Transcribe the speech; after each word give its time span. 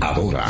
ahora. 0.00 0.44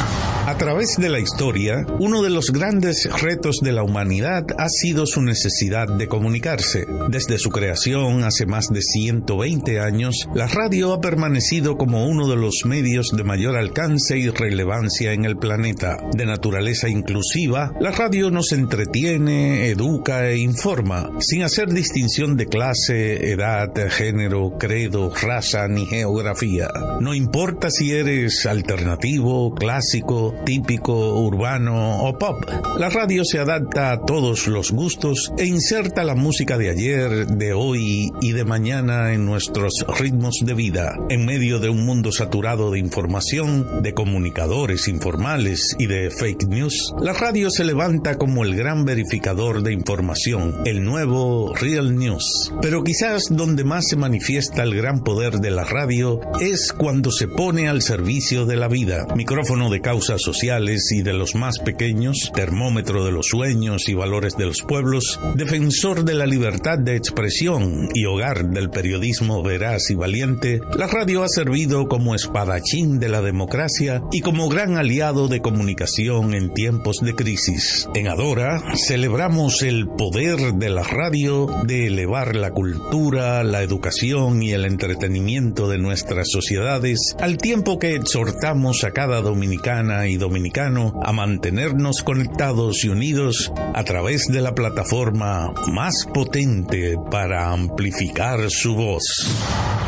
A 0.48 0.56
través 0.56 0.96
de 0.96 1.10
la 1.10 1.20
historia, 1.20 1.84
uno 1.98 2.22
de 2.22 2.30
los 2.30 2.52
grandes 2.52 3.06
retos 3.20 3.58
de 3.60 3.70
la 3.70 3.82
humanidad 3.82 4.46
ha 4.56 4.70
sido 4.70 5.04
su 5.04 5.20
necesidad 5.20 5.88
de 5.88 6.08
comunicarse. 6.08 6.86
Desde 7.10 7.36
su 7.36 7.50
creación 7.50 8.24
hace 8.24 8.46
más 8.46 8.68
de 8.70 8.80
120 8.80 9.78
años, 9.78 10.26
la 10.34 10.46
radio 10.46 10.94
ha 10.94 11.02
permanecido 11.02 11.76
como 11.76 12.06
uno 12.06 12.26
de 12.28 12.36
los 12.36 12.62
medios 12.64 13.10
de 13.14 13.24
mayor 13.24 13.58
alcance 13.58 14.16
y 14.16 14.30
relevancia 14.30 15.12
en 15.12 15.26
el 15.26 15.36
planeta. 15.36 15.98
De 16.16 16.24
naturaleza 16.24 16.88
inclusiva, 16.88 17.74
la 17.78 17.90
radio 17.90 18.30
nos 18.30 18.52
entretiene, 18.52 19.68
educa 19.68 20.30
e 20.30 20.38
informa, 20.38 21.10
sin 21.20 21.42
hacer 21.42 21.68
distinción 21.74 22.38
de 22.38 22.46
clase, 22.46 23.32
edad, 23.32 23.70
género, 23.90 24.56
credo, 24.58 25.12
raza 25.14 25.68
ni 25.68 25.84
geografía. 25.84 26.70
No 27.02 27.12
importa 27.12 27.70
si 27.70 27.92
eres 27.92 28.46
alternativo, 28.46 29.54
clásico, 29.54 30.37
típico, 30.44 31.20
urbano 31.20 32.02
o 32.02 32.18
pop. 32.18 32.44
La 32.78 32.88
radio 32.88 33.24
se 33.24 33.38
adapta 33.38 33.92
a 33.92 34.00
todos 34.00 34.46
los 34.48 34.70
gustos 34.72 35.32
e 35.36 35.46
inserta 35.46 36.04
la 36.04 36.14
música 36.14 36.58
de 36.58 36.70
ayer, 36.70 37.26
de 37.26 37.52
hoy 37.52 38.10
y 38.20 38.32
de 38.32 38.44
mañana 38.44 39.12
en 39.12 39.26
nuestros 39.26 39.72
ritmos 39.98 40.36
de 40.44 40.54
vida. 40.54 40.96
En 41.08 41.26
medio 41.26 41.58
de 41.58 41.68
un 41.68 41.84
mundo 41.84 42.12
saturado 42.12 42.70
de 42.70 42.78
información, 42.78 43.82
de 43.82 43.94
comunicadores 43.94 44.88
informales 44.88 45.76
y 45.78 45.86
de 45.86 46.10
fake 46.10 46.48
news, 46.48 46.94
la 47.00 47.12
radio 47.12 47.50
se 47.50 47.64
levanta 47.64 48.16
como 48.16 48.44
el 48.44 48.54
gran 48.56 48.84
verificador 48.84 49.62
de 49.62 49.72
información, 49.72 50.54
el 50.64 50.84
nuevo 50.84 51.54
Real 51.54 51.96
News. 51.96 52.52
Pero 52.62 52.84
quizás 52.84 53.24
donde 53.30 53.64
más 53.64 53.88
se 53.88 53.96
manifiesta 53.96 54.62
el 54.62 54.74
gran 54.74 55.02
poder 55.02 55.38
de 55.38 55.50
la 55.50 55.64
radio 55.64 56.20
es 56.40 56.72
cuando 56.72 57.10
se 57.10 57.28
pone 57.28 57.68
al 57.68 57.82
servicio 57.82 58.46
de 58.46 58.56
la 58.56 58.68
vida. 58.68 59.06
Micrófono 59.14 59.70
de 59.70 59.80
sociales 60.22 60.90
y 60.92 61.02
de 61.02 61.12
los 61.12 61.34
más 61.34 61.58
pequeños, 61.58 62.30
termómetro 62.34 63.04
de 63.04 63.12
los 63.12 63.26
sueños 63.26 63.88
y 63.88 63.94
valores 63.94 64.36
de 64.36 64.46
los 64.46 64.62
pueblos, 64.62 65.18
defensor 65.34 66.04
de 66.04 66.14
la 66.14 66.26
libertad 66.26 66.78
de 66.78 66.96
expresión 66.96 67.88
y 67.94 68.04
hogar 68.06 68.50
del 68.50 68.70
periodismo 68.70 69.42
veraz 69.42 69.90
y 69.90 69.94
valiente, 69.94 70.60
la 70.76 70.86
radio 70.86 71.22
ha 71.22 71.28
servido 71.28 71.88
como 71.88 72.14
espadachín 72.14 72.98
de 72.98 73.08
la 73.08 73.22
democracia 73.22 74.02
y 74.12 74.20
como 74.20 74.48
gran 74.48 74.76
aliado 74.76 75.28
de 75.28 75.40
comunicación 75.40 76.34
en 76.34 76.52
tiempos 76.52 76.98
de 77.00 77.14
crisis. 77.14 77.88
En 77.94 78.08
Adora 78.08 78.62
celebramos 78.74 79.62
el 79.62 79.86
poder 79.88 80.54
de 80.54 80.70
la 80.70 80.82
radio 80.82 81.46
de 81.64 81.86
elevar 81.86 82.36
la 82.36 82.50
cultura, 82.50 83.42
la 83.44 83.62
educación 83.62 84.42
y 84.42 84.52
el 84.52 84.64
entretenimiento 84.64 85.68
de 85.68 85.78
nuestras 85.78 86.28
sociedades 86.30 87.14
al 87.18 87.38
tiempo 87.38 87.78
que 87.78 87.94
exhortamos 87.94 88.84
a 88.84 88.90
cada 88.90 89.20
dominicana 89.20 90.07
y 90.08 90.16
dominicano 90.16 91.00
a 91.02 91.12
mantenernos 91.12 92.02
conectados 92.02 92.84
y 92.84 92.88
unidos 92.88 93.52
a 93.74 93.84
través 93.84 94.26
de 94.28 94.40
la 94.40 94.54
plataforma 94.54 95.52
más 95.68 96.06
potente 96.12 96.96
para 97.10 97.52
amplificar 97.52 98.50
su 98.50 98.74
voz. 98.74 99.02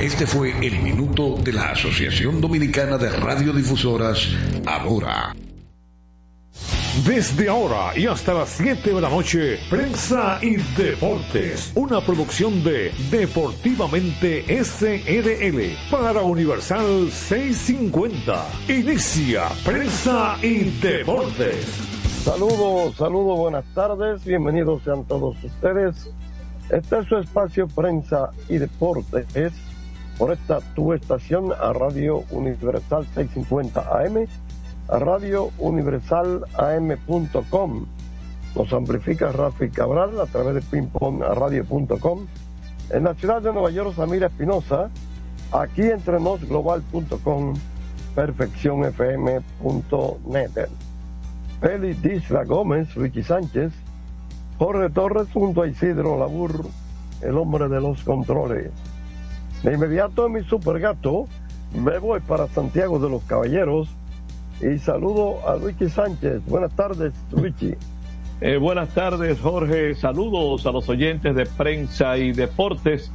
Este 0.00 0.26
fue 0.26 0.54
el 0.64 0.80
minuto 0.80 1.36
de 1.42 1.52
la 1.52 1.70
Asociación 1.70 2.40
Dominicana 2.40 2.96
de 2.98 3.10
Radiodifusoras, 3.10 4.28
ahora. 4.66 5.34
Desde 7.06 7.48
ahora 7.48 7.96
y 7.96 8.06
hasta 8.06 8.34
las 8.34 8.50
7 8.50 8.92
de 8.92 9.00
la 9.00 9.08
noche, 9.08 9.58
Prensa 9.70 10.38
y 10.42 10.56
Deportes, 10.76 11.72
una 11.74 12.00
producción 12.00 12.64
de 12.64 12.92
Deportivamente 13.10 14.44
SRL 14.62 15.76
para 15.90 16.20
Universal 16.20 17.10
650. 17.10 18.44
Inicia 18.68 19.44
Prensa 19.64 20.36
y 20.42 20.64
Deportes. 20.80 21.64
Saludos, 22.24 22.96
saludos, 22.96 23.38
buenas 23.38 23.64
tardes, 23.74 24.24
bienvenidos 24.24 24.82
sean 24.82 25.04
todos 25.04 25.36
ustedes. 25.42 26.10
Este 26.70 26.98
es 26.98 27.06
su 27.06 27.16
espacio 27.16 27.66
Prensa 27.68 28.30
y 28.48 28.58
Deportes 28.58 29.54
por 30.18 30.32
esta 30.32 30.60
tu 30.74 30.92
estación 30.92 31.50
a 31.52 31.72
Radio 31.72 32.24
Universal 32.30 33.06
650 33.14 33.80
AM 33.80 34.26
Radio 34.98 35.50
Universal 35.58 36.44
AM.com. 36.56 37.86
Nos 38.56 38.72
amplifica 38.72 39.30
Rafi 39.30 39.70
Cabral 39.70 40.20
a 40.20 40.26
través 40.26 40.54
de 40.54 40.62
pingpongradio.com. 40.62 42.26
En 42.90 43.04
la 43.04 43.14
ciudad 43.14 43.40
de 43.40 43.52
Nueva 43.52 43.70
York, 43.70 43.94
Samira 43.94 44.26
Espinosa. 44.26 44.90
Aquí 45.52 45.82
entre 45.82 46.18
global.com. 46.18 47.54
Perfeccionfm.net. 48.14 50.68
Félix 51.60 52.02
Disla 52.02 52.44
Gómez, 52.44 52.94
Ricky 52.94 53.22
Sánchez. 53.22 53.72
Jorge 54.58 54.90
Torres 54.90 55.28
junto 55.32 55.62
a 55.62 55.68
Isidro 55.68 56.18
Labur, 56.18 56.66
el 57.22 57.38
hombre 57.38 57.68
de 57.68 57.80
los 57.80 58.02
controles. 58.02 58.70
De 59.62 59.72
inmediato 59.72 60.26
en 60.26 60.32
mi 60.32 60.44
super 60.44 60.78
gato 60.78 61.26
me 61.74 61.98
voy 61.98 62.20
para 62.20 62.48
Santiago 62.48 62.98
de 62.98 63.08
los 63.08 63.22
Caballeros 63.22 63.88
y 64.60 64.78
saludo 64.78 65.46
a 65.48 65.56
Luigi 65.56 65.88
Sánchez. 65.88 66.44
Buenas 66.46 66.74
tardes, 66.74 67.12
Luigi. 67.30 67.74
Eh, 68.42 68.56
buenas 68.56 68.88
tardes, 68.94 69.38
Jorge. 69.38 69.94
Saludos 69.94 70.64
a 70.64 70.72
los 70.72 70.88
oyentes 70.88 71.36
de 71.36 71.44
prensa 71.44 72.16
y 72.16 72.32
deportes. 72.32 73.12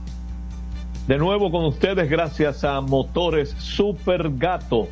De 1.08 1.18
nuevo 1.18 1.50
con 1.50 1.66
ustedes 1.66 2.08
gracias 2.12 2.64
a 2.64 2.80
Motores 2.82 3.50
Super 3.58 4.38
Gato, 4.38 4.88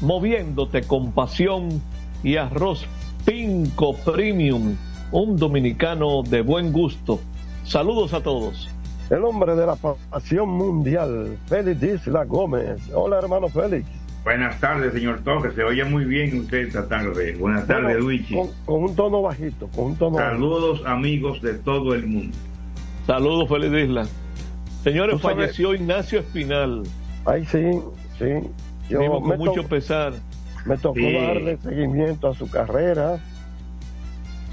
moviéndote 0.00 0.82
con 0.82 1.12
pasión 1.12 1.80
y 2.24 2.34
arroz 2.34 2.84
Pinco 3.24 3.94
Premium, 3.94 4.74
un 5.12 5.36
dominicano 5.36 6.24
de 6.24 6.42
buen 6.42 6.72
gusto. 6.72 7.20
Saludos 7.62 8.12
a 8.12 8.24
todos. 8.24 8.68
El 9.08 9.24
hombre 9.24 9.54
de 9.54 9.66
la 9.66 9.76
pasión 9.76 10.48
mundial, 10.48 11.38
Félix 11.46 11.82
Isla 11.82 12.24
Gómez. 12.24 12.80
Hola, 12.92 13.18
hermano 13.18 13.48
Félix. 13.48 13.99
Buenas 14.22 14.60
tardes, 14.60 14.92
señor 14.92 15.20
Torres. 15.24 15.54
Se 15.54 15.64
oye 15.64 15.82
muy 15.84 16.04
bien 16.04 16.40
usted 16.40 16.66
esta 16.66 16.86
tarde. 16.86 17.34
Buenas 17.36 17.66
tardes, 17.66 17.96
Luigi. 17.98 18.34
Con, 18.34 18.84
un 18.84 18.94
tono 18.94 19.22
bajito, 19.22 19.68
con 19.68 19.86
un 19.86 19.96
tono 19.96 20.18
Saludos, 20.18 20.82
amigos 20.84 21.40
de 21.40 21.54
todo 21.54 21.94
el 21.94 22.06
mundo. 22.06 22.36
Saludos, 23.06 23.48
feliz 23.48 23.84
isla. 23.84 24.06
Señores, 24.84 25.20
falleció 25.20 25.74
Ignacio 25.74 26.20
Espinal. 26.20 26.82
Ay, 27.24 27.46
sí, 27.46 27.70
sí. 28.18 28.26
Yo 28.90 29.20
con 29.20 29.38
mucho 29.38 29.66
pesar. 29.66 30.12
Me 30.66 30.76
tocó 30.76 31.00
darle 31.00 31.56
seguimiento 31.56 32.28
a 32.28 32.34
su 32.34 32.48
carrera. 32.50 33.18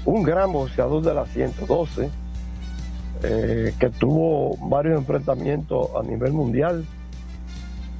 Un 0.06 0.22
gran 0.22 0.50
boxeador 0.50 1.02
de 1.02 1.12
la 1.12 1.26
112, 1.26 2.08
eh, 3.22 3.74
que 3.78 3.90
tuvo 3.90 4.56
varios 4.68 4.98
enfrentamientos 4.98 5.88
a 5.94 6.02
nivel 6.02 6.32
mundial 6.32 6.86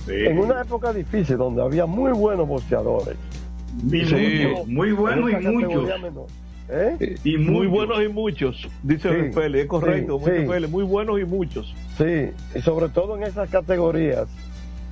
en 0.09 0.39
una 0.39 0.63
época 0.63 0.93
difícil 0.93 1.37
donde 1.37 1.63
había 1.63 1.87
muy 1.87 2.13
buenos 2.13 2.49
boxeadores. 2.49 3.17
muy 4.67 4.93
buenos 4.93 5.31
y 5.31 5.47
muchos. 5.47 5.91
¿Eh? 6.71 7.17
Y 7.25 7.39
muy, 7.39 7.67
buenos 7.67 8.03
y 8.05 8.09
muchos, 8.09 8.69
dice 8.83 9.09
sí, 9.09 9.33
Félix, 9.33 9.63
es 9.63 9.69
correcto, 9.69 10.19
muy 10.19 10.85
buenos 10.85 11.19
y 11.19 11.25
muchos. 11.25 11.75
Sí, 11.97 12.31
y 12.55 12.61
sobre 12.61 12.91
todo 12.91 13.17
en 13.17 13.23
esas 13.23 13.49
categorías 13.49 14.29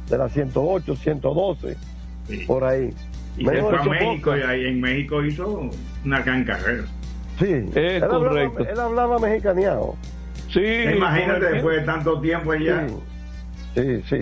de 0.09 0.17
las 0.17 0.33
108, 0.33 0.97
112, 0.97 1.77
por 2.47 2.65
ahí. 2.65 2.95
Y 3.37 3.45
fue 3.45 3.61
a 3.61 3.83
México 3.83 4.35
y 4.35 4.41
ahí 4.41 4.65
en 4.65 4.81
México 4.81 5.23
hizo 5.23 5.71
una 6.03 6.23
gran 6.23 6.45
carrera. 6.45 6.85
Sí, 7.39 7.45
es 7.45 7.77
él 7.77 8.07
correcto. 8.09 8.61
Hablaba, 8.61 8.71
él 8.71 8.81
hablaba 8.81 9.19
mexicaneado. 9.19 9.97
Sí, 10.51 10.61
imagínate 10.61 11.45
después 11.47 11.77
de 11.77 11.83
tanto 11.83 12.19
tiempo 12.23 12.53
allá. 12.53 12.87
Sí, 13.75 14.03
sí. 14.09 14.17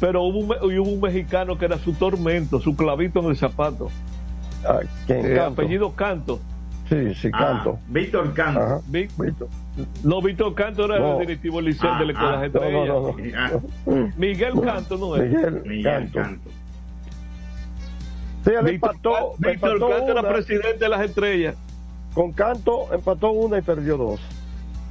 Pero 0.00 0.22
hubo 0.22 0.38
un, 0.38 0.46
hubo 0.50 0.90
un 0.90 1.00
mexicano 1.00 1.58
que 1.58 1.64
era 1.64 1.78
su 1.78 1.92
tormento, 1.92 2.60
su 2.60 2.76
clavito 2.76 3.20
en 3.20 3.26
el 3.26 3.36
zapato. 3.36 3.88
Ah, 4.64 4.80
¿quién, 5.06 5.24
eh, 5.36 5.40
apellido 5.40 5.92
Canto. 5.92 6.38
Sí, 6.88 7.14
sí, 7.14 7.28
Ah, 7.32 7.38
Canto. 7.62 7.78
Víctor 7.88 8.32
Canto. 8.32 8.60
Ajá. 8.60 8.80
Víctor. 8.86 9.48
no, 10.04 10.22
Víctor 10.22 10.54
Canto 10.54 10.84
era 10.86 10.98
No. 10.98 11.14
el 11.14 11.26
directivo 11.26 11.60
liceo 11.60 11.94
de 11.98 12.06
la 12.06 12.12
escuela 12.12 12.38
Ah, 12.38 12.40
Gente 12.42 12.58
No, 12.58 12.64
de 12.64 12.72
no, 12.72 12.82
ella. 12.84 12.92
no, 12.92 13.00
no. 13.92 14.06
Ah, 14.06 14.10
Miguel 14.16 14.60
Canto 14.60 14.96
no 14.96 15.16
es. 15.16 15.22
Miguel, 15.30 15.62
Miguel 15.66 15.84
Canto. 15.84 16.18
Canto. 16.20 16.50
Sí, 18.44 18.50
Víctor, 18.64 18.68
empató, 18.94 19.34
Víctor 19.38 19.72
empató 19.74 19.90
Canto 19.90 20.12
era 20.12 20.22
presidente 20.32 20.78
de 20.78 20.88
las 20.88 21.00
estrellas. 21.02 21.56
Con 22.14 22.32
Canto 22.32 22.86
empató 22.92 23.30
una 23.32 23.58
y 23.58 23.62
perdió 23.62 23.96
dos. 23.96 24.20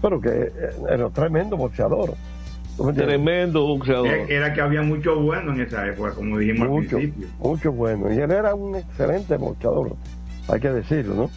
Pero 0.02 0.22
que 0.22 0.30
eh, 0.30 0.52
era 0.92 1.10
tremendo 1.10 1.58
boxeador. 1.58 2.14
Tremendo 2.96 3.66
boxeador. 3.66 4.08
Era, 4.08 4.26
era 4.28 4.54
que 4.54 4.62
había 4.62 4.82
mucho 4.84 5.20
bueno 5.20 5.54
en 5.54 5.62
esa 5.62 5.86
época, 5.88 6.12
como 6.14 6.38
dijimos 6.38 6.68
Mucho, 6.70 6.98
al 6.98 7.02
principio. 7.04 7.28
mucho 7.40 7.72
bueno. 7.72 8.14
Y 8.14 8.18
él 8.18 8.32
era 8.32 8.54
un 8.56 8.76
excelente 8.76 9.36
boxeador, 9.38 9.96
hay 10.48 10.60
que 10.60 10.70
decirlo, 10.70 11.16
¿no? 11.16 11.30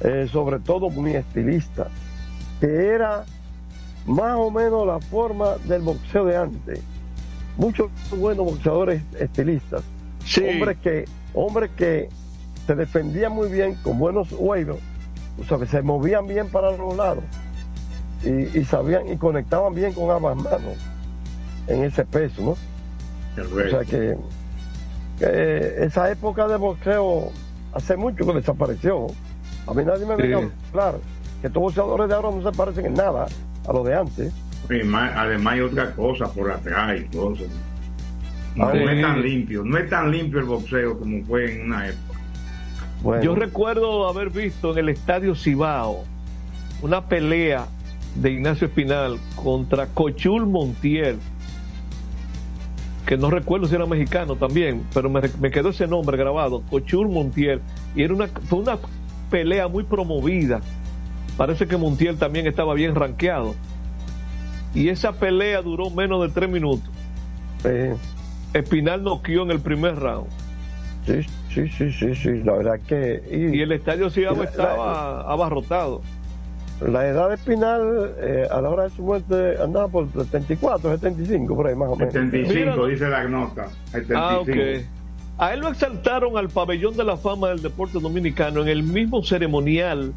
Eh, 0.00 0.28
sobre 0.30 0.58
todo 0.58 0.90
muy 0.90 1.14
estilista, 1.14 1.88
que 2.60 2.66
era 2.88 3.24
más 4.06 4.34
o 4.36 4.50
menos 4.50 4.86
la 4.86 5.00
forma 5.00 5.56
del 5.64 5.82
boxeo 5.82 6.26
de 6.26 6.36
antes. 6.36 6.80
Muchos 7.56 7.90
buenos 8.10 8.44
boxeadores 8.44 9.02
estilistas, 9.18 9.82
Sí. 10.24 10.42
hombres 10.46 10.76
que 10.82 11.04
hombres 11.32 11.70
que 11.76 12.08
se 12.66 12.74
defendían 12.74 13.32
muy 13.32 13.50
bien, 13.50 13.74
con 13.82 13.98
buenos 13.98 14.28
huevos, 14.32 14.78
o 15.38 15.44
sea, 15.44 15.66
se 15.66 15.80
movían 15.82 16.26
bien 16.26 16.48
para 16.50 16.70
los 16.76 16.96
lados 16.96 17.24
y, 18.24 18.64
sabían 18.64 19.08
y 19.08 19.16
conectaban 19.16 19.74
bien 19.74 19.92
con 19.92 20.10
ambas 20.10 20.36
manos 20.36 20.76
en 21.66 21.84
ese 21.84 22.04
peso, 22.04 22.42
¿no? 22.42 22.50
O 23.42 23.70
sea 23.70 23.84
que, 23.84 24.16
esa 25.20 26.10
época 26.10 26.46
de 26.48 26.56
boxeo 26.56 27.30
hace 27.72 27.96
mucho 27.96 28.26
que 28.26 28.32
desapareció. 28.34 29.06
A 29.66 29.74
mí 29.74 29.84
nadie 29.84 30.06
me 30.06 30.16
venga 30.16 30.38
a 30.38 30.68
hablar 30.70 31.00
que 31.40 31.48
estos 31.48 31.60
boxeadores 31.60 32.08
de 32.08 32.14
ahora 32.14 32.30
no 32.30 32.50
se 32.50 32.56
parecen 32.56 32.86
en 32.86 32.94
nada 32.94 33.26
a 33.66 33.72
lo 33.72 33.82
de 33.82 33.94
antes. 33.94 34.32
además 34.68 35.54
hay 35.54 35.60
otra 35.60 35.92
cosa 35.92 36.28
por 36.28 36.50
atrás 36.50 37.00
y 37.00 37.16
cosas. 37.16 37.48
No, 38.54 38.72
es 38.72 39.02
tan 39.02 39.22
limpio, 39.22 39.62
no 39.64 39.76
es 39.76 39.90
tan 39.90 40.10
limpio 40.10 40.40
el 40.40 40.46
boxeo 40.46 40.98
como 40.98 41.22
fue 41.24 41.52
en 41.52 41.66
una 41.66 41.88
época. 41.88 43.20
Yo 43.22 43.34
recuerdo 43.34 44.08
haber 44.08 44.30
visto 44.30 44.72
en 44.72 44.78
el 44.78 44.88
Estadio 44.88 45.34
Cibao 45.34 46.04
una 46.82 47.06
pelea 47.06 47.66
de 48.20 48.30
Ignacio 48.30 48.66
Espinal 48.66 49.18
contra 49.34 49.86
Cochul 49.86 50.46
Montiel, 50.46 51.18
que 53.06 53.16
no 53.16 53.30
recuerdo 53.30 53.66
si 53.66 53.74
era 53.74 53.86
mexicano 53.86 54.36
también, 54.36 54.84
pero 54.92 55.08
me, 55.08 55.50
quedó 55.50 55.68
ese 55.68 55.86
nombre 55.86 56.16
grabado, 56.16 56.62
Cochul 56.70 57.08
Montiel, 57.08 57.60
y 57.94 58.02
era 58.02 58.14
una, 58.14 58.26
fue 58.26 58.58
una 58.60 58.78
pelea 59.30 59.68
muy 59.68 59.84
promovida. 59.84 60.60
Parece 61.36 61.66
que 61.66 61.76
Montiel 61.76 62.16
también 62.16 62.46
estaba 62.46 62.74
bien 62.74 62.94
rankeado. 62.94 63.54
Y 64.74 64.88
esa 64.88 65.12
pelea 65.12 65.62
duró 65.62 65.90
menos 65.90 66.22
de 66.22 66.28
tres 66.30 66.50
minutos. 66.50 66.90
Espinal 68.52 69.02
noqueó 69.02 69.42
en 69.42 69.50
el 69.50 69.60
primer 69.60 69.96
round. 69.96 70.28
Sí, 71.06 71.22
sí, 71.54 71.68
sí, 71.68 71.92
sí, 71.92 72.14
sí, 72.14 72.42
la 72.42 72.54
verdad 72.54 72.80
que... 72.86 73.22
Y, 73.30 73.60
el 73.60 73.72
estadio 73.72 74.10
Ciudad 74.10 74.42
estaba 74.42 75.20
abarrotado. 75.20 76.02
La 76.80 77.06
edad 77.08 77.28
de 77.30 77.36
Espinal 77.36 78.14
eh, 78.18 78.46
a 78.50 78.60
la 78.60 78.68
hora 78.68 78.84
de 78.84 78.90
su 78.90 79.02
muerte 79.02 79.54
andaba 79.62 79.88
por 79.88 80.12
74, 80.12 80.90
75, 80.98 81.56
por 81.56 81.66
ahí 81.66 81.74
más 81.74 81.88
o 81.88 81.96
menos. 81.96 82.12
75, 82.12 82.86
dice 82.86 83.08
la 83.08 83.24
nota. 83.24 83.68
Ah, 84.14 84.38
ok. 84.40 84.50
A 85.38 85.54
él 85.54 85.60
lo 85.60 85.68
exaltaron 85.68 86.36
al 86.36 86.48
pabellón 86.48 86.96
de 86.96 87.04
la 87.04 87.16
fama 87.16 87.48
del 87.48 87.62
deporte 87.62 87.98
dominicano 87.98 88.62
en 88.62 88.68
el 88.68 88.82
mismo 88.82 89.22
ceremonial 89.22 90.12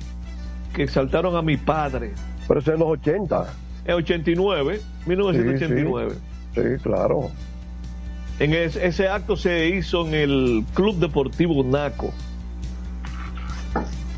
que 0.74 0.84
exaltaron 0.84 1.36
a 1.36 1.42
mi 1.42 1.58
padre. 1.58 2.14
Pero 2.48 2.60
eso 2.60 2.74
en 2.74 2.80
los 2.80 2.90
80. 2.90 3.54
En 3.86 3.94
89, 3.96 4.82
1989. 5.06 6.16
Sí, 6.56 6.62
claro. 6.84 7.30
En 8.40 8.54
ese 8.54 9.08
acto 9.08 9.36
se 9.36 9.68
hizo 9.68 10.08
en 10.08 10.14
el 10.14 10.66
Club 10.74 10.98
Deportivo 10.98 11.64
Naco. 11.64 12.14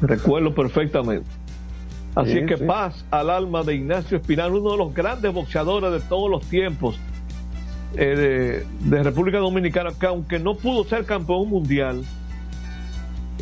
Recuerdo 0.01 0.53
perfectamente. 0.53 1.40
Así 2.15 2.45
que 2.45 2.57
paz 2.57 3.05
al 3.09 3.29
alma 3.29 3.63
de 3.63 3.75
Ignacio 3.75 4.17
Espinal, 4.17 4.53
uno 4.53 4.71
de 4.71 4.77
los 4.77 4.93
grandes 4.93 5.33
boxeadores 5.33 5.91
de 5.91 6.01
todos 6.01 6.29
los 6.29 6.45
tiempos 6.45 6.99
eh, 7.95 8.65
de, 8.79 9.03
República 9.03 9.37
Dominicana, 9.37 9.91
que 9.97 10.05
aunque 10.05 10.39
no 10.39 10.55
pudo 10.55 10.83
ser 10.83 11.05
campeón 11.05 11.49
mundial, 11.49 12.03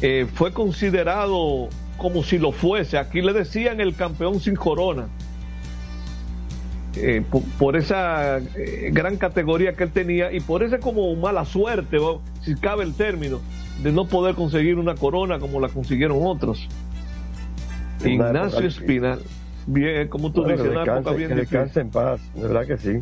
eh, 0.02 0.28
fue 0.34 0.54
considerado 0.54 1.70
como 1.98 2.24
si 2.24 2.38
lo 2.38 2.52
fuese. 2.52 2.98
Aquí 2.98 3.22
le 3.22 3.34
decían 3.34 3.80
el 3.82 3.96
campeón 3.96 4.40
sin 4.40 4.56
corona. 4.56 5.08
Eh, 6.96 7.24
por, 7.60 7.76
esa 7.76 8.40
gran 8.92 9.18
categoría 9.18 9.74
que 9.74 9.84
él 9.84 9.92
tenía 9.92 10.34
y 10.34 10.40
por 10.40 10.64
esa 10.64 10.80
como 10.80 11.16
mala 11.16 11.46
suerte, 11.46 11.98
si 12.42 12.56
cabe 12.56 12.84
el 12.84 12.94
término, 12.94 13.40
de 13.84 13.92
no 13.92 14.06
poder 14.06 14.36
conseguir 14.36 14.78
una 14.78 14.96
corona 14.96 15.40
como 15.40 15.60
la 15.60 15.70
consiguieron 15.70 16.20
otros. 16.24 16.68
Ignacio 18.04 18.68
Espinal. 18.68 19.20
Bien, 19.68 20.08
como 20.08 20.32
tú 20.32 20.46
dices, 20.46 20.66
época 20.66 21.12
bien 21.12 21.36
descanse 21.36 21.82
en 21.82 21.90
paz, 21.90 22.20
de 22.34 22.42
verdad 22.42 22.66
que 22.66 22.78
sí. 22.78 23.00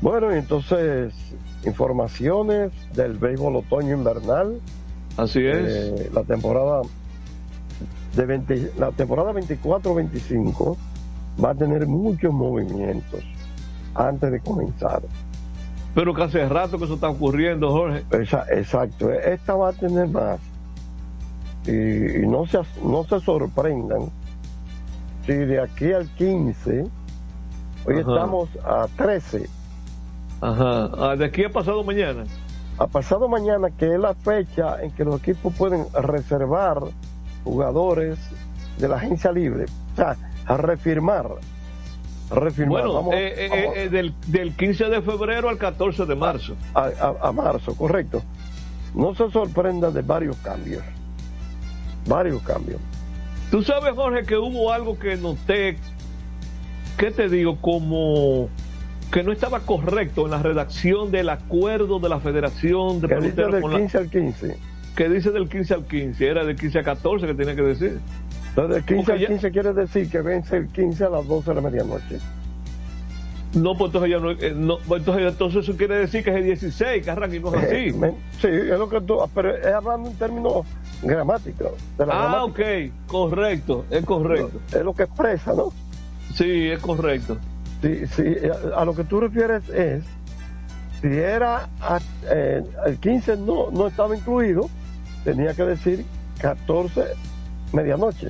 Bueno, 0.00 0.30
entonces, 0.30 1.12
informaciones 1.64 2.70
del 2.94 3.18
béisbol 3.18 3.56
otoño 3.56 3.96
invernal. 3.96 4.60
Así 5.16 5.44
es. 5.44 5.66
Eh, 5.68 6.10
la 6.14 6.22
temporada 6.22 6.82
de 8.16 8.70
la 8.78 8.90
temporada 8.92 9.32
24-25 9.32 10.76
va 11.42 11.50
a 11.50 11.54
tener 11.54 11.86
muchos 11.86 12.32
movimientos 12.32 13.22
antes 13.94 14.32
de 14.32 14.40
comenzar. 14.40 15.02
Pero 15.94 16.14
que 16.14 16.22
hace 16.22 16.48
rato 16.48 16.78
que 16.78 16.84
eso 16.84 16.94
está 16.94 17.08
ocurriendo, 17.08 17.70
Jorge. 17.70 18.04
exacto, 18.50 19.12
esta 19.12 19.54
va 19.54 19.70
a 19.70 19.72
tener 19.72 20.08
más 20.08 20.38
y, 21.66 22.26
no, 22.26 22.46
se, 22.46 22.58
no 22.82 23.04
se 23.04 23.20
sorprendan 23.20 24.10
si 25.26 25.32
de 25.32 25.60
aquí 25.60 25.92
al 25.92 26.08
15, 26.08 26.86
hoy 27.84 27.98
estamos 27.98 28.48
a 28.64 28.88
13. 28.96 29.48
Ajá, 30.40 30.90
ah, 30.98 31.16
de 31.16 31.26
aquí 31.26 31.44
a 31.44 31.50
pasado 31.50 31.84
mañana. 31.84 32.24
A 32.78 32.86
pasado 32.86 33.28
mañana, 33.28 33.68
que 33.70 33.92
es 33.94 34.00
la 34.00 34.14
fecha 34.14 34.82
en 34.82 34.90
que 34.92 35.04
los 35.04 35.20
equipos 35.20 35.54
pueden 35.54 35.86
reservar 35.92 36.80
jugadores 37.44 38.18
de 38.78 38.88
la 38.88 38.96
agencia 38.96 39.30
libre, 39.30 39.66
o 39.92 39.96
sea, 39.96 40.16
a 40.46 40.56
refirmar. 40.56 41.28
refirmar. 42.30 42.86
Bueno, 42.86 43.12
eh, 43.12 43.34
eh, 43.36 43.72
eh, 43.76 43.88
del, 43.90 44.14
del, 44.28 44.56
15 44.56 44.86
de 44.86 45.02
febrero 45.02 45.50
al 45.50 45.58
14 45.58 46.06
de 46.06 46.14
marzo. 46.14 46.54
a 46.74 47.32
marzo, 47.32 47.74
correcto. 47.76 48.22
No 48.94 49.14
se 49.14 49.30
sorprendan 49.30 49.92
de 49.92 50.00
varios 50.00 50.36
cambios 50.38 50.82
varios 52.10 52.42
cambios. 52.42 52.80
Tú 53.50 53.62
sabes, 53.62 53.94
Jorge, 53.94 54.24
que 54.24 54.36
hubo 54.36 54.72
algo 54.72 54.98
que 54.98 55.16
noté, 55.16 55.78
¿qué 56.98 57.10
te 57.10 57.28
digo? 57.28 57.56
Como 57.60 58.50
que 59.10 59.22
no 59.22 59.32
estaba 59.32 59.60
correcto 59.60 60.26
en 60.26 60.32
la 60.32 60.42
redacción 60.42 61.10
del 61.10 61.30
acuerdo 61.30 61.98
de 61.98 62.08
la 62.08 62.20
Federación 62.20 63.00
de 63.00 63.08
¿Qué 63.08 63.14
dice 63.16 63.42
del 63.46 63.62
15 63.62 63.98
al 63.98 64.10
15? 64.10 64.56
Que 64.94 65.08
dice 65.08 65.30
del 65.30 65.48
15 65.48 65.74
al 65.74 65.84
15, 65.84 66.28
era 66.28 66.44
del 66.44 66.56
15 66.56 66.78
al 66.78 66.84
14 66.84 67.26
que 67.26 67.34
tenía 67.34 67.56
que 67.56 67.62
decir. 67.62 68.00
Entonces, 68.50 68.74
del 68.74 68.96
15 68.98 69.12
al 69.12 69.26
15 69.26 69.50
quiere 69.50 69.72
decir 69.72 70.10
que 70.10 70.20
vence 70.20 70.56
el 70.56 70.68
15 70.68 71.04
a 71.04 71.08
las 71.08 71.26
12 71.26 71.50
de 71.50 71.54
la 71.54 71.60
medianoche. 71.60 72.18
No, 73.54 73.76
pues 73.76 73.88
entonces 73.88 74.10
ya 74.10 74.18
no, 74.18 74.30
eh, 74.30 74.54
no 74.56 74.78
pues 74.86 75.00
entonces, 75.00 75.26
entonces, 75.26 75.64
eso 75.64 75.76
quiere 75.76 75.96
decir 75.96 76.22
que 76.22 76.30
es 76.30 76.36
el 76.36 76.44
16, 76.44 77.04
que 77.04 77.10
arranca 77.10 77.34
y 77.34 77.40
no 77.40 77.52
es 77.54 77.64
así. 77.64 77.74
Eh, 77.74 78.14
sí, 78.40 78.46
es 78.48 78.78
lo 78.78 78.88
que 78.88 79.00
tú, 79.00 79.18
pero 79.34 79.56
es 79.56 79.66
hablando 79.66 80.08
en 80.08 80.16
términos 80.16 80.66
gramáticos. 81.02 81.72
ah, 81.98 82.44
ok, 82.44 82.60
correcto, 83.06 83.84
es 83.90 84.04
correcto. 84.04 84.60
Es 84.68 84.82
lo 84.82 84.94
que 84.94 85.04
expresa, 85.04 85.52
¿no? 85.54 85.72
Sí, 86.34 86.68
es 86.68 86.78
correcto. 86.80 87.36
Sí, 87.82 88.06
sí, 88.08 88.36
a, 88.76 88.84
lo 88.84 88.94
que 88.94 89.04
tú 89.04 89.20
refieres 89.20 89.68
es, 89.70 90.04
si 91.00 91.08
era 91.08 91.68
eh, 92.30 92.62
el 92.86 92.98
15 92.98 93.38
no, 93.38 93.70
no 93.70 93.86
estaba 93.86 94.16
incluido, 94.16 94.68
tenía 95.24 95.54
que 95.54 95.64
decir 95.64 96.04
14 96.40 97.04
medianoche. 97.72 98.28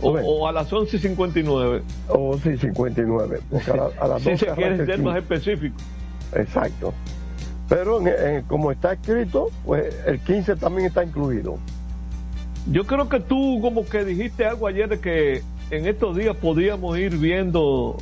O, 0.00 0.46
a 0.46 0.52
las 0.52 0.70
11.59. 0.70 1.82
O 2.08 2.38
sí, 2.38 2.56
59. 2.58 3.40
A, 4.00 4.08
las 4.08 4.22
si 4.22 4.36
se 4.36 4.46
quiere 4.48 4.84
ser 4.84 5.00
más 5.00 5.16
específico. 5.16 5.76
Exacto. 6.34 6.92
Pero 7.68 8.00
como 8.46 8.72
está 8.72 8.92
escrito, 8.92 9.48
pues 9.64 9.94
el 10.06 10.20
15 10.20 10.56
también 10.56 10.86
está 10.86 11.02
incluido. 11.02 11.58
Yo 12.70 12.84
creo 12.86 13.08
que 13.08 13.20
tú 13.20 13.58
como 13.60 13.86
que 13.86 14.04
dijiste 14.04 14.44
algo 14.44 14.66
ayer 14.66 14.88
de 14.88 15.00
que 15.00 15.42
en 15.70 15.86
estos 15.86 16.16
días 16.16 16.36
podíamos 16.36 16.98
ir 16.98 17.16
viendo 17.16 17.96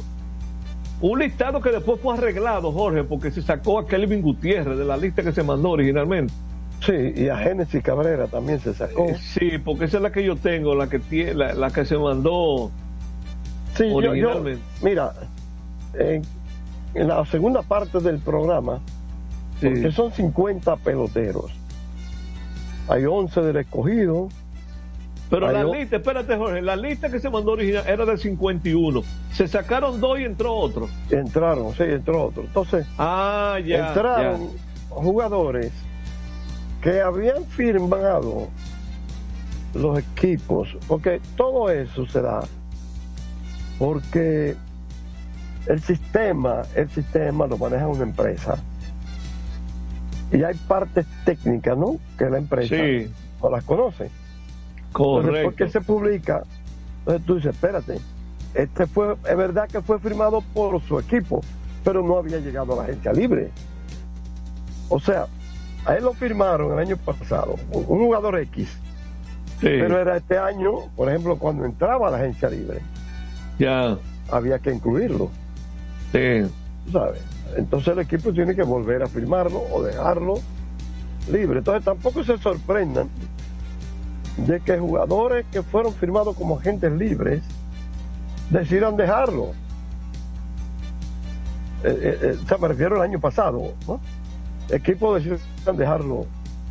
un 1.00 1.18
listado 1.18 1.60
que 1.60 1.70
después 1.70 2.00
fue 2.00 2.14
arreglado, 2.14 2.70
Jorge, 2.70 3.02
porque 3.02 3.30
se 3.32 3.42
sacó 3.42 3.80
a 3.80 3.86
Kelvin 3.86 4.22
Gutiérrez 4.22 4.78
de 4.78 4.84
la 4.84 4.96
lista 4.96 5.22
que 5.22 5.32
se 5.32 5.42
mandó 5.42 5.70
originalmente. 5.70 6.32
Sí, 6.80 7.12
y 7.16 7.28
a 7.28 7.36
Génesis 7.36 7.82
Cabrera 7.82 8.26
también 8.26 8.60
se 8.60 8.74
sacó. 8.74 9.06
Eh, 9.06 9.16
sí, 9.20 9.58
porque 9.64 9.84
esa 9.84 9.98
es 9.98 10.02
la 10.02 10.12
que 10.12 10.24
yo 10.24 10.36
tengo, 10.36 10.74
la 10.74 10.88
que 10.88 10.98
tiene, 10.98 11.34
la, 11.34 11.70
que 11.70 11.84
se 11.84 11.96
mandó 11.96 12.70
sí, 13.74 13.84
originalmente. 13.92 14.62
mira, 14.82 15.12
en, 15.94 16.22
la 16.94 17.24
segunda 17.26 17.62
parte 17.62 18.00
del 18.00 18.18
programa, 18.18 18.80
porque 19.62 19.92
son 19.92 20.12
50 20.12 20.76
peloteros, 20.76 21.52
hay 22.88 23.04
11 23.04 23.40
del 23.42 23.56
escogido. 23.56 24.28
Pero 25.30 25.50
la 25.50 25.64
lista, 25.64 25.96
espérate 25.96 26.36
Jorge, 26.36 26.60
la 26.60 26.76
lista 26.76 27.08
que 27.10 27.18
se 27.18 27.30
mandó 27.30 27.52
original 27.52 27.84
era 27.86 28.04
de 28.04 28.18
51. 28.18 29.02
Se 29.32 29.48
sacaron 29.48 29.98
dos 29.98 30.20
y 30.20 30.24
entró 30.24 30.54
otro. 30.54 30.88
Entraron, 31.10 31.72
sí, 31.74 31.84
entró 31.84 32.26
otro. 32.26 32.42
Entonces, 32.42 32.86
ah, 32.98 33.58
ya, 33.64 33.88
entraron 33.88 34.50
jugadores 34.90 35.72
que 36.82 37.00
habían 37.00 37.46
firmado 37.46 38.48
los 39.72 39.98
equipos, 39.98 40.76
porque 40.86 41.22
todo 41.34 41.70
eso 41.70 42.06
se 42.06 42.20
da 42.20 42.42
porque 43.82 44.54
el 45.66 45.82
sistema, 45.82 46.62
el 46.76 46.88
sistema 46.90 47.48
lo 47.48 47.58
maneja 47.58 47.88
una 47.88 48.04
empresa 48.04 48.56
y 50.32 50.42
hay 50.42 50.54
partes 50.66 51.06
técnicas, 51.24 51.76
¿no? 51.76 51.98
Que 52.18 52.28
la 52.30 52.38
empresa 52.38 52.76
no 53.42 53.50
las 53.50 53.64
conoce. 53.64 54.10
Correcto. 54.92 55.42
¿por 55.42 55.54
qué 55.54 55.68
se 55.68 55.80
publica? 55.80 56.42
Entonces 57.00 57.26
tú 57.26 57.34
dices, 57.36 57.54
espérate, 57.54 57.98
este 58.54 58.86
fue, 58.86 59.14
es 59.28 59.36
verdad 59.36 59.68
que 59.68 59.80
fue 59.80 59.98
firmado 59.98 60.42
por 60.54 60.80
su 60.82 60.98
equipo, 60.98 61.42
pero 61.84 62.02
no 62.02 62.18
había 62.18 62.38
llegado 62.38 62.74
a 62.74 62.76
la 62.76 62.82
agencia 62.84 63.12
libre. 63.12 63.50
O 64.88 65.00
sea, 65.00 65.26
a 65.84 65.96
él 65.96 66.04
lo 66.04 66.12
firmaron 66.12 66.72
el 66.72 66.78
año 66.78 66.96
pasado, 66.96 67.56
un 67.72 67.98
jugador 67.98 68.38
X. 68.38 68.68
Pero 69.60 70.00
era 70.00 70.16
este 70.16 70.36
año, 70.38 70.72
por 70.96 71.08
ejemplo, 71.08 71.38
cuando 71.38 71.64
entraba 71.64 72.08
a 72.08 72.10
la 72.10 72.16
agencia 72.16 72.50
libre. 72.50 72.80
Ya. 73.58 73.96
Había 74.30 74.58
que 74.58 74.72
incluirlo. 74.72 75.30
Sí. 76.10 76.42
¿Sabes? 76.90 77.22
Entonces 77.56 77.92
el 77.92 78.00
equipo 78.00 78.32
tiene 78.32 78.54
que 78.54 78.62
volver 78.62 79.02
a 79.02 79.06
firmarlo 79.06 79.62
o 79.72 79.82
dejarlo 79.82 80.34
libre. 81.30 81.58
Entonces 81.58 81.84
tampoco 81.84 82.24
se 82.24 82.38
sorprendan 82.38 83.08
de 84.36 84.60
que 84.60 84.78
jugadores 84.78 85.44
que 85.52 85.62
fueron 85.62 85.92
firmados 85.94 86.36
como 86.36 86.58
agentes 86.58 86.92
libres 86.92 87.42
decidan 88.50 88.96
dejarlo. 88.96 89.52
Eh, 91.84 91.98
eh, 92.00 92.18
eh, 92.22 92.38
o 92.42 92.46
sea, 92.46 92.58
me 92.58 92.68
refiero 92.68 92.96
al 92.96 93.02
año 93.02 93.20
pasado, 93.20 93.74
¿no? 93.86 94.00
Equipos 94.70 95.22
decidan 95.22 95.76
dejarlo 95.76 96.26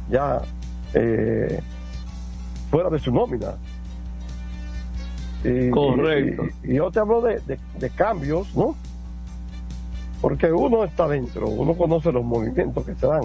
ya 0.10 0.42
fuera 2.70 2.90
de 2.90 3.00
su 3.00 3.12
nómina. 3.12 3.56
Correcto. 5.72 6.44
Y, 6.64 6.76
yo 6.76 6.92
te 6.92 7.00
hablo 7.00 7.22
de, 7.22 7.42
de 7.46 7.90
cambios, 7.92 8.56
¿no? 8.56 8.76
Porque 10.22 10.52
uno 10.52 10.84
está 10.84 11.08
dentro, 11.08 11.48
uno 11.48 11.76
conoce 11.76 12.12
los 12.12 12.24
movimientos 12.24 12.86
que 12.86 12.96
se 12.96 13.08
dan. 13.08 13.24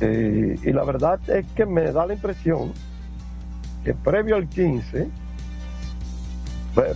Eh, 0.00 0.58
y 0.62 0.72
la 0.72 0.84
verdad 0.84 1.20
es 1.28 1.46
que 1.54 1.66
me 1.66 1.92
da 1.92 2.06
la 2.06 2.14
impresión 2.14 2.72
que 3.84 3.92
previo 3.92 4.36
al 4.36 4.48
15 4.48 5.08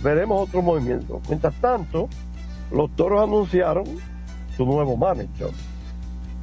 veremos 0.01 0.47
otro 0.47 0.61
movimiento. 0.61 1.21
Mientras 1.27 1.53
tanto, 1.55 2.09
los 2.71 2.89
toros 2.95 3.21
anunciaron 3.21 3.85
su 4.55 4.65
nuevo 4.65 4.95
manager. 4.97 5.49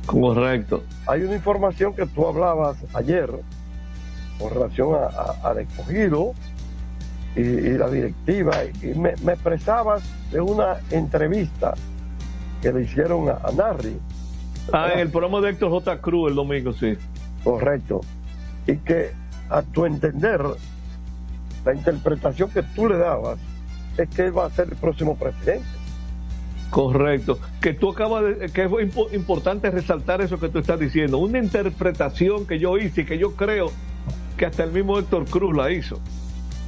Correcto. 0.06 0.82
Hay 1.06 1.22
una 1.22 1.34
información 1.34 1.94
que 1.94 2.06
tú 2.06 2.26
hablabas 2.26 2.76
ayer 2.94 3.30
con 4.38 4.50
relación 4.52 4.96
al 5.42 5.58
escogido 5.58 6.32
y, 7.34 7.70
la 7.78 7.88
directiva 7.88 8.64
y 8.64 8.88
me, 8.98 9.10
expresabas 9.10 10.02
de 10.30 10.40
una 10.40 10.76
entrevista 10.90 11.74
que 12.60 12.72
le 12.72 12.82
hicieron 12.82 13.28
a, 13.28 13.50
Narri. 13.56 13.96
Ah, 14.72 14.90
en 14.92 15.00
el 15.00 15.10
programa 15.10 15.40
de 15.40 15.50
Héctor 15.50 15.70
J. 15.70 16.00
Cruz 16.00 16.30
el 16.30 16.36
domingo, 16.36 16.72
sí. 16.72 16.96
Correcto. 17.42 18.02
Y 18.66 18.76
que 18.76 19.10
a 19.48 19.62
tu 19.62 19.86
entender, 19.86 20.40
la 21.64 21.74
interpretación 21.74 22.50
que 22.50 22.62
tú 22.62 22.88
le 22.88 22.98
dabas 22.98 23.38
es 23.96 24.08
que 24.08 24.22
él 24.26 24.36
va 24.36 24.46
a 24.46 24.50
ser 24.50 24.68
el 24.68 24.76
próximo 24.76 25.16
presidente. 25.16 25.66
Correcto. 26.70 27.38
Que 27.60 27.74
tú 27.74 27.90
acabas 27.90 28.24
de. 28.24 28.50
que 28.50 28.64
es 28.64 29.14
importante 29.14 29.70
resaltar 29.70 30.22
eso 30.22 30.38
que 30.38 30.48
tú 30.48 30.58
estás 30.58 30.78
diciendo. 30.78 31.18
Una 31.18 31.38
interpretación 31.38 32.46
que 32.46 32.58
yo 32.58 32.78
hice 32.78 33.02
y 33.02 33.04
que 33.04 33.18
yo 33.18 33.34
creo 33.34 33.70
que 34.36 34.46
hasta 34.46 34.64
el 34.64 34.72
mismo 34.72 34.98
Héctor 34.98 35.24
Cruz 35.26 35.54
la 35.56 35.70
hizo 35.70 35.98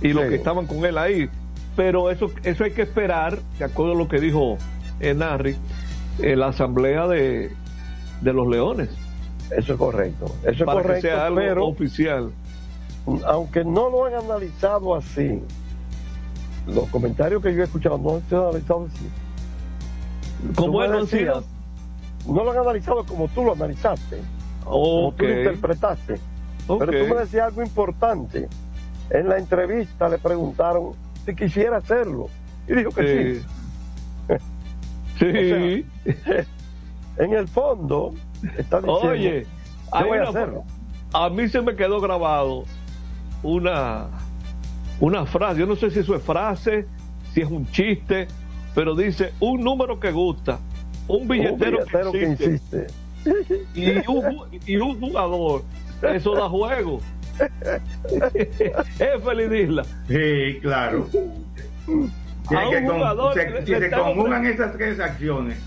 y 0.05 0.13
los 0.13 0.27
que 0.27 0.35
estaban 0.35 0.67
con 0.67 0.85
él 0.85 0.99
ahí. 0.99 1.29
Pero 1.77 2.11
eso, 2.11 2.31
eso 2.45 2.65
hay 2.65 2.73
que 2.73 2.83
esperar, 2.83 3.39
de 3.59 3.65
acuerdo 3.65 3.93
a 3.93 3.97
lo 3.97 4.07
que 4.07 4.21
dijo 4.21 4.59
Narri, 5.01 5.57
en 6.19 6.39
la 6.39 6.49
asamblea 6.49 7.09
de, 7.09 7.51
de 8.21 8.33
los 8.33 8.47
leones. 8.47 8.91
Eso 9.51 9.73
es 9.73 9.79
correcto. 9.79 10.27
Eso 10.43 10.51
es 10.51 10.65
para 10.65 10.83
correcto. 10.83 11.09
Que 11.09 11.09
sea 11.09 11.27
algo 11.27 11.67
oficial. 11.67 12.31
Aunque 13.27 13.65
no 13.65 13.89
lo 13.89 14.05
han 14.05 14.15
analizado 14.15 14.95
así, 14.95 15.43
los 16.67 16.89
comentarios 16.91 17.43
que 17.43 17.55
yo 17.55 17.63
he 17.63 17.65
escuchado 17.65 17.99
no 17.99 18.17
han 18.17 18.23
sido 18.29 18.51
analizados 18.51 18.91
así. 18.95 19.09
¿Cómo 20.55 20.81
han 20.81 21.07
sido? 21.07 21.43
No 22.27 22.45
lo 22.45 22.53
han 22.53 22.59
analizado 22.59 23.05
como 23.05 23.27
tú 23.29 23.43
lo 23.43 23.53
analizaste. 23.53 24.19
Como 24.65 25.13
tú 25.13 25.25
lo 25.25 25.39
interpretaste. 25.39 26.15
Pero 26.67 26.87
tú 26.87 27.15
me 27.15 27.21
decías 27.21 27.47
algo 27.47 27.63
importante 27.63 28.49
en 29.11 29.29
la 29.29 29.39
entrevista 29.39 30.09
le 30.09 30.19
preguntaron 30.19 30.93
si 31.25 31.35
quisiera 31.35 31.79
hacerlo. 31.79 32.29
Y 32.69 32.75
dijo 32.75 32.91
que 32.91 33.43
sí. 33.43 34.39
Sí. 35.19 35.87
en 37.19 37.33
el 37.33 37.49
fondo, 37.49 38.15
está 38.57 38.81
diciendo, 38.81 39.09
Oye, 39.09 39.47
voy 39.91 40.19
a 40.19 40.29
hacerlo. 40.29 40.65
A 41.13 41.29
mí 41.29 41.49
se 41.49 41.61
me 41.63 41.77
quedó 41.77 42.01
grabado 42.01 42.65
una, 43.43 44.09
una 45.01 45.27
frase, 45.27 45.61
yo 45.61 45.67
no 45.67 45.77
sé 45.77 45.91
si 45.91 46.01
eso 46.01 46.15
es 46.17 46.23
frase, 46.23 46.87
si 47.33 47.43
es 47.43 47.49
un 47.49 47.67
chiste, 47.71 48.27
pero 48.75 48.97
dice 48.97 49.33
un 49.39 49.63
número 49.63 50.01
que 50.01 50.11
gusta, 50.11 50.59
un 51.07 51.29
billetero, 51.29 51.85
que, 52.11 52.25
insiste, 52.25 52.87
Y, 53.75 53.91
un, 54.09 54.49
y 54.67 54.77
un 54.77 54.99
jugador, 54.99 55.63
eso 56.03 56.35
da 56.35 56.49
juego 56.49 57.01
es 58.35 59.23
feliz 59.25 59.53
isla. 59.53 59.85
Sí, 60.09 60.59
claro. 60.63 61.09
si 63.65 63.75
se 63.75 63.91
conjugan 63.91 64.47
esas 64.47 64.73
tres 64.73 65.01
acciones, 65.01 65.59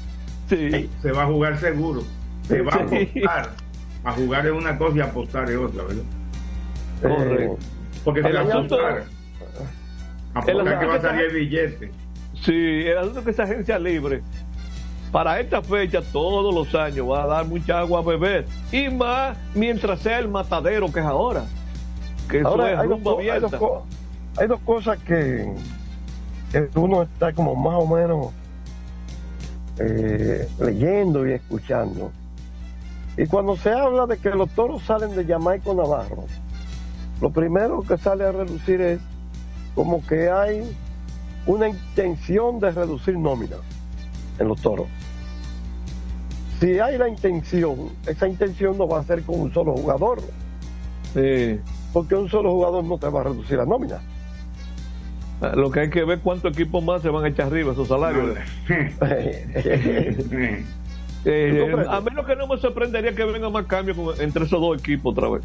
se 0.48 1.12
va 1.12 1.24
a 1.24 1.28
jugar 1.28 1.58
seguro. 1.58 2.04
Se 2.44 2.62
va 2.62 2.74
a 2.74 2.76
apostar. 2.76 3.50
A 4.04 4.12
jugar 4.14 4.46
es 4.46 4.54
una 4.54 4.78
cosa 4.78 4.98
y 4.98 5.02
apostar 5.02 5.50
es 5.50 5.58
otra, 5.58 5.84
¿verdad? 5.84 6.04
Correcto. 7.02 7.58
Porque 8.04 8.22
se 8.22 8.32
va 8.32 8.40
a 8.40 8.44
apostar. 8.44 9.04
Apostar 10.34 10.80
que 10.80 10.86
va 10.86 10.96
a 10.96 11.02
salir 11.02 11.26
el 11.26 11.34
billete. 11.34 11.92
Sí, 12.42 12.84
el 12.86 12.98
asunto 12.98 13.20
es 13.20 13.26
que 13.26 13.32
esa 13.32 13.44
agencia 13.44 13.80
libre 13.80 14.22
para 15.12 15.40
esta 15.40 15.62
fecha 15.62 16.02
todos 16.02 16.54
los 16.54 16.74
años 16.76 17.10
va 17.10 17.24
a 17.24 17.28
dar 17.28 17.46
mucha 17.46 17.80
agua 17.80 18.00
a 18.00 18.04
beber. 18.04 18.46
Y 18.72 18.90
más 18.90 19.38
mientras 19.56 20.00
sea 20.00 20.20
el 20.20 20.28
matadero 20.28 20.92
que 20.92 21.00
es 21.00 21.06
ahora. 21.06 21.46
Que 22.30 22.42
ahora 22.42 22.82
hay, 22.82 22.88
dos, 22.88 23.00
hay, 24.38 24.48
dos, 24.48 24.60
cosas 24.62 25.00
que, 25.00 25.54
uno 26.76 27.04
está 27.04 27.32
como 27.32 27.56
más 27.56 27.76
o 27.76 27.88
menos 27.88 28.34
eh, 29.80 30.48
leyendo 30.60 31.26
y 31.28 31.34
escuchando. 31.34 32.12
Y 33.18 33.26
cuando 33.28 33.56
se 33.56 33.72
habla 33.72 34.06
de 34.06 34.18
que 34.18 34.30
los 34.32 34.50
toros 34.50 34.84
salen 34.84 35.16
de 35.16 35.26
Jamaica 35.26 35.74
Navarro 35.74 36.26
lo 37.22 37.32
primero 37.32 37.82
que 37.82 37.98
sale 37.98 38.26
a 38.26 38.32
reducir 38.32 38.80
es 38.82 39.00
como 39.74 40.06
que 40.06 40.30
hay 40.30 40.64
una 41.48 41.68
intención 41.68 42.60
de 42.60 42.72
reducir 42.72 43.18
nómina 43.18 43.58
en 44.38 44.48
los 44.48 44.62
toros. 44.62 44.88
Si 46.60 46.80
hay 46.80 46.98
la 46.98 47.08
intención, 47.08 47.92
esa 48.08 48.28
intención 48.28 48.78
no 48.78 48.88
va 48.88 49.00
a 49.00 49.04
ser 49.04 49.24
con 49.24 49.40
un 49.40 49.54
solo 49.54 49.74
jugador. 49.74 50.20
Sí. 51.14 51.60
Porque 51.94 52.16
un 52.16 52.30
solo 52.30 52.52
jugador 52.52 52.84
no 52.84 52.98
te 52.98 53.10
va 53.10 53.22
a 53.22 53.24
reducir 53.26 53.58
la 53.58 53.66
nómina. 53.66 54.00
Ah, 55.42 55.54
lo 55.56 55.70
que 55.70 55.82
hay 55.82 55.90
que 55.90 56.04
ver 56.04 56.20
cuántos 56.20 56.52
equipos 56.54 56.84
más 56.84 57.02
se 57.04 57.10
van 57.10 57.26
a 57.26 57.28
echar 57.28 57.48
arriba 57.48 57.74
esos 57.74 57.88
salarios. 57.88 58.38
Eh, 61.30 61.76
a 61.90 62.00
menos 62.00 62.26
que 62.26 62.38
no 62.38 62.48
me 62.48 62.58
sorprendería 62.58 63.14
que 63.14 63.26
venga 63.26 63.50
más 63.50 63.66
cambios 63.66 64.18
entre 64.22 64.46
esos 64.46 64.62
dos 64.62 64.80
equipos 64.80 65.12
otra 65.12 65.28
vez. 65.28 65.44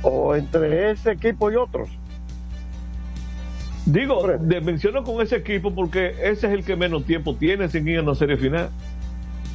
O 0.00 0.34
entre 0.34 0.92
ese 0.92 1.10
equipo 1.10 1.50
y 1.50 1.56
otros. 1.56 1.90
Digo, 3.84 4.26
de, 4.38 4.60
menciono 4.62 5.04
con 5.04 5.20
ese 5.20 5.36
equipo 5.36 5.74
porque 5.74 6.14
ese 6.22 6.46
es 6.46 6.52
el 6.54 6.64
que 6.64 6.74
menos 6.74 7.04
tiempo 7.04 7.34
tiene 7.34 7.68
sin 7.68 7.86
ir 7.86 7.98
a 7.98 8.02
una 8.02 8.14
serie 8.14 8.38
final. 8.38 8.70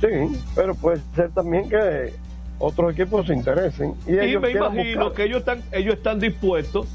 Sí, 0.02 0.42
pero 0.56 0.76
puede 0.76 1.02
ser 1.16 1.30
también 1.32 1.70
que 1.70 2.14
otros 2.60 2.94
equipos 2.94 3.28
se 3.28 3.34
interesen. 3.34 3.94
Y, 4.08 4.20
y 4.20 4.38
me 4.38 4.52
imagino 4.52 5.14
que 5.14 5.24
ellos 5.24 5.40
están, 5.40 5.62
ellos 5.72 5.96
están 5.96 6.20
dispuestos 6.20 6.88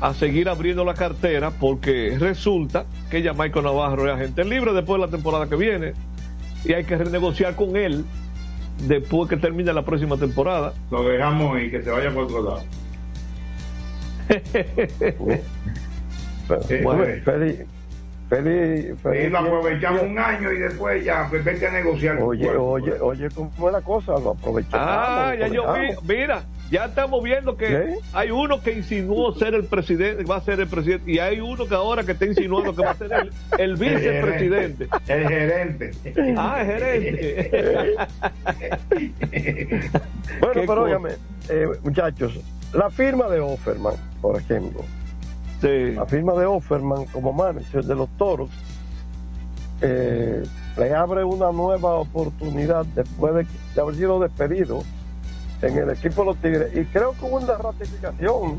a 0.00 0.14
seguir 0.14 0.48
abriendo 0.48 0.84
la 0.84 0.94
cartera 0.94 1.50
porque 1.50 2.16
resulta 2.18 2.86
que 3.10 3.22
ya 3.22 3.32
Michael 3.32 3.66
Navarro 3.66 4.08
es 4.08 4.14
agente 4.14 4.44
libre 4.44 4.72
después 4.72 5.00
de 5.00 5.06
la 5.06 5.10
temporada 5.10 5.48
que 5.48 5.56
viene 5.56 5.92
y 6.64 6.72
hay 6.72 6.84
que 6.84 6.96
renegociar 6.96 7.54
con 7.54 7.76
él 7.76 8.04
después 8.86 9.28
que 9.28 9.36
termine 9.36 9.72
la 9.72 9.82
próxima 9.82 10.16
temporada. 10.16 10.72
Lo 10.90 11.04
dejamos 11.04 11.60
y 11.60 11.70
que 11.70 11.82
se 11.82 11.90
vaya 11.90 12.12
por 12.12 12.24
otro 12.24 12.42
lado. 12.42 12.62
bueno, 16.82 17.04
feliz, 18.30 18.98
feliz, 19.00 19.02
feliz, 19.02 19.34
aprovechamos 19.34 20.02
un 20.02 20.18
año 20.18 20.52
y 20.52 20.58
después 20.58 21.04
ya, 21.04 21.26
pues 21.28 21.44
vete 21.44 21.66
a 21.66 21.72
negociar. 21.72 22.18
Oye, 22.22 22.48
oye, 22.48 22.92
oye, 23.00 23.28
¿cómo 23.34 23.66
es 23.66 23.72
la 23.72 23.80
cosa? 23.82 24.12
Lo 24.12 24.30
aprovechamos. 24.30 24.86
Ah, 24.88 25.34
ya 25.38 25.48
yo 25.48 25.64
vi, 25.74 25.88
mira, 26.06 26.44
Ya 26.70 26.84
estamos 26.84 27.22
viendo 27.24 27.56
que 27.56 27.96
hay 28.12 28.30
uno 28.30 28.62
que 28.62 28.72
insinuó 28.72 29.34
ser 29.34 29.54
el 29.54 29.64
presidente, 29.64 30.22
va 30.22 30.36
a 30.36 30.40
ser 30.40 30.60
el 30.60 30.68
presidente, 30.68 31.10
y 31.10 31.18
hay 31.18 31.40
uno 31.40 31.66
que 31.66 31.74
ahora 31.74 32.04
que 32.04 32.12
está 32.12 32.26
insinuando 32.26 32.74
que 32.74 32.82
va 32.82 32.92
a 32.92 32.94
ser 32.94 33.30
el, 33.58 33.76
vicepresidente. 33.76 34.88
El 35.08 35.28
gerente. 35.28 35.90
Ah, 36.36 36.60
el 36.60 36.66
gerente. 36.66 37.96
bueno, 40.40 40.62
pero 40.66 40.82
óyame, 40.84 41.10
eh, 41.48 41.66
muchachos, 41.82 42.38
la 42.72 42.88
firma 42.88 43.28
de 43.28 43.40
Offerman, 43.40 43.94
por 44.20 44.38
ejemplo. 44.38 44.84
La 45.62 46.06
firma 46.06 46.32
de 46.34 46.46
Offerman 46.46 47.04
como 47.06 47.34
manager 47.34 47.84
de 47.84 47.94
los 47.94 48.08
toros 48.16 48.48
eh, 49.82 50.42
le 50.78 50.94
abre 50.94 51.22
una 51.22 51.52
nueva 51.52 51.96
oportunidad 51.96 52.86
después 52.86 53.46
de 53.74 53.80
haber 53.80 53.94
sido 53.94 54.20
despedido 54.20 54.82
en 55.60 55.76
el 55.76 55.90
equipo 55.90 56.22
de 56.22 56.26
los 56.26 56.36
Tigres. 56.38 56.74
Y 56.74 56.84
creo 56.86 57.12
que 57.12 57.26
hubo 57.26 57.36
una 57.36 57.58
ratificación, 57.58 58.58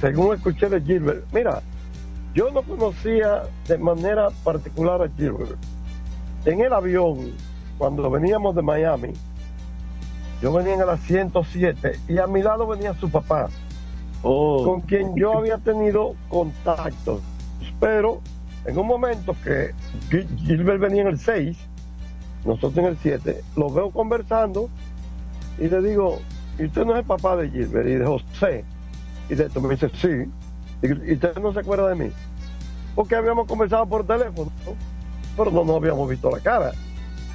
según 0.00 0.34
escuché 0.34 0.70
de 0.70 0.80
Gilbert. 0.80 1.24
Mira, 1.32 1.60
yo 2.34 2.50
no 2.50 2.62
conocía 2.62 3.42
de 3.68 3.78
manera 3.78 4.28
particular 4.42 5.02
a 5.02 5.08
Gilbert. 5.08 5.58
En 6.46 6.60
el 6.60 6.72
avión, 6.72 7.32
cuando 7.76 8.10
veníamos 8.10 8.54
de 8.54 8.62
Miami, 8.62 9.12
yo 10.40 10.52
venía 10.52 10.74
en 10.74 10.80
el 10.80 10.98
107 10.98 12.00
y 12.08 12.18
a 12.18 12.26
mi 12.26 12.42
lado 12.42 12.66
venía 12.66 12.94
su 12.94 13.10
papá, 13.10 13.48
oh. 14.24 14.64
con 14.64 14.80
quien 14.80 15.14
yo 15.14 15.38
había 15.38 15.58
tenido 15.58 16.14
contacto. 16.28 17.20
Pero 17.78 18.20
en 18.64 18.78
un 18.78 18.86
momento 18.86 19.36
que 19.44 19.70
Gilbert 20.38 20.80
venía 20.80 21.02
en 21.02 21.08
el 21.08 21.18
6, 21.18 21.56
nosotros 22.44 22.76
en 22.78 22.86
el 22.86 22.98
7, 22.98 23.42
lo 23.56 23.70
veo 23.70 23.90
conversando 23.90 24.68
y 25.58 25.68
le 25.68 25.80
digo, 25.82 26.18
¿y 26.58 26.64
usted 26.64 26.84
no 26.84 26.92
es 26.92 26.98
el 27.00 27.04
papá 27.04 27.36
de 27.36 27.50
Gilbert 27.50 27.86
y 27.86 27.94
de 27.94 28.04
José? 28.04 28.64
Y 29.28 29.34
de 29.34 29.44
esto 29.44 29.60
me 29.60 29.70
dice, 29.70 29.90
sí. 29.94 30.30
Y, 30.82 31.12
usted 31.14 31.36
no 31.38 31.52
se 31.52 31.60
acuerda 31.60 31.88
de 31.88 31.94
mí. 31.94 32.10
Porque 32.94 33.16
habíamos 33.16 33.46
conversado 33.46 33.86
por 33.86 34.06
teléfono, 34.06 34.50
pero 35.36 35.50
no 35.50 35.64
nos 35.64 35.76
habíamos 35.76 36.08
visto 36.08 36.30
la 36.30 36.40
cara. 36.40 36.72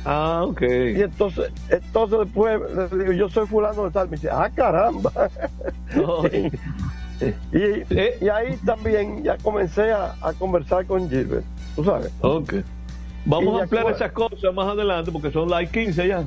Ah, 0.05 0.43
ok. 0.45 0.61
Y 0.61 1.01
entonces, 1.01 1.51
entonces 1.69 2.19
después 2.19 2.61
le 2.91 2.97
digo, 2.97 3.11
yo 3.13 3.29
soy 3.29 3.45
fulano 3.47 3.85
de 3.85 3.91
tal. 3.91 4.09
Me 4.09 4.17
dice, 4.17 4.29
ah, 4.31 4.49
caramba. 4.53 5.11
y, 7.51 8.25
y, 8.25 8.29
ahí 8.29 8.57
también 8.65 9.23
ya 9.23 9.37
comencé 9.37 9.91
a, 9.91 10.15
conversar 10.37 10.85
con 10.85 11.09
Gilbert, 11.09 11.45
tú 11.75 11.83
sabes. 11.83 12.11
Ok. 12.21 12.55
Vamos 13.25 13.59
a 13.59 13.63
ampliar 13.63 13.91
esas 13.91 14.11
cosas 14.11 14.53
más 14.53 14.67
adelante 14.67 15.11
porque 15.11 15.31
son 15.31 15.49
las 15.49 15.69
15 15.69 16.07
ya. 16.07 16.23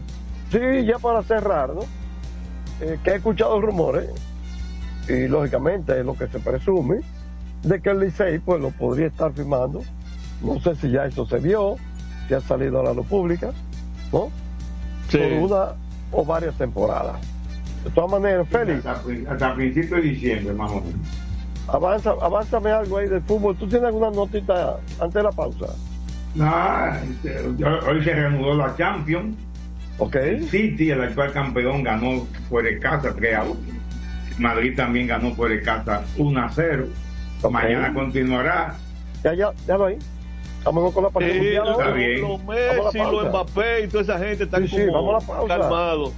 Sí, 0.50 0.58
ya 0.84 0.98
para 0.98 1.22
cerrar, 1.22 1.70
¿no? 1.70 1.80
Eh, 2.82 2.98
que 3.02 3.10
he 3.10 3.14
escuchado 3.16 3.60
rumores, 3.60 4.10
y 5.08 5.26
lógicamente 5.28 5.98
es 5.98 6.04
lo 6.04 6.14
que 6.14 6.26
se 6.28 6.38
presume, 6.38 7.00
de 7.62 7.80
que 7.80 7.90
el 7.90 8.00
Licey 8.00 8.38
pues 8.38 8.60
lo 8.60 8.70
podría 8.70 9.06
estar 9.06 9.32
firmando. 9.32 9.82
No 10.42 10.60
sé 10.60 10.74
si 10.76 10.90
ya 10.90 11.06
eso 11.06 11.24
se 11.26 11.38
vio, 11.38 11.76
ha 12.34 12.40
salido 12.40 12.80
a 12.80 12.84
la 12.84 12.92
luz 12.92 13.06
pública, 13.06 13.50
¿no? 14.12 14.30
Sí. 15.08 15.18
Por 15.18 15.50
una 15.50 15.66
o 16.12 16.24
varias 16.24 16.54
temporadas. 16.56 17.16
De 17.84 17.90
todas 17.90 18.10
maneras, 18.10 18.46
Félix. 18.48 18.84
Hasta, 18.86 19.54
principios 19.54 20.02
de 20.02 20.08
diciembre, 20.08 20.54
más 20.54 20.70
o 20.70 20.76
menos. 20.76 21.00
Avanza, 21.68 22.14
avánzame 22.20 22.70
algo 22.70 22.98
ahí 22.98 23.08
del 23.08 23.22
fútbol. 23.22 23.56
¿Tú 23.56 23.66
tienes 23.66 23.86
alguna 23.86 24.10
notita 24.10 24.78
antes 25.00 25.14
de 25.14 25.22
la 25.22 25.32
pausa? 25.32 25.66
No, 26.34 26.94
este, 27.10 27.38
hoy 27.40 28.04
se 28.04 28.14
reanudó 28.14 28.54
la 28.54 28.74
Champions. 28.76 29.36
Okay. 29.98 30.42
City, 30.48 30.90
el 30.90 31.02
actual 31.02 31.32
campeón, 31.32 31.82
ganó 31.82 32.26
por 32.48 32.66
el 32.66 32.80
casa 32.80 33.14
3 33.14 33.34
a 33.36 33.44
1. 33.44 33.54
Madrid 34.38 34.74
también 34.74 35.06
ganó 35.06 35.34
por 35.34 35.52
el 35.52 35.62
casa 35.62 36.02
1 36.16 36.40
a 36.40 36.48
0. 36.50 36.86
Mañana 37.50 37.92
continuará. 37.92 38.74
Ya, 39.22 39.34
ya, 39.34 39.50
ya 39.66 39.76
lo 39.76 39.86
hay. 39.86 39.98
Estamos 40.62 40.94
con 40.94 41.02
la 41.02 41.10
partida. 41.10 41.32
Sí, 41.32 41.70
está 41.70 41.90
bien. 41.90 42.20
Los 42.22 42.44
Messi, 42.44 42.98
los 42.98 43.28
Mbappé 43.30 43.82
y 43.82 43.88
toda 43.88 44.02
esa 44.04 44.18
gente 44.20 44.44
están 44.44 44.68
sí, 44.68 44.86
como 44.92 45.18
calmados. 45.48 46.12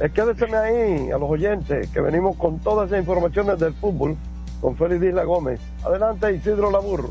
Es 0.00 0.10
que 0.10 0.22
ahí 0.22 1.10
a 1.10 1.18
los 1.18 1.28
oyentes 1.28 1.86
que 1.90 2.00
venimos 2.00 2.34
con 2.36 2.58
todas 2.60 2.90
las 2.90 2.98
informaciones 2.98 3.58
del 3.58 3.74
fútbol 3.74 4.16
con 4.62 4.74
Félix 4.74 5.04
Isla 5.04 5.24
Gómez. 5.24 5.60
Adelante, 5.84 6.32
Isidro 6.32 6.70
Laburro 6.70 7.10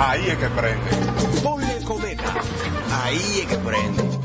Ahí 0.00 0.28
es 0.28 0.36
que 0.38 0.48
prende. 0.48 0.90
Ponle 1.42 1.82
cometa. 1.84 2.34
Ahí 3.02 3.40
es 3.40 3.46
que 3.46 3.56
prende. 3.58 4.17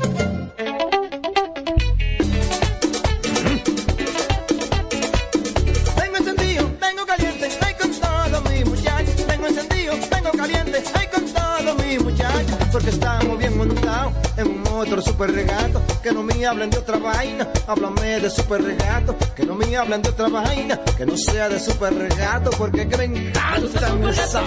Motor 14.94 15.02
super 15.02 15.32
regato. 15.32 15.82
Que 16.02 16.12
no 16.12 16.22
me 16.22 16.46
hablen 16.46 16.70
de 16.70 16.78
otra 16.78 16.98
vaina, 16.98 17.48
háblame 17.66 18.20
de 18.20 18.30
super 18.30 18.62
regato. 18.62 19.16
Que 19.34 19.44
no 19.44 19.54
me 19.54 19.76
hablen 19.76 20.02
de 20.02 20.10
otra 20.10 20.28
vaina, 20.28 20.78
que 20.96 21.06
no 21.06 21.16
sea 21.16 21.48
de 21.48 21.58
super 21.58 21.94
regato. 21.94 22.50
Porque 22.50 22.86
que 22.88 22.96
me 22.96 23.04
encanta 23.04 24.10
esa. 24.10 24.42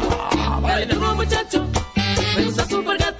Dale 0.61 0.85
duro 0.85 1.15
muchacho, 1.15 1.65
me 2.35 2.43
gusta 2.43 2.65
super 2.65 2.97
gato. 2.97 3.16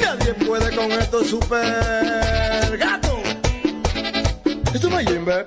Nadie 0.00 0.34
puede 0.46 0.76
con 0.76 0.92
estos 0.92 1.26
super 1.26 2.78
gato. 2.78 3.18
Esto 4.72 4.98
es 5.00 5.08
Jimbe. 5.08 5.46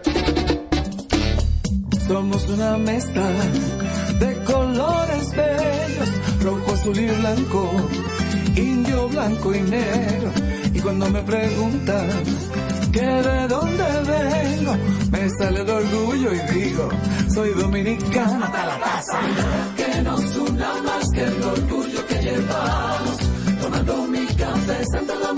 Somos 2.08 2.46
una 2.50 2.78
mezcla 2.78 3.26
de 4.20 4.44
colores 4.44 5.32
bellos, 5.32 6.10
rojo, 6.42 6.74
azul 6.74 7.00
y 7.00 7.08
blanco, 7.08 7.72
indio, 8.58 9.08
blanco 9.08 9.56
y 9.56 9.62
negro. 9.62 10.32
Y 10.74 10.80
cuando 10.82 11.10
me 11.10 11.22
preguntan 11.22 12.10
que 12.92 13.02
de 13.02 13.48
dónde 13.48 13.84
vengo, 14.08 14.76
me 15.10 15.30
sale 15.30 15.62
el 15.62 15.70
orgullo 15.70 16.34
y 16.34 16.40
digo, 16.54 16.90
soy 17.34 17.52
dominicano 17.52 18.44
hasta 18.44 18.66
la 18.66 18.80
taza. 18.80 19.20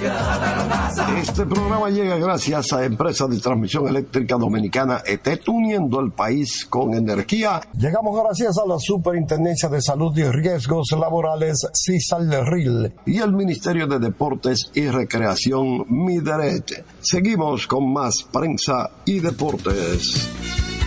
Este 0.00 1.44
programa 1.44 1.90
llega 1.90 2.16
gracias 2.16 2.72
a 2.72 2.84
Empresa 2.84 3.26
de 3.26 3.38
Transmisión 3.38 3.86
Eléctrica 3.86 4.36
Dominicana 4.36 5.02
ETET, 5.04 5.46
uniendo 5.48 6.00
el 6.00 6.10
país 6.12 6.66
con 6.70 6.94
energía. 6.94 7.60
Llegamos 7.76 8.18
gracias 8.22 8.56
a 8.56 8.66
la 8.66 8.78
Superintendencia 8.78 9.68
de 9.68 9.82
Salud 9.82 10.16
y 10.16 10.24
Riesgos 10.24 10.92
Laborales, 10.98 11.66
CISALRIL, 11.74 12.94
y 13.04 13.18
el 13.18 13.32
Ministerio 13.34 13.86
de 13.86 13.98
Deportes 13.98 14.70
y 14.74 14.86
Recreación, 14.88 15.84
MIDERET. 15.88 16.84
Seguimos 17.00 17.66
con 17.66 17.92
más 17.92 18.22
prensa 18.32 18.90
y 19.04 19.20
deportes. 19.20 20.30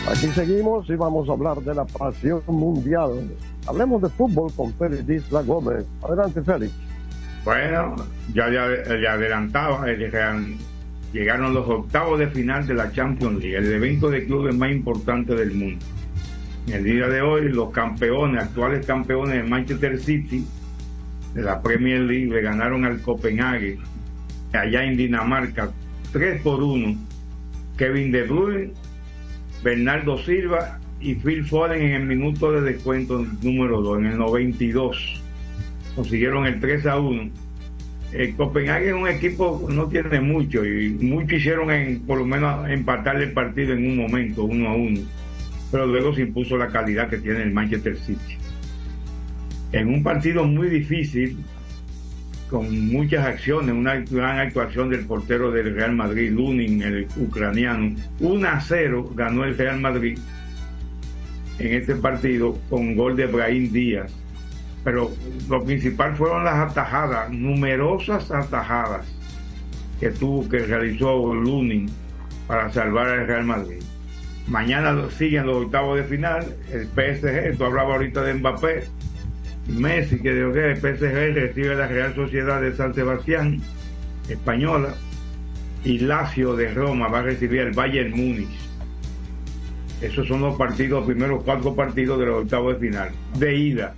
Aquí 0.10 0.28
seguimos 0.34 0.90
y 0.90 0.96
vamos 0.96 1.30
a 1.30 1.34
hablar 1.34 1.62
de 1.62 1.76
la 1.76 1.86
pasión 1.86 2.42
mundial. 2.48 3.32
Hablemos 3.68 4.02
de 4.02 4.10
fútbol 4.10 4.52
con 4.54 4.74
Félix 4.74 5.08
Isla 5.08 5.44
Gómez. 5.44 5.86
Adelante, 6.02 6.42
Félix. 6.42 6.74
Bueno, 7.44 7.96
ya 8.34 8.48
le, 8.48 9.08
adelantaba, 9.08 9.90
eh, 9.92 10.58
llegaron 11.12 11.54
los 11.54 11.68
octavos 11.68 12.18
de 12.20 12.28
final 12.28 12.66
de 12.66 12.74
la 12.74 12.92
Champions 12.92 13.44
League, 13.44 13.58
el 13.58 13.74
evento 13.74 14.10
de 14.10 14.26
clubes 14.26 14.56
más 14.56 14.72
importante 14.72 15.36
del 15.36 15.54
mundo. 15.54 15.86
En 16.68 16.74
el 16.76 16.84
día 16.86 17.10
de 17.10 17.22
hoy, 17.22 17.50
los 17.50 17.72
campeones, 17.72 18.44
actuales 18.44 18.86
campeones 18.86 19.44
de 19.44 19.44
Manchester 19.44 20.00
City, 20.00 20.46
de 21.34 21.42
la 21.42 21.62
Premier 21.62 22.00
League, 22.00 22.28
le 22.28 22.42
ganaron 22.42 22.86
al 22.86 23.02
Copenhague, 23.02 23.78
allá 24.54 24.86
en 24.86 24.96
Dinamarca, 24.96 25.70
3 26.14 26.42
por 26.42 26.64
1. 26.64 26.98
Kevin 27.78 28.12
De 28.12 28.24
Bruyne, 28.24 28.72
Bernardo 29.64 30.18
Silva 30.20 30.80
y 31.02 31.16
Phil 31.16 31.44
Foden 31.44 31.82
en 31.82 31.94
el 31.94 32.06
minuto 32.06 32.52
de 32.52 32.62
descuento 32.62 33.26
número 33.42 33.82
2, 33.82 34.00
en 34.00 34.06
el 34.06 34.18
92 34.20 35.13
consiguieron 35.96 36.46
el 36.46 36.60
3 36.60 36.86
a 36.88 37.00
1. 37.00 37.30
El 38.14 38.36
Copenhague 38.36 38.90
es 38.90 38.94
un 38.94 39.08
equipo 39.08 39.68
no 39.72 39.88
tiene 39.88 40.22
mucho 40.22 40.64
y 40.64 40.90
mucho 40.90 41.36
hicieron 41.36 41.72
en 41.72 42.02
por 42.02 42.20
lo 42.20 42.26
menos 42.26 42.70
empatar 42.70 43.20
el 43.22 43.32
partido 43.32 43.74
en 43.74 43.88
un 43.88 43.98
momento, 43.98 44.44
uno 44.44 44.70
a 44.70 44.76
uno. 44.76 45.02
Pero 45.72 45.88
luego 45.88 46.14
se 46.14 46.22
impuso 46.22 46.56
la 46.56 46.68
calidad 46.68 47.10
que 47.10 47.18
tiene 47.18 47.42
el 47.42 47.52
Manchester 47.52 47.98
City. 47.98 48.38
En 49.72 49.88
un 49.88 50.04
partido 50.04 50.44
muy 50.44 50.70
difícil, 50.70 51.38
con 52.52 52.88
muchas 52.92 53.26
acciones, 53.26 53.74
una 53.74 53.96
gran 53.96 54.38
actuación 54.38 54.92
del 54.92 55.06
portero 55.06 55.50
del 55.50 55.74
Real 55.74 55.96
Madrid, 55.96 56.32
Lunin, 56.32 56.84
el 56.84 57.08
ucraniano, 57.18 57.96
1 58.20 58.48
a 58.48 58.62
0 58.62 59.12
ganó 59.16 59.44
el 59.44 59.58
Real 59.58 59.80
Madrid 59.80 60.20
en 61.58 61.74
este 61.74 61.96
partido 61.96 62.60
con 62.70 62.96
gol 62.96 63.16
de 63.16 63.26
Brahim 63.26 63.72
Díaz 63.72 64.23
pero 64.84 65.12
lo 65.50 65.64
principal 65.64 66.16
fueron 66.16 66.44
las 66.44 66.72
atajadas, 66.72 67.32
numerosas 67.32 68.30
atajadas 68.32 69.06
que 70.00 70.10
tuvo 70.10 70.48
que 70.50 70.60
realizó 70.60 71.34
Lunin 71.34 71.90
para 72.48 72.72
salvar 72.72 73.08
al 73.08 73.28
Real 73.28 73.46
Madrid. 73.46 73.82
Mañana 74.48 75.10
siguen 75.10 75.46
los 75.46 75.66
octavos 75.66 75.98
de 75.98 76.04
final, 76.04 76.46
el 76.72 76.88
PSG, 76.88 77.58
tú 77.58 77.64
hablabas 77.64 77.94
ahorita 77.94 78.24
de 78.24 78.34
Mbappé, 78.34 78.84
Messi, 79.68 80.20
que 80.20 80.34
dijo 80.34 80.52
que 80.52 80.72
el 80.72 80.78
PSG 80.78 81.34
recibe 81.34 81.76
la 81.76 81.88
Real 81.88 82.14
Sociedad 82.14 82.60
de 82.60 82.76
San 82.76 82.94
Sebastián, 82.94 83.62
española, 84.28 84.96
y 85.86 86.00
Lazio 86.00 86.56
de 86.56 86.74
Roma 86.74 87.08
va 87.08 87.20
a 87.20 87.24
recibir 87.24 87.62
el 87.62 87.72
Bayern 87.72 88.12
Múnich. 88.12 88.50
Esos 90.02 90.28
son 90.28 90.42
los 90.42 90.58
partidos, 90.58 91.00
los 91.00 91.06
primeros 91.06 91.44
cuatro 91.44 91.74
partidos 91.74 92.20
de 92.20 92.26
los 92.26 92.44
octavos 92.44 92.74
de 92.74 92.88
final, 92.88 93.10
de 93.38 93.56
ida. 93.56 93.96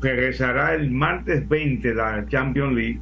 Regresará 0.00 0.74
el 0.74 0.90
martes 0.90 1.48
20 1.48 1.88
de 1.88 1.94
la 1.94 2.26
Champions 2.26 2.74
League, 2.74 3.00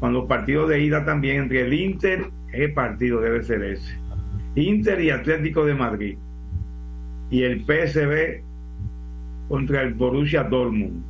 con 0.00 0.12
los 0.12 0.26
partidos 0.26 0.68
de 0.68 0.82
ida 0.82 1.04
también 1.04 1.44
entre 1.44 1.62
el 1.62 1.72
Inter, 1.72 2.26
el 2.52 2.72
partido 2.72 3.20
debe 3.20 3.42
ser 3.42 3.62
ese. 3.62 3.98
Inter 4.54 5.00
y 5.00 5.10
Atlético 5.10 5.64
de 5.64 5.74
Madrid. 5.74 6.18
Y 7.30 7.42
el 7.42 7.64
PSV 7.64 8.42
contra 9.48 9.82
el 9.82 9.94
Borussia 9.94 10.44
Dortmund. 10.44 11.02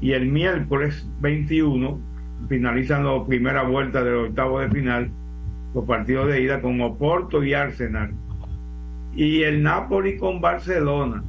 Y 0.00 0.12
el 0.12 0.26
miércoles 0.26 1.06
21 1.20 1.98
finalizan 2.48 3.04
la 3.04 3.24
primera 3.26 3.62
vuelta 3.62 4.02
del 4.02 4.26
octavo 4.26 4.60
de 4.60 4.70
final, 4.70 5.10
los 5.74 5.84
partidos 5.84 6.28
de 6.28 6.42
ida 6.42 6.60
con 6.60 6.80
Oporto 6.80 7.42
y 7.42 7.54
Arsenal. 7.54 8.12
Y 9.14 9.42
el 9.42 9.62
Napoli 9.62 10.16
con 10.16 10.40
Barcelona. 10.40 11.22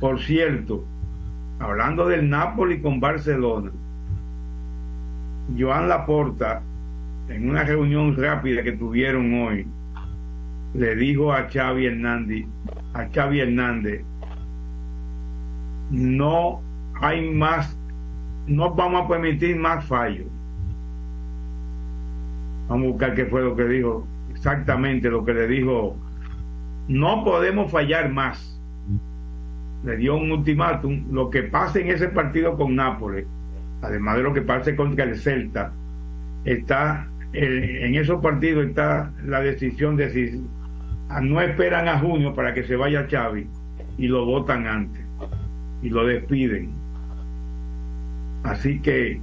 Por 0.00 0.20
cierto, 0.20 0.84
hablando 1.58 2.06
del 2.08 2.28
Napoli 2.28 2.80
con 2.80 3.00
Barcelona, 3.00 3.70
Joan 5.58 5.88
Laporta, 5.88 6.62
en 7.28 7.50
una 7.50 7.64
reunión 7.64 8.16
rápida 8.16 8.62
que 8.62 8.72
tuvieron 8.72 9.32
hoy, 9.42 9.66
le 10.74 10.94
dijo 10.96 11.32
a 11.32 11.48
Xavi 11.48 11.86
Hernández, 11.86 12.46
a 12.94 13.06
Xavi 13.12 13.40
Hernández, 13.40 14.04
no 15.90 16.60
hay 17.00 17.30
más, 17.30 17.76
no 18.46 18.74
vamos 18.74 19.04
a 19.04 19.08
permitir 19.08 19.56
más 19.56 19.84
fallos. 19.86 20.26
Vamos 22.68 22.86
a 22.86 22.90
buscar 22.90 23.14
qué 23.14 23.26
fue 23.26 23.42
lo 23.42 23.54
que 23.54 23.64
dijo, 23.64 24.06
exactamente 24.32 25.08
lo 25.08 25.24
que 25.24 25.34
le 25.34 25.46
dijo, 25.46 25.96
no 26.88 27.24
podemos 27.24 27.70
fallar 27.70 28.10
más. 28.10 28.55
Le 29.86 29.96
dio 29.96 30.16
un 30.16 30.30
ultimátum, 30.30 31.06
lo 31.12 31.30
que 31.30 31.44
pase 31.44 31.80
en 31.80 31.90
ese 31.90 32.08
partido 32.08 32.56
con 32.56 32.74
Nápoles, 32.74 33.24
además 33.80 34.16
de 34.16 34.22
lo 34.22 34.34
que 34.34 34.42
pase 34.42 34.76
contra 34.76 35.04
el 35.04 35.16
Celta, 35.16 35.72
está 36.44 37.08
en 37.32 37.94
esos 37.94 38.22
partidos 38.22 38.66
está 38.66 39.12
la 39.24 39.40
decisión 39.40 39.96
de 39.96 40.10
si 40.10 40.42
no 41.22 41.40
esperan 41.40 41.88
a 41.88 41.98
junio 41.98 42.34
para 42.34 42.54
que 42.54 42.62
se 42.64 42.76
vaya 42.76 43.06
Xavi 43.10 43.46
y 43.98 44.08
lo 44.08 44.24
votan 44.24 44.66
antes 44.66 45.04
y 45.82 45.90
lo 45.90 46.06
despiden. 46.06 46.70
Así 48.42 48.80
que 48.80 49.20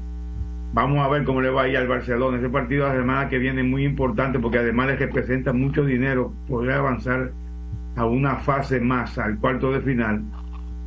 vamos 0.74 1.00
a 1.00 1.10
ver 1.10 1.24
cómo 1.24 1.42
le 1.42 1.50
va 1.50 1.64
a 1.64 1.68
ir 1.68 1.78
al 1.78 1.88
Barcelona. 1.88 2.38
Ese 2.38 2.50
partido 2.50 2.88
la 2.88 2.96
semana 2.96 3.30
que 3.30 3.40
viene 3.40 3.62
es 3.62 3.68
muy 3.68 3.84
importante 3.84 4.40
porque 4.40 4.60
además 4.60 4.90
de 4.90 4.98
que 4.98 5.06
representa 5.08 5.54
mucho 5.54 5.84
dinero, 5.84 6.34
podría 6.48 6.78
avanzar 6.78 7.32
a 7.96 8.06
una 8.06 8.38
fase 8.38 8.80
más, 8.80 9.18
al 9.18 9.38
cuarto 9.38 9.72
de 9.72 9.82
final, 9.82 10.24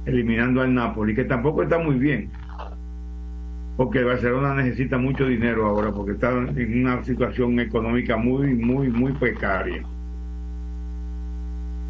eliminando 0.06 0.62
al 0.62 0.72
Napoli, 0.72 1.14
que 1.14 1.24
tampoco 1.24 1.62
está 1.62 1.78
muy 1.78 1.96
bien. 1.96 2.30
Porque 3.76 3.98
el 3.98 4.06
Barcelona 4.06 4.54
necesita 4.54 4.96
mucho 4.96 5.26
dinero 5.26 5.66
ahora, 5.66 5.92
porque 5.92 6.12
está 6.12 6.30
en 6.30 6.80
una 6.80 7.04
situación 7.04 7.60
económica 7.60 8.16
muy, 8.16 8.54
muy, 8.54 8.88
muy 8.88 9.12
precaria. 9.12 9.82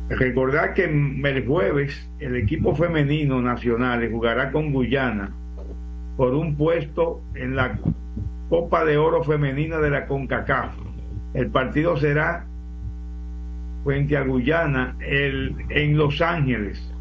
Recordar 0.09 0.75
que 0.75 0.85
el 0.85 1.47
jueves 1.47 2.09
el 2.21 2.37
equipo 2.37 2.75
femenino 2.75 3.41
nacional 3.41 4.09
jugará 4.11 4.53
con 4.53 4.73
Guyana 4.73 5.31
por 6.17 6.35
un 6.35 6.57
puesto 6.57 7.23
en 7.35 7.57
la 7.57 7.79
Copa 8.49 8.85
de 8.85 8.97
Oro 8.97 9.25
Femenina 9.25 9.79
de 9.79 9.91
la 9.91 10.07
CONCACAF. 10.07 10.73
El 11.35 11.49
partido 11.49 11.97
será 11.97 12.47
frente 13.85 14.17
a 14.17 14.23
Guyana 14.23 14.97
el, 15.01 15.57
en 15.71 15.97
Los 15.97 16.23
Ángeles, 16.23 16.93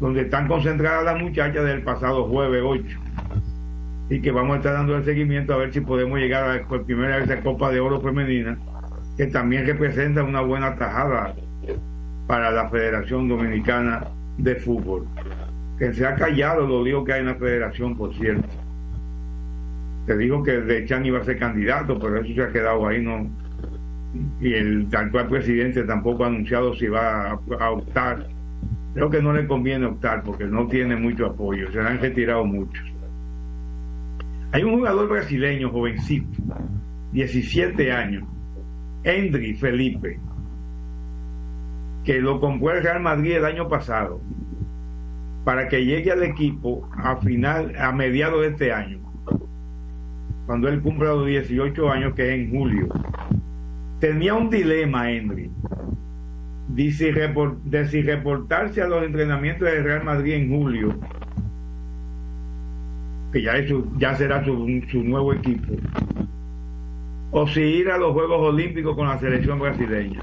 donde 0.00 0.22
están 0.22 0.46
concentradas 0.48 1.04
las 1.04 1.20
muchachas 1.20 1.64
del 1.64 1.82
pasado 1.82 2.24
jueves 2.24 2.62
8. 2.64 2.98
Y 4.08 4.20
que 4.20 4.30
vamos 4.30 4.54
a 4.54 4.56
estar 4.58 4.74
dando 4.74 4.96
el 4.96 5.04
seguimiento 5.04 5.54
a 5.54 5.58
ver 5.58 5.72
si 5.72 5.80
podemos 5.80 6.18
llegar 6.18 6.48
a, 6.48 6.62
por 6.66 6.84
primera 6.84 7.18
vez 7.18 7.30
a 7.30 7.40
Copa 7.40 7.70
de 7.70 7.80
Oro 7.80 8.00
Femenina, 8.00 8.56
que 9.16 9.26
también 9.26 9.66
representa 9.66 10.22
una 10.22 10.40
buena 10.42 10.76
tajada 10.76 11.34
para 12.26 12.50
la 12.50 12.68
Federación 12.68 13.28
Dominicana 13.28 14.04
de 14.38 14.56
Fútbol. 14.56 15.06
Que 15.78 15.92
se 15.92 16.06
ha 16.06 16.14
callado 16.14 16.66
lo 16.66 16.84
digo 16.84 17.04
que 17.04 17.14
hay 17.14 17.20
en 17.20 17.26
la 17.26 17.34
federación, 17.34 17.96
por 17.96 18.14
cierto. 18.14 18.48
Te 20.06 20.16
digo 20.16 20.42
que 20.42 20.52
De 20.52 20.86
Chan 20.86 21.04
iba 21.04 21.18
a 21.18 21.24
ser 21.24 21.38
candidato, 21.38 21.98
pero 21.98 22.20
eso 22.20 22.32
se 22.32 22.42
ha 22.42 22.52
quedado 22.52 22.86
ahí, 22.86 23.02
no. 23.02 23.28
Y 24.40 24.54
el 24.54 24.88
actual 24.92 25.26
presidente 25.28 25.82
tampoco 25.82 26.24
ha 26.24 26.28
anunciado 26.28 26.74
si 26.76 26.86
va 26.86 27.38
a 27.58 27.70
optar. 27.70 28.35
Creo 28.96 29.10
que 29.10 29.20
no 29.20 29.34
le 29.34 29.46
conviene 29.46 29.84
optar 29.84 30.22
porque 30.22 30.46
no 30.46 30.68
tiene 30.68 30.96
mucho 30.96 31.26
apoyo, 31.26 31.70
se 31.70 31.82
le 31.82 31.86
han 31.86 32.00
retirado 32.00 32.46
muchos. 32.46 32.82
Hay 34.52 34.62
un 34.64 34.78
jugador 34.78 35.06
brasileño 35.06 35.68
jovencito, 35.68 36.42
17 37.12 37.92
años, 37.92 38.24
Endri 39.04 39.52
Felipe, 39.52 40.18
que 42.04 42.22
lo 42.22 42.40
compró 42.40 42.72
el 42.72 42.82
Real 42.82 43.00
Madrid 43.02 43.32
el 43.32 43.44
año 43.44 43.68
pasado 43.68 44.18
para 45.44 45.68
que 45.68 45.84
llegue 45.84 46.10
al 46.10 46.22
equipo 46.22 46.88
a 46.96 47.16
final, 47.16 47.74
a 47.78 47.92
mediados 47.92 48.40
de 48.40 48.48
este 48.48 48.72
año, 48.72 49.00
cuando 50.46 50.68
él 50.70 50.80
cumpla 50.80 51.10
los 51.10 51.26
18 51.26 51.90
años, 51.90 52.14
que 52.14 52.28
es 52.28 52.40
en 52.40 52.50
julio. 52.50 52.88
Tenía 54.00 54.32
un 54.32 54.48
dilema, 54.48 55.10
Henry, 55.10 55.50
de 56.76 57.86
si, 57.88 58.02
reportarse 58.02 58.82
a 58.82 58.86
los 58.86 59.02
entrenamientos 59.04 59.68
del 59.68 59.84
Real 59.84 60.04
Madrid 60.04 60.34
en 60.34 60.50
julio, 60.50 60.94
que 63.32 63.42
ya, 63.42 63.56
es 63.56 63.72
ya 63.98 64.14
será 64.14 64.44
su, 64.44 64.82
su 64.90 65.02
nuevo 65.02 65.32
equipo, 65.32 65.72
o 67.30 67.46
si 67.48 67.60
ir 67.60 67.90
a 67.90 67.98
los 67.98 68.12
Juegos 68.12 68.40
Olímpicos 68.40 68.94
con 68.94 69.08
la 69.08 69.18
selección 69.18 69.58
brasileña 69.58 70.22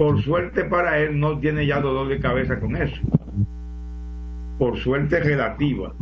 por 0.00 0.22
suerte 0.22 0.64
para 0.64 0.98
él 0.98 1.20
no 1.20 1.38
tiene 1.40 1.66
ya 1.66 1.78
dolor 1.78 2.08
de 2.08 2.20
cabeza 2.20 2.58
con 2.58 2.74
eso. 2.74 2.96
Por 4.58 4.78
suerte 4.78 5.20
relativa. 5.20 5.92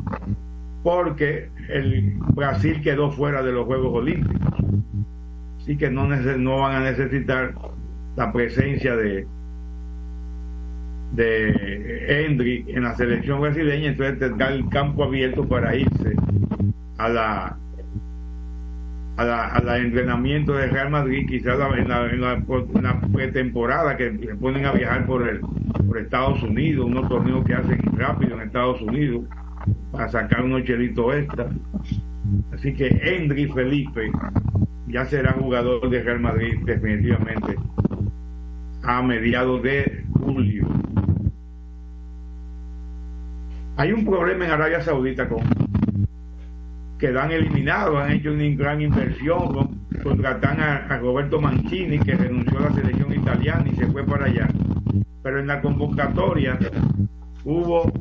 Porque 0.84 1.48
el 1.68 2.14
Brasil 2.32 2.80
quedó 2.80 3.10
fuera 3.10 3.42
de 3.42 3.50
los 3.50 3.66
Juegos 3.66 3.92
Olímpicos. 3.92 4.52
Así 5.60 5.76
que 5.76 5.90
no 5.90 6.06
van 6.58 6.76
a 6.76 6.80
necesitar 6.80 7.54
la 8.18 8.32
presencia 8.32 8.96
de 8.96 9.26
de 11.12 12.26
Hendry 12.26 12.64
en 12.68 12.82
la 12.82 12.94
selección 12.94 13.40
brasileña, 13.40 13.88
entonces 13.88 14.18
tendrá 14.18 14.52
el 14.52 14.68
campo 14.68 15.04
abierto 15.04 15.48
para 15.48 15.74
irse 15.74 16.14
a 16.98 17.08
la 17.08 17.56
al 19.16 19.66
la 19.66 19.78
entrenamiento 19.78 20.52
de 20.52 20.68
Real 20.68 20.90
Madrid, 20.90 21.26
quizás 21.28 21.58
en 21.76 21.88
la, 21.88 22.06
en, 22.06 22.20
la, 22.20 23.00
pretemporada 23.12 23.96
que 23.96 24.16
se 24.16 24.36
ponen 24.36 24.64
a 24.64 24.70
viajar 24.70 25.06
por, 25.06 25.28
el, 25.28 25.40
por 25.40 25.98
Estados 25.98 26.40
Unidos, 26.44 26.86
unos 26.86 27.08
torneos 27.08 27.44
que 27.44 27.54
hacen 27.54 27.80
rápido 27.96 28.36
en 28.36 28.42
Estados 28.42 28.80
Unidos 28.80 29.24
para 29.90 30.08
sacar 30.08 30.44
unos 30.44 30.62
chelitos 30.62 31.16
extra. 31.16 31.48
Así 32.52 32.72
que 32.74 32.86
Henry 33.02 33.46
Felipe 33.46 34.08
ya 34.88 35.04
será 35.06 35.32
jugador 35.32 35.88
de 35.88 36.02
Real 36.02 36.20
Madrid 36.20 36.58
definitivamente 36.64 37.56
a 38.82 39.02
mediados 39.02 39.62
de 39.62 40.04
julio. 40.14 40.66
Hay 43.76 43.92
un 43.92 44.04
problema 44.04 44.46
en 44.46 44.50
Arabia 44.50 44.80
Saudita 44.80 45.28
con 45.28 45.42
quedan 46.98 47.30
eliminados, 47.30 47.96
han 47.96 48.12
hecho 48.12 48.32
una 48.32 48.44
gran 48.56 48.82
inversión, 48.82 49.80
contratan 50.02 50.60
a, 50.60 50.98
Roberto 50.98 51.40
Mancini, 51.40 51.98
que 51.98 52.14
renunció 52.14 52.58
a 52.58 52.62
la 52.62 52.72
selección 52.72 53.12
italiana 53.14 53.64
y 53.70 53.76
se 53.76 53.86
fue 53.86 54.04
para 54.04 54.26
allá. 54.26 54.48
Pero 55.22 55.40
en 55.40 55.46
la 55.46 55.60
convocatoria 55.60 56.58
hubo 57.44 57.92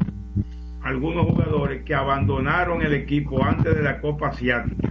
algunos 0.81 1.27
jugadores 1.27 1.83
que 1.83 1.93
abandonaron 1.93 2.81
el 2.81 2.93
equipo 2.93 3.43
antes 3.43 3.75
de 3.75 3.83
la 3.83 4.01
Copa 4.01 4.29
Asiática, 4.29 4.89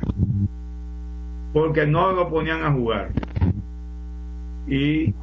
porque 1.57 1.87
no 1.87 2.12
lo 2.12 2.29
ponían 2.29 2.62
a 2.64 2.71
jugar. 2.71 3.09
Y 4.66 5.14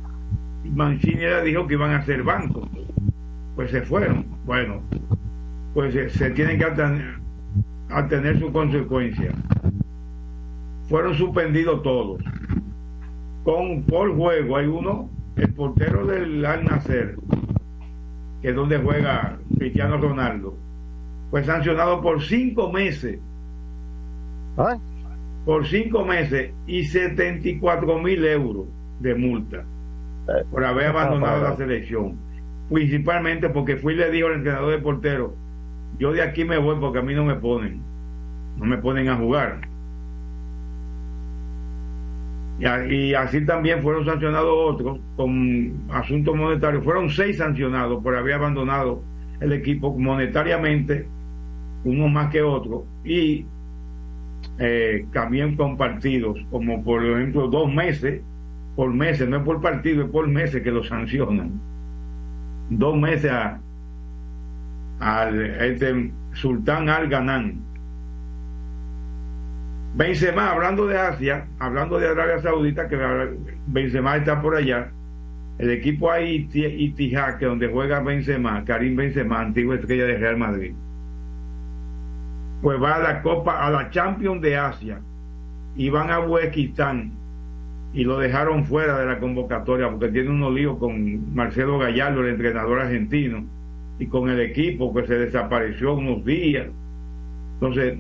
Mancini 0.63 1.21
le 1.21 1.43
dijo 1.43 1.67
que 1.67 1.75
iban 1.75 1.91
a 1.91 2.03
ser 2.05 2.23
bancos, 2.23 2.67
pues 3.55 3.69
se 3.69 3.83
fueron. 3.83 4.25
Bueno, 4.43 4.81
pues 5.75 5.93
se, 6.11 6.31
tienen 6.31 6.57
que 6.57 6.65
a 6.65 8.07
tener 8.07 8.39
su 8.39 8.51
consecuencia. 8.51 9.31
Fueron 10.89 11.13
suspendidos 11.13 11.83
todos. 11.83 12.23
Con, 13.43 13.83
por 13.83 14.15
juego 14.15 14.57
hay 14.57 14.65
uno, 14.65 15.11
el 15.35 15.53
portero 15.53 16.03
del 16.07 16.43
Al 16.47 16.65
Nacer, 16.65 17.15
que 18.41 18.49
es 18.49 18.55
donde 18.55 18.79
juega 18.79 19.37
Cristiano 19.59 19.97
Ronaldo, 19.97 20.57
fue 21.29 21.43
sancionado 21.43 22.01
por 22.01 22.23
cinco 22.23 22.71
meses. 22.71 23.19
Por 25.45 25.67
cinco 25.67 26.05
meses 26.05 26.51
y 26.67 26.85
74 26.85 27.99
mil 27.99 28.25
euros 28.25 28.67
de 28.99 29.15
multa. 29.15 29.65
por 30.51 30.63
haber 30.63 30.87
abandonado 30.87 31.43
la 31.43 31.55
selección. 31.57 32.17
Principalmente 32.71 33.49
porque 33.49 33.75
fui 33.75 33.93
y 33.93 33.97
le 33.97 34.09
dijo 34.09 34.27
al 34.27 34.35
entrenador 34.35 34.71
de 34.71 34.77
portero, 34.77 35.35
yo 35.99 36.13
de 36.13 36.21
aquí 36.21 36.45
me 36.45 36.57
voy 36.57 36.77
porque 36.79 36.99
a 36.99 37.01
mí 37.01 37.13
no 37.13 37.25
me 37.25 37.35
ponen, 37.35 37.81
no 38.57 38.65
me 38.65 38.77
ponen 38.77 39.09
a 39.09 39.17
jugar. 39.17 39.61
Y, 42.59 42.95
y 42.95 43.13
así 43.13 43.45
también 43.45 43.81
fueron 43.81 44.05
sancionados 44.05 44.53
otros 44.55 44.99
con 45.17 45.73
asuntos 45.89 46.35
monetarios. 46.35 46.83
Fueron 46.83 47.09
seis 47.09 47.37
sancionados 47.37 48.01
por 48.01 48.15
haber 48.15 48.35
abandonado 48.35 49.03
el 49.41 49.51
equipo 49.51 49.97
monetariamente, 49.97 51.05
uno 51.83 52.07
más 52.07 52.31
que 52.31 52.41
otro, 52.41 52.85
y 53.03 53.45
eh, 54.59 55.05
también 55.13 55.55
con 55.55 55.77
partidos, 55.77 56.37
como 56.51 56.83
por 56.83 57.03
ejemplo 57.03 57.47
dos 57.47 57.73
meses, 57.73 58.21
por 58.75 58.93
meses, 58.93 59.27
no 59.27 59.37
es 59.37 59.43
por 59.43 59.61
partido, 59.61 60.05
es 60.05 60.09
por 60.09 60.27
meses 60.27 60.61
que 60.61 60.71
lo 60.71 60.83
sancionan. 60.83 61.51
Dos 62.69 62.97
meses 62.97 63.31
a, 63.31 63.59
al 64.99 65.41
este 65.41 66.11
Sultán 66.33 66.89
Al 66.89 67.07
Ganán. 67.07 67.61
Benzema, 69.95 70.51
hablando 70.51 70.87
de 70.87 70.97
Asia, 70.97 71.45
hablando 71.59 71.99
de 71.99 72.07
Arabia 72.07 72.39
Saudita, 72.41 72.87
que 72.87 72.97
Benzema 73.67 74.17
está 74.17 74.41
por 74.41 74.55
allá, 74.55 74.89
el 75.59 75.69
equipo 75.69 76.09
ahí, 76.11 76.49
Itihad, 76.51 77.37
que 77.37 77.45
donde 77.45 77.67
juega 77.67 77.99
Benzema, 77.99 78.65
Karim 78.65 78.95
Benzema, 78.95 79.41
antigua 79.41 79.75
estrella 79.75 80.05
de 80.05 80.17
Real 80.17 80.37
Madrid, 80.37 80.73
pues 82.63 82.81
va 82.81 82.95
a 82.95 82.99
la 82.99 83.21
Copa, 83.21 83.67
a 83.67 83.69
la 83.69 83.89
Champions 83.91 84.41
de 84.41 84.55
Asia, 84.57 85.01
y 85.75 85.89
van 85.89 86.09
a 86.09 86.21
Uzbekistán, 86.21 87.11
y 87.93 88.05
lo 88.05 88.17
dejaron 88.17 88.63
fuera 88.63 88.97
de 88.97 89.05
la 89.05 89.19
convocatoria 89.19 89.89
porque 89.89 90.07
tiene 90.07 90.29
unos 90.29 90.53
líos 90.53 90.77
con 90.77 91.35
Marcelo 91.35 91.77
Gallardo, 91.77 92.21
el 92.21 92.29
entrenador 92.29 92.79
argentino, 92.79 93.43
y 93.99 94.07
con 94.07 94.29
el 94.29 94.39
equipo 94.39 94.93
que 94.93 95.05
se 95.05 95.15
desapareció 95.15 95.93
unos 95.93 96.23
días. 96.25 96.67
Entonces, 97.55 97.97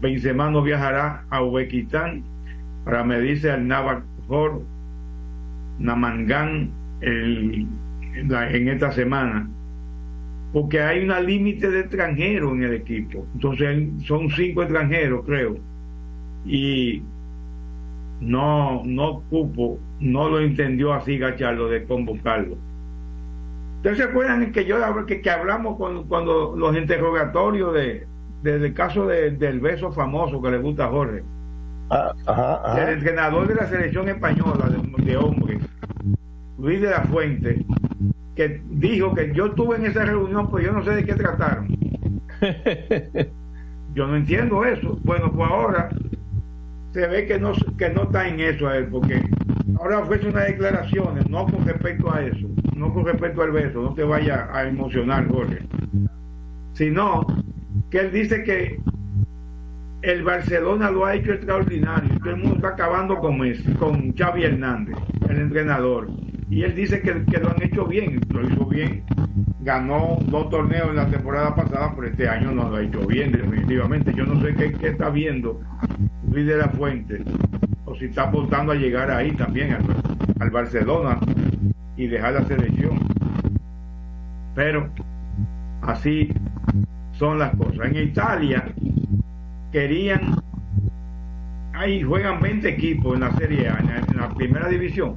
Benzema 0.00 0.50
no 0.50 0.62
viajará 0.62 1.24
a 1.30 1.42
Uzbekistán 1.42 2.22
para 2.84 3.02
medirse 3.02 3.50
al 3.50 3.66
Navajor 3.66 4.62
Namangan 5.78 6.68
el- 7.00 7.66
en 8.14 8.68
esta 8.68 8.92
semana, 8.92 9.48
porque 10.52 10.80
hay 10.80 11.04
una 11.04 11.20
límite 11.20 11.70
de 11.70 11.80
extranjeros 11.80 12.52
en 12.52 12.62
el 12.64 12.74
equipo. 12.74 13.26
Entonces, 13.34 13.88
son 14.06 14.28
cinco 14.30 14.62
extranjeros, 14.62 15.24
creo. 15.24 15.56
Y 16.44 17.02
no, 18.20 18.82
no 18.84 19.22
cupo, 19.30 19.78
no 20.00 20.28
lo 20.28 20.40
entendió 20.40 20.92
así 20.92 21.18
Gachardo 21.18 21.68
de 21.68 21.84
convocarlo. 21.84 22.56
¿Ustedes 23.76 23.98
se 23.98 24.04
acuerdan 24.04 24.52
que 24.52 24.64
yo 24.66 24.76
que, 25.06 25.22
que 25.22 25.30
hablamos 25.30 25.76
cuando, 25.76 26.04
cuando 26.04 26.54
los 26.56 26.76
interrogatorios 26.76 27.72
de, 27.72 28.06
del 28.42 28.74
caso 28.74 29.06
de- 29.06 29.30
del 29.30 29.60
beso 29.60 29.90
famoso 29.92 30.42
que 30.42 30.50
le 30.50 30.58
gusta 30.58 30.84
a 30.84 30.88
Jorge? 30.88 31.22
El 32.76 32.88
entrenador 32.90 33.48
de 33.48 33.54
la 33.54 33.66
selección 33.66 34.08
española 34.08 34.68
de, 34.68 35.02
de 35.04 35.16
hombres, 35.16 35.60
Luis 36.58 36.80
de 36.80 36.90
la 36.90 37.00
Fuente, 37.02 37.64
que 38.40 38.62
dijo 38.70 39.14
que 39.14 39.34
yo 39.34 39.48
estuve 39.48 39.76
en 39.76 39.84
esa 39.84 40.06
reunión, 40.06 40.48
pues 40.48 40.64
yo 40.64 40.72
no 40.72 40.82
sé 40.82 40.92
de 40.92 41.04
qué 41.04 41.12
trataron. 41.12 41.68
Yo 43.92 44.06
no 44.06 44.16
entiendo 44.16 44.64
eso. 44.64 44.98
Bueno, 45.02 45.30
pues 45.30 45.50
ahora 45.50 45.90
se 46.92 47.06
ve 47.06 47.26
que 47.26 47.38
no, 47.38 47.52
que 47.76 47.90
no 47.90 48.04
está 48.04 48.28
en 48.28 48.40
eso 48.40 48.66
a 48.66 48.78
él, 48.78 48.86
porque 48.86 49.20
ahora 49.78 49.98
ofrece 49.98 50.28
unas 50.28 50.46
declaraciones, 50.46 51.28
no 51.28 51.44
con 51.44 51.66
respecto 51.66 52.10
a 52.14 52.24
eso, 52.24 52.48
no 52.76 52.94
con 52.94 53.04
respecto 53.04 53.42
al 53.42 53.50
beso, 53.50 53.82
no 53.82 53.92
te 53.92 54.04
vaya 54.04 54.48
a 54.52 54.64
emocionar, 54.64 55.28
Jorge, 55.28 55.58
sino 56.72 57.26
que 57.90 57.98
él 57.98 58.12
dice 58.12 58.42
que 58.44 58.80
el 60.02 60.22
Barcelona 60.22 60.90
lo 60.90 61.04
ha 61.04 61.16
hecho 61.16 61.32
extraordinario, 61.32 62.16
todo 62.20 62.30
el 62.30 62.36
mundo 62.36 62.56
está 62.56 62.68
acabando 62.68 63.18
con 63.18 63.38
Messi, 63.38 63.70
con 63.74 64.14
Xavi 64.14 64.44
Hernández, 64.44 64.96
el 65.28 65.40
entrenador, 65.40 66.08
y 66.50 66.64
él 66.64 66.74
dice 66.74 67.00
que, 67.00 67.14
lo 67.38 67.50
han 67.50 67.62
hecho 67.62 67.86
bien, 67.86 68.20
lo 68.28 68.42
hizo 68.42 68.66
bien, 68.66 69.04
ganó 69.60 70.18
dos 70.26 70.50
torneos 70.50 70.90
en 70.90 70.96
la 70.96 71.06
temporada 71.06 71.54
pasada, 71.54 71.92
pero 71.94 72.08
este 72.08 72.28
año 72.28 72.50
no 72.50 72.68
lo 72.68 72.76
ha 72.76 72.82
hecho 72.82 73.06
bien, 73.06 73.30
definitivamente, 73.30 74.12
yo 74.12 74.26
no 74.26 74.40
sé 74.42 74.54
qué, 74.54 74.88
está 74.88 75.10
viendo 75.10 75.60
Luis 76.28 76.46
de 76.46 76.56
la 76.56 76.68
Fuente, 76.70 77.22
o 77.84 77.94
si 77.94 78.06
está 78.06 78.24
apuntando 78.24 78.72
a 78.72 78.74
llegar 78.74 79.12
ahí 79.12 79.30
también 79.32 79.78
al, 80.40 80.50
Barcelona 80.50 81.20
y 81.96 82.08
dejar 82.08 82.32
la 82.32 82.44
selección. 82.44 82.98
Pero 84.56 84.90
así 85.82 86.32
son 87.12 87.38
las 87.38 87.54
cosas. 87.54 87.86
En 87.86 87.96
Italia 87.96 88.64
querían, 89.70 90.34
ahí 91.74 92.02
juegan 92.02 92.40
20 92.40 92.68
equipos 92.68 93.14
en 93.14 93.20
la 93.20 93.30
Serie 93.36 93.68
A, 93.68 93.78
en 93.78 94.16
la 94.16 94.28
primera 94.30 94.68
división. 94.68 95.14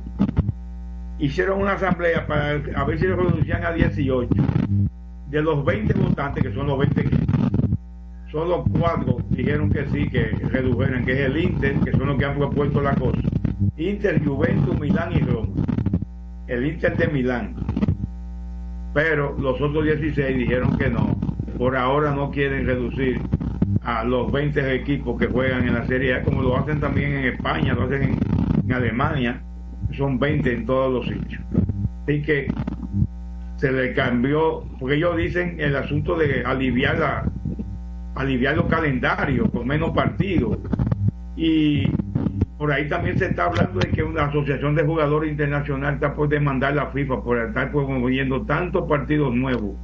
Hicieron 1.19 1.61
una 1.61 1.73
asamblea 1.73 2.25
para 2.25 2.61
a 2.75 2.83
ver 2.83 2.99
si 2.99 3.05
lo 3.07 3.15
reducían 3.15 3.63
a 3.65 3.71
18. 3.71 4.29
De 5.29 5.41
los 5.41 5.63
20 5.65 5.93
votantes, 5.93 6.43
que 6.43 6.53
son 6.53 6.67
los 6.67 6.77
20 6.79 7.01
equipos, 7.01 7.27
solo 8.31 8.63
cuatro 8.79 9.17
dijeron 9.29 9.69
que 9.69 9.85
sí, 9.87 10.09
que 10.09 10.25
redujeran, 10.49 11.05
que 11.05 11.13
es 11.13 11.19
el 11.21 11.37
Inter, 11.37 11.79
que 11.79 11.91
son 11.91 12.07
los 12.07 12.17
que 12.17 12.25
han 12.25 12.37
propuesto 12.37 12.81
la 12.81 12.95
cosa. 12.95 13.19
Inter, 13.77 14.23
Juventus, 14.23 14.79
Milán 14.79 15.13
y 15.13 15.19
Roma. 15.19 15.47
El 16.47 16.65
Inter 16.65 16.97
de 16.97 17.07
Milán. 17.07 17.55
Pero 18.93 19.35
los 19.39 19.59
otros 19.61 19.85
16 19.85 20.37
dijeron 20.37 20.77
que 20.77 20.89
no. 20.89 21.17
Por 21.57 21.75
ahora 21.75 22.13
no 22.13 22.29
quieren 22.31 22.65
reducir 22.65 23.21
a 23.83 24.03
los 24.03 24.31
20 24.31 24.75
equipos 24.75 25.19
que 25.19 25.27
juegan 25.27 25.67
en 25.67 25.73
la 25.73 25.85
Serie 25.85 26.15
A, 26.15 26.23
como 26.23 26.41
lo 26.41 26.57
hacen 26.57 26.79
también 26.79 27.13
en 27.13 27.25
España, 27.33 27.73
lo 27.73 27.83
hacen 27.83 28.03
en, 28.03 28.19
en 28.65 28.73
Alemania. 28.73 29.41
Son 29.97 30.19
20 30.19 30.51
en 30.51 30.65
todos 30.65 30.93
los 30.93 31.05
sitios. 31.07 31.41
Así 32.03 32.21
que 32.21 32.47
se 33.57 33.71
le 33.71 33.93
cambió, 33.93 34.65
porque 34.79 34.95
ellos 34.95 35.15
dicen 35.15 35.55
el 35.59 35.75
asunto 35.75 36.17
de 36.17 36.43
aliviar 36.43 36.97
la, 36.97 37.31
aliviar 38.15 38.57
los 38.57 38.65
calendarios 38.65 39.49
con 39.51 39.67
menos 39.67 39.91
partidos. 39.91 40.57
Y 41.35 41.87
por 42.57 42.71
ahí 42.71 42.87
también 42.87 43.17
se 43.17 43.27
está 43.27 43.45
hablando 43.45 43.79
de 43.79 43.89
que 43.89 44.03
una 44.03 44.25
asociación 44.25 44.75
de 44.75 44.83
jugadores 44.83 45.31
internacional 45.31 45.95
está 45.95 46.13
por 46.13 46.29
demandar 46.29 46.75
la 46.75 46.87
FIFA 46.87 47.23
por 47.23 47.37
estar 47.37 47.71
promoviendo 47.71 48.41
tantos 48.43 48.87
partidos 48.87 49.33
nuevos, 49.33 49.75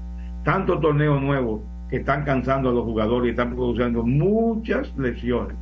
tantos 0.43 0.79
torneos 0.81 1.21
nuevos 1.21 1.61
que 1.89 1.97
están 1.97 2.23
cansando 2.23 2.69
a 2.69 2.73
los 2.73 2.83
jugadores 2.83 3.27
y 3.27 3.31
están 3.31 3.55
produciendo 3.55 4.03
muchas 4.03 4.95
lesiones. 4.97 5.57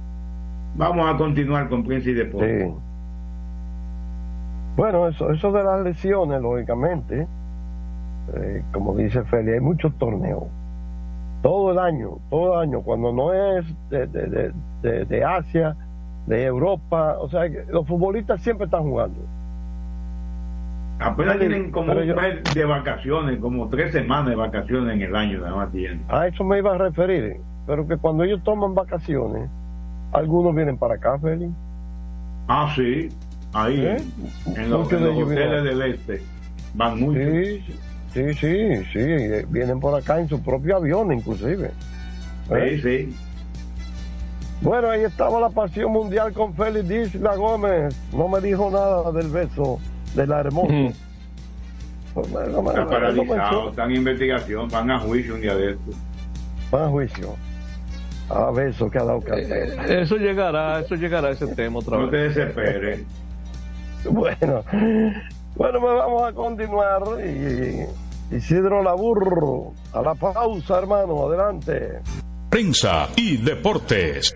Vamos 0.76 1.10
a 1.10 1.18
continuar 1.18 1.70
con 1.70 1.84
Prensa 1.84 2.10
y 2.10 2.14
Deportes. 2.14 2.72
Bueno, 4.78 5.08
eso, 5.08 5.32
eso 5.32 5.52
de 5.52 5.64
las 5.64 5.82
lesiones, 5.84 6.40
lógicamente, 6.40 7.28
eh, 8.36 8.64
como 8.72 8.96
dice 8.96 9.24
Feli, 9.24 9.52
hay 9.54 9.60
muchos 9.60 9.92
torneos. 9.96 10.44
Todo 11.42 11.72
el 11.72 11.80
año, 11.80 12.20
todo 12.30 12.54
el 12.62 12.70
año, 12.70 12.82
cuando 12.82 13.12
no 13.12 13.34
es 13.34 13.66
de, 13.90 14.06
de, 14.08 14.52
de, 14.84 15.06
de- 15.06 15.24
Asia, 15.26 15.76
de 16.28 16.46
Europa, 16.46 17.16
o 17.20 17.28
sea, 17.30 17.42
los 17.70 17.88
futbolistas 17.88 18.40
siempre 18.42 18.66
están 18.66 18.84
jugando. 18.84 19.20
Apenas 21.00 21.38
Pero- 21.38 21.48
tienen 21.50 21.72
como 21.72 21.94
un 21.94 22.04
yo- 22.04 22.16
mes 22.16 22.44
de 22.54 22.66
vacaciones, 22.66 23.40
como 23.40 23.68
tres 23.70 23.92
semanas 23.92 24.28
de 24.30 24.36
vacaciones 24.36 24.94
en 24.96 25.02
el 25.02 25.16
año, 25.16 25.40
nada 25.40 25.56
más 25.56 25.72
tienen. 25.72 26.04
A 26.10 26.28
eso 26.28 26.44
me 26.44 26.58
iba 26.60 26.76
a 26.76 26.78
referir, 26.78 27.38
pero 27.66 27.88
que 27.88 27.98
cuando 27.98 28.24
ellos 28.24 28.44
toman 28.44 28.76
vacaciones, 28.76 29.50
algunos 30.12 30.54
vienen 30.56 30.78
para 30.78 30.96
acá, 30.96 31.18
Feli. 31.20 31.50
Ah, 32.48 32.72
sí, 32.76 33.10
ahí, 33.64 33.80
¿Eh? 33.86 33.98
en 34.56 34.70
los, 34.70 34.80
Muchos 34.82 34.94
en 34.94 35.00
de 35.00 35.06
los 35.06 35.16
ellos 35.18 35.28
hoteles 35.28 35.64
vienen. 35.64 35.80
del 35.80 35.94
este, 35.94 36.22
van 36.74 37.00
muchos. 37.00 37.24
Sí, 37.24 37.64
sí, 38.14 38.34
sí, 38.34 38.86
sí, 38.94 39.00
eh, 39.00 39.46
vienen 39.50 39.80
por 39.80 39.94
acá 40.00 40.20
en 40.20 40.28
su 40.30 40.42
propio 40.42 40.78
avión, 40.78 41.12
inclusive. 41.12 41.72
¿Eh? 42.52 42.80
Sí, 42.82 42.82
sí. 43.10 43.16
Bueno, 44.62 44.90
ahí 44.90 45.02
estaba 45.04 45.40
la 45.40 45.50
pasión 45.50 45.92
mundial 45.92 46.34
con 46.34 46.54
Félix 46.56 46.88
Díaz 46.88 47.16
La 47.16 47.36
Gómez. 47.36 47.96
No 48.12 48.28
me 48.28 48.42
dijo 48.42 48.72
nada 48.72 49.12
del 49.12 49.28
beso 49.30 49.80
de 50.16 50.26
la 50.26 50.40
hermosa. 50.40 50.74
Pues, 52.16 52.30
no 52.32 52.40
no 52.64 52.70
Está 52.70 52.82
no 52.84 52.90
paralizado, 52.90 53.36
echó. 53.60 53.70
están 53.70 53.92
en 53.92 53.98
investigación, 53.98 54.68
van 54.70 54.90
a 54.90 55.00
juicio 55.00 55.36
un 55.36 55.42
día 55.42 55.56
de 55.56 55.72
esto. 55.74 55.92
Van 56.72 56.84
a 56.86 56.88
juicio. 56.90 57.36
A 58.30 58.50
beso 58.52 58.90
que 58.90 58.98
ha 58.98 59.04
dado 59.04 59.22
café. 59.22 59.66
Eh, 59.68 60.02
Eso 60.02 60.16
llegará, 60.18 60.80
eso 60.80 60.96
llegará 60.96 61.28
a 61.28 61.32
ese 61.32 61.48
tema 61.48 61.78
otra 61.80 61.98
No 62.00 62.10
te 62.10 62.18
vez. 62.18 62.36
desesperes. 62.36 63.02
Bueno, 64.12 64.64
bueno, 65.56 65.80
pues 65.80 65.96
vamos 65.96 66.24
a 66.24 66.34
continuar. 66.34 67.02
Y, 67.26 68.36
Isidro 68.36 68.84
Laburro, 68.84 69.74
a 69.94 70.02
la 70.02 70.14
pausa, 70.16 70.80
hermano, 70.80 71.28
adelante. 71.28 72.00
Prensa 72.50 73.10
y 73.16 73.38
deportes. 73.38 74.36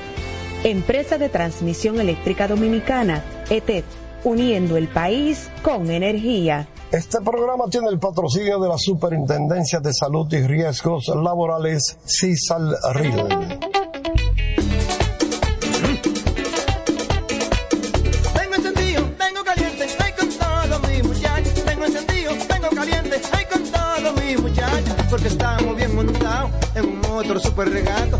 Empresa 0.63 1.17
de 1.17 1.27
Transmisión 1.27 1.99
Eléctrica 1.99 2.47
Dominicana, 2.47 3.23
ETED, 3.49 3.83
uniendo 4.23 4.77
el 4.77 4.87
país 4.87 5.49
con 5.63 5.89
energía. 5.89 6.67
Este 6.91 7.19
programa 7.21 7.65
tiene 7.67 7.87
el 7.89 7.97
patrocinio 7.97 8.59
de 8.59 8.69
la 8.69 8.77
Superintendencia 8.77 9.79
de 9.79 9.91
Salud 9.91 10.31
y 10.31 10.45
Riesgos 10.45 11.07
Laborales, 11.07 11.97
CISAL 12.05 12.75
RIL. 12.93 13.15
Tengo 18.35 18.55
encendido, 18.55 19.03
tengo 19.17 19.43
caliente, 19.43 19.87
ay 19.97 20.13
con 20.13 20.29
todo 20.29 20.79
mi 20.87 21.01
muchacho. 21.01 21.51
Tengo 21.65 21.85
encendido, 21.85 22.33
tengo 22.47 22.69
caliente, 22.69 23.21
ay 23.31 23.45
con 23.45 23.63
todo 23.63 24.13
mi 24.21 24.37
muchacho. 24.37 24.95
Porque 25.09 25.27
estamos 25.27 25.75
bien 25.75 25.95
montados 25.95 26.51
en 26.75 26.85
un 26.85 27.05
otro 27.05 27.39
super 27.39 27.67
regato. 27.67 28.19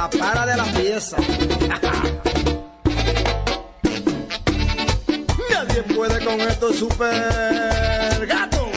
la 0.00 0.08
para 0.08 0.46
de 0.46 0.56
la 0.56 0.64
pieza. 0.64 1.16
¿Quién 5.72 5.96
puede 5.96 6.24
con 6.24 6.40
estos 6.40 6.76
super 6.76 8.26
gatos? 8.26 8.68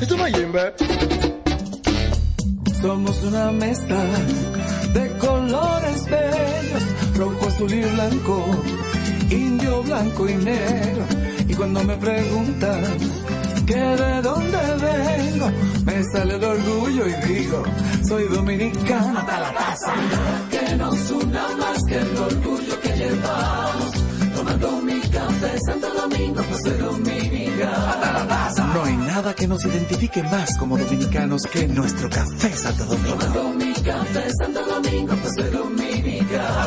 Esto. 0.00 0.16
Somos 2.82 3.22
una 3.22 3.52
mezcla 3.52 4.02
de 4.94 5.18
colores 5.18 6.04
bellos, 6.10 6.84
rojo, 7.16 7.48
azul 7.48 7.72
y 7.72 7.80
blanco, 7.80 8.36
indio, 9.30 9.82
blanco 9.84 10.28
y 10.28 10.34
negro. 10.34 11.04
Y 11.48 11.54
cuando 11.54 11.84
me 11.84 11.96
preguntan 11.96 12.82
que 13.64 13.80
de 14.02 14.22
dónde 14.22 14.58
vengo, 14.88 15.50
me 15.84 16.02
sale 16.12 16.34
el 16.34 16.44
orgullo 16.44 17.04
y 17.06 17.14
digo, 17.26 17.62
soy 18.08 18.24
dominicano 18.28 19.18
hasta 19.18 19.40
la 19.40 19.52
taza. 19.52 19.92
Que 20.50 20.76
nos 20.76 21.10
una 21.10 21.48
más 21.56 21.84
que 21.84 21.98
el 21.98 22.16
orgullo 22.16 22.80
que 22.80 22.88
llevamos, 22.96 23.92
tomando 24.34 24.80
mi 24.82 25.00
café 25.00 25.58
Santo 25.66 25.94
Domingo, 25.94 26.42
pues 26.42 26.62
soy 26.62 26.78
dominicano 26.78 27.86
hasta 27.86 28.12
la 28.12 28.26
taza. 28.26 28.66
No 28.74 28.84
hay 28.84 28.96
nada 28.96 29.34
que 29.34 29.46
nos 29.46 29.64
identifique 29.64 30.22
más 30.22 30.56
como 30.58 30.78
dominicanos 30.78 31.42
que 31.52 31.68
nuestro 31.68 32.08
café 32.08 32.50
Santo 32.52 32.84
Domingo. 32.86 33.18
Tomando 33.18 33.52
mi 33.54 33.72
café 33.74 34.30
Santo 34.40 34.60
Domingo, 34.64 35.14
pues 35.20 35.34
soy 35.34 35.50
dominicano. 35.50 36.57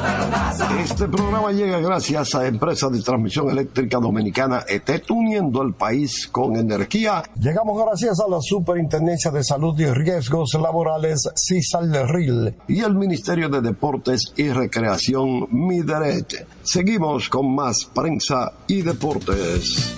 Este 0.82 1.08
programa 1.08 1.52
llega 1.52 1.80
gracias 1.80 2.34
a 2.34 2.48
Empresa 2.48 2.90
de 2.90 3.04
Transmisión 3.04 3.52
Eléctrica 3.52 4.00
Dominicana 4.00 4.66
ET, 4.68 4.90
uniendo 5.12 5.62
el 5.62 5.76
país 5.76 6.28
con 6.32 6.56
energía. 6.56 7.22
Llegamos 7.40 7.86
gracias 7.86 8.20
a 8.20 8.28
la 8.28 8.42
Superintendencia 8.42 9.30
de 9.30 9.44
Salud 9.44 9.80
y 9.80 9.86
Riesgos 9.86 10.56
Laborales, 10.56 11.30
CISALRIL, 11.36 12.56
y 12.68 12.80
el 12.80 12.96
Ministerio 12.96 13.48
de 13.48 13.62
Deportes 13.62 14.34
y 14.36 14.50
Recreación, 14.50 15.48
MIDERET. 15.52 16.48
Seguimos 16.64 17.30
con 17.30 17.54
más 17.54 17.86
prensa 17.94 18.52
y 18.66 18.82
deportes. 18.82 19.96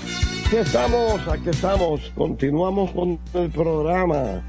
Aquí 0.48 0.58
estamos, 0.58 1.28
aquí 1.30 1.50
estamos, 1.50 2.12
continuamos 2.14 2.92
con 2.92 3.18
el 3.34 3.50
programa. 3.52 4.44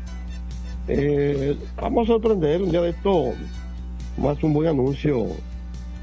Eh, 0.88 1.56
vamos 1.80 2.08
a 2.08 2.12
sorprender 2.14 2.60
un 2.60 2.72
día 2.72 2.80
de 2.80 2.90
esto, 2.90 3.34
más 4.18 4.42
un 4.42 4.52
buen 4.52 4.70
anuncio 4.70 5.28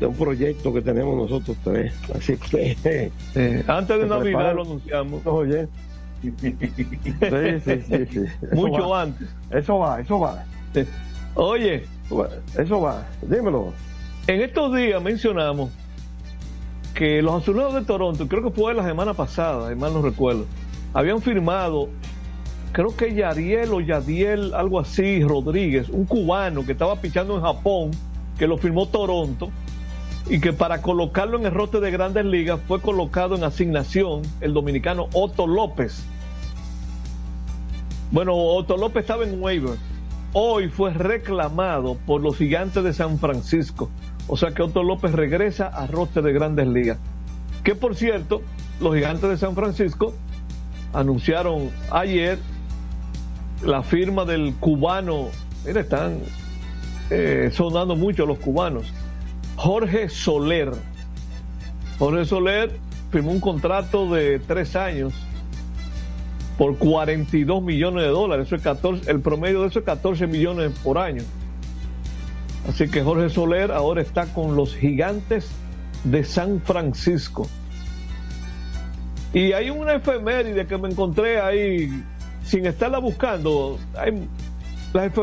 de 0.01 0.07
un 0.07 0.15
proyecto 0.15 0.73
que 0.73 0.81
tenemos 0.81 1.15
nosotros 1.15 1.55
tres. 1.63 1.93
Así 2.13 2.35
que. 2.35 2.75
Eh, 3.35 3.63
antes 3.67 3.99
de 3.99 4.07
Navidad 4.07 4.21
preparen. 4.21 4.55
lo 4.55 4.61
anunciamos. 4.63 5.25
Oye. 5.25 5.67
Sí, 6.21 6.33
sí, 6.39 6.55
sí, 6.59 8.05
sí. 8.11 8.19
Eso 8.41 8.55
Mucho 8.55 8.89
va. 8.89 9.01
antes. 9.03 9.27
Eso 9.49 9.79
va, 9.79 9.99
eso 10.01 10.19
va. 10.19 10.43
Oye, 11.35 11.83
eso 12.57 12.81
va. 12.81 13.07
Dímelo. 13.21 13.73
En 14.27 14.41
estos 14.41 14.75
días 14.75 15.01
mencionamos 15.01 15.71
que 16.93 17.21
los 17.21 17.41
azulejos 17.41 17.73
de 17.73 17.81
Toronto, 17.81 18.27
creo 18.27 18.43
que 18.43 18.51
fue 18.51 18.73
la 18.73 18.83
semana 18.83 19.13
pasada, 19.13 19.69
si 19.69 19.75
mal 19.75 19.93
no 19.93 20.01
recuerdo, 20.01 20.45
habían 20.93 21.21
firmado, 21.21 21.89
creo 22.71 22.95
que 22.95 23.15
Yariel 23.15 23.73
o 23.73 23.81
Yadiel, 23.81 24.53
algo 24.53 24.79
así, 24.79 25.23
Rodríguez, 25.23 25.89
un 25.89 26.05
cubano 26.05 26.65
que 26.65 26.73
estaba 26.73 26.97
pichando 26.97 27.35
en 27.35 27.41
Japón, 27.41 27.91
que 28.37 28.45
lo 28.45 28.57
firmó 28.57 28.87
Toronto, 28.87 29.49
y 30.29 30.39
que 30.39 30.53
para 30.53 30.81
colocarlo 30.81 31.37
en 31.37 31.45
el 31.45 31.51
rote 31.51 31.79
de 31.79 31.91
grandes 31.91 32.25
ligas 32.25 32.59
fue 32.67 32.81
colocado 32.81 33.35
en 33.35 33.43
asignación 33.43 34.21
el 34.39 34.53
dominicano 34.53 35.07
Otto 35.13 35.47
López. 35.47 36.03
Bueno, 38.11 38.35
Otto 38.35 38.77
López 38.77 39.01
estaba 39.01 39.23
en 39.23 39.41
waiver. 39.41 39.77
Hoy 40.33 40.69
fue 40.69 40.93
reclamado 40.93 41.97
por 42.05 42.21
los 42.21 42.37
gigantes 42.37 42.83
de 42.83 42.93
San 42.93 43.19
Francisco. 43.19 43.89
O 44.27 44.37
sea 44.37 44.51
que 44.51 44.61
Otto 44.61 44.83
López 44.83 45.11
regresa 45.13 45.67
a 45.67 45.87
roster 45.87 46.23
de 46.23 46.33
grandes 46.33 46.67
ligas. 46.67 46.97
Que 47.63 47.75
por 47.75 47.95
cierto, 47.95 48.41
los 48.79 48.95
gigantes 48.95 49.29
de 49.29 49.37
San 49.37 49.55
Francisco 49.55 50.13
anunciaron 50.93 51.69
ayer 51.91 52.39
la 53.63 53.83
firma 53.83 54.25
del 54.25 54.55
cubano. 54.55 55.27
Mira, 55.65 55.81
están 55.81 56.19
eh, 57.09 57.49
sonando 57.53 57.95
mucho 57.95 58.25
los 58.25 58.39
cubanos. 58.39 58.91
Jorge 59.55 60.09
Soler. 60.09 60.71
Jorge 61.99 62.25
Soler 62.25 62.79
firmó 63.11 63.31
un 63.31 63.39
contrato 63.39 64.11
de 64.11 64.39
tres 64.39 64.75
años 64.75 65.13
por 66.57 66.77
42 66.77 67.61
millones 67.61 68.03
de 68.03 68.09
dólares. 68.09 68.47
Eso 68.47 68.55
es 68.55 68.61
14, 68.61 69.09
el 69.09 69.19
promedio 69.19 69.61
de 69.61 69.67
eso 69.67 69.79
es 69.79 69.85
14 69.85 70.27
millones 70.27 70.71
por 70.83 70.97
año. 70.97 71.23
Así 72.67 72.87
que 72.87 73.01
Jorge 73.01 73.29
Soler 73.29 73.71
ahora 73.71 74.01
está 74.01 74.27
con 74.27 74.55
los 74.55 74.75
gigantes 74.75 75.49
de 76.03 76.23
San 76.23 76.61
Francisco. 76.61 77.47
Y 79.33 79.53
hay 79.53 79.69
una 79.69 79.93
efeméride 79.95 80.67
que 80.67 80.77
me 80.77 80.89
encontré 80.89 81.39
ahí 81.39 82.03
sin 82.43 82.65
estarla 82.65 82.99
buscando. 82.99 83.79
Hay, 83.97 84.27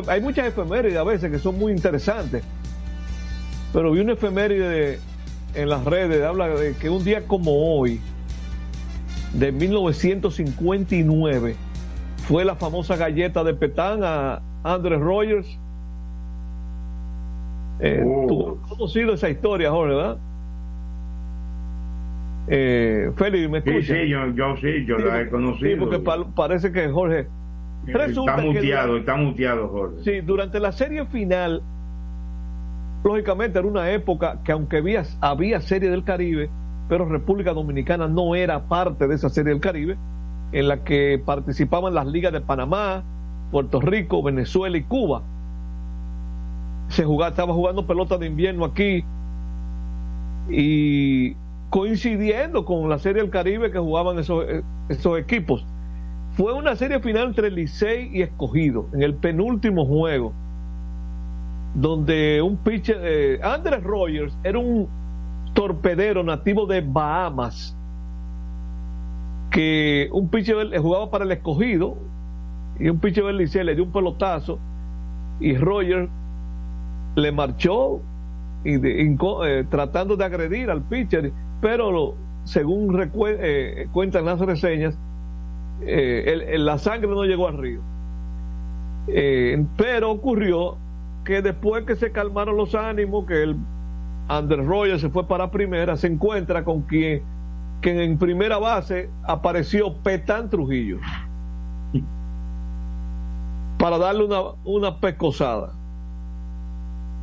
hay 0.08 0.20
muchas 0.20 0.46
efemérides 0.46 0.96
a 0.96 1.04
veces 1.04 1.30
que 1.30 1.38
son 1.38 1.58
muy 1.58 1.72
interesantes. 1.72 2.42
Pero 3.72 3.92
vi 3.92 4.00
una 4.00 4.14
efeméride 4.14 4.98
en 5.54 5.68
las 5.68 5.84
redes, 5.84 6.24
habla 6.24 6.48
de 6.48 6.74
que 6.74 6.90
un 6.90 7.04
día 7.04 7.24
como 7.26 7.76
hoy, 7.78 8.00
de 9.34 9.52
1959, 9.52 11.54
fue 12.26 12.44
la 12.44 12.56
famosa 12.56 12.96
galleta 12.96 13.44
de 13.44 13.54
Petán 13.54 14.00
a 14.02 14.40
Andrés 14.64 14.98
Rogers. 15.00 15.46
Eh, 17.80 18.02
Tú 18.26 18.58
has 18.62 18.68
conocido 18.70 19.12
esa 19.14 19.30
historia, 19.30 19.70
Jorge, 19.70 19.94
¿verdad? 19.94 20.18
Eh, 22.48 23.12
Félix, 23.16 23.50
¿me 23.50 23.60
Sí, 23.62 23.70
escucha? 23.70 23.94
sí, 23.94 24.08
yo, 24.08 24.26
yo 24.34 24.56
sí, 24.56 24.84
yo 24.86 24.98
la 24.98 25.20
he 25.20 25.28
conocido. 25.28 25.70
Sí, 25.70 25.76
porque 25.78 25.98
pa- 25.98 26.24
parece 26.34 26.72
que 26.72 26.88
Jorge. 26.88 27.26
Resulta 27.84 28.32
está 28.32 28.42
que 28.42 28.48
muteado, 28.48 28.86
durante- 28.88 29.10
está 29.10 29.16
muteado, 29.22 29.68
Jorge. 29.68 29.96
Sí, 30.04 30.20
durante 30.22 30.58
la 30.60 30.72
serie 30.72 31.04
final, 31.06 31.62
lógicamente 33.05 33.59
era 33.59 33.68
una 33.68 33.90
época 33.90 34.38
que 34.44 34.53
aunque 34.53 34.78
había, 34.78 35.05
había 35.20 35.61
serie 35.61 35.90
del 35.90 36.05
Caribe, 36.05 36.51
pero 36.88 37.05
República 37.05 37.53
Dominicana 37.53 38.09
no 38.09 38.34
era 38.34 38.64
parte 38.64 39.07
de 39.07 39.14
esa 39.14 39.28
serie 39.28 39.53
del 39.53 39.61
Caribe, 39.61 39.96
en 40.53 40.68
la 40.68 40.84
que 40.84 41.20
participaban 41.24 41.94
las 41.94 42.07
ligas 42.07 42.32
de 42.32 42.40
Panamá, 42.40 43.03
Puerto 43.51 43.80
Rico, 43.80 44.22
Venezuela 44.22 44.76
y 44.76 44.82
Cuba. 44.82 45.22
Se 46.88 47.05
jugaba, 47.05 47.30
estaba 47.30 47.53
jugando 47.53 47.86
pelota 47.86 48.16
de 48.16 48.26
invierno 48.26 48.64
aquí 48.64 49.05
y 50.49 51.34
coincidiendo 51.68 52.64
con 52.64 52.88
la 52.88 52.99
serie 52.99 53.22
del 53.22 53.30
Caribe 53.30 53.70
que 53.70 53.78
jugaban 53.78 54.18
esos, 54.18 54.44
esos 54.88 55.18
equipos. 55.18 55.64
Fue 56.32 56.53
una 56.55 56.76
serie 56.76 57.01
final 57.01 57.28
entre 57.28 57.51
Licey 57.51 58.11
y 58.12 58.22
Escogido, 58.22 58.86
en 58.94 59.03
el 59.03 59.14
penúltimo 59.14 59.84
juego, 59.84 60.32
donde 61.74 62.42
un 62.42 62.56
pitcher, 62.56 63.00
eh, 63.02 63.40
Andrés 63.42 63.82
Rogers 63.82 64.36
era 64.42 64.58
un 64.58 64.88
torpedero 65.54 66.22
nativo 66.22 66.66
de 66.66 66.80
Bahamas, 66.80 67.76
que 69.50 70.08
un 70.12 70.28
pitcher 70.28 70.56
eh, 70.72 70.78
jugaba 70.78 71.10
para 71.10 71.24
el 71.24 71.32
Escogido 71.32 71.96
y 72.78 72.88
un 72.88 72.98
pitcher 72.98 73.24
le 73.24 73.74
dio 73.74 73.84
un 73.84 73.92
pelotazo 73.92 74.58
y 75.40 75.56
Rogers 75.56 76.08
le 77.16 77.32
marchó 77.32 78.00
eh, 78.64 79.64
tratando 79.70 80.16
de 80.16 80.24
agredir 80.24 80.70
al 80.70 80.82
pitcher, 80.82 81.32
pero 81.60 82.14
según 82.44 83.00
eh, 83.26 83.88
cuentan 83.92 84.24
las 84.24 84.40
reseñas, 84.40 84.98
eh, 85.82 86.56
la 86.58 86.78
sangre 86.78 87.08
no 87.08 87.24
llegó 87.24 87.48
al 87.48 87.58
río. 87.58 87.80
Pero 89.76 90.10
ocurrió 90.10 90.76
que 91.28 91.42
después 91.42 91.84
que 91.84 91.94
se 91.94 92.10
calmaron 92.10 92.56
los 92.56 92.74
ánimos, 92.74 93.26
que 93.26 93.42
el 93.42 93.56
Andrés 94.28 94.64
Rogers 94.64 95.02
se 95.02 95.10
fue 95.10 95.28
para 95.28 95.50
primera, 95.50 95.94
se 95.98 96.06
encuentra 96.06 96.64
con 96.64 96.80
quien, 96.80 97.20
quien 97.82 98.00
en 98.00 98.16
primera 98.16 98.56
base 98.56 99.10
apareció 99.24 99.94
Petán 99.98 100.48
Trujillo 100.48 100.96
para 103.78 103.98
darle 103.98 104.24
una, 104.24 104.40
una 104.64 105.00
pescosada. 105.00 105.74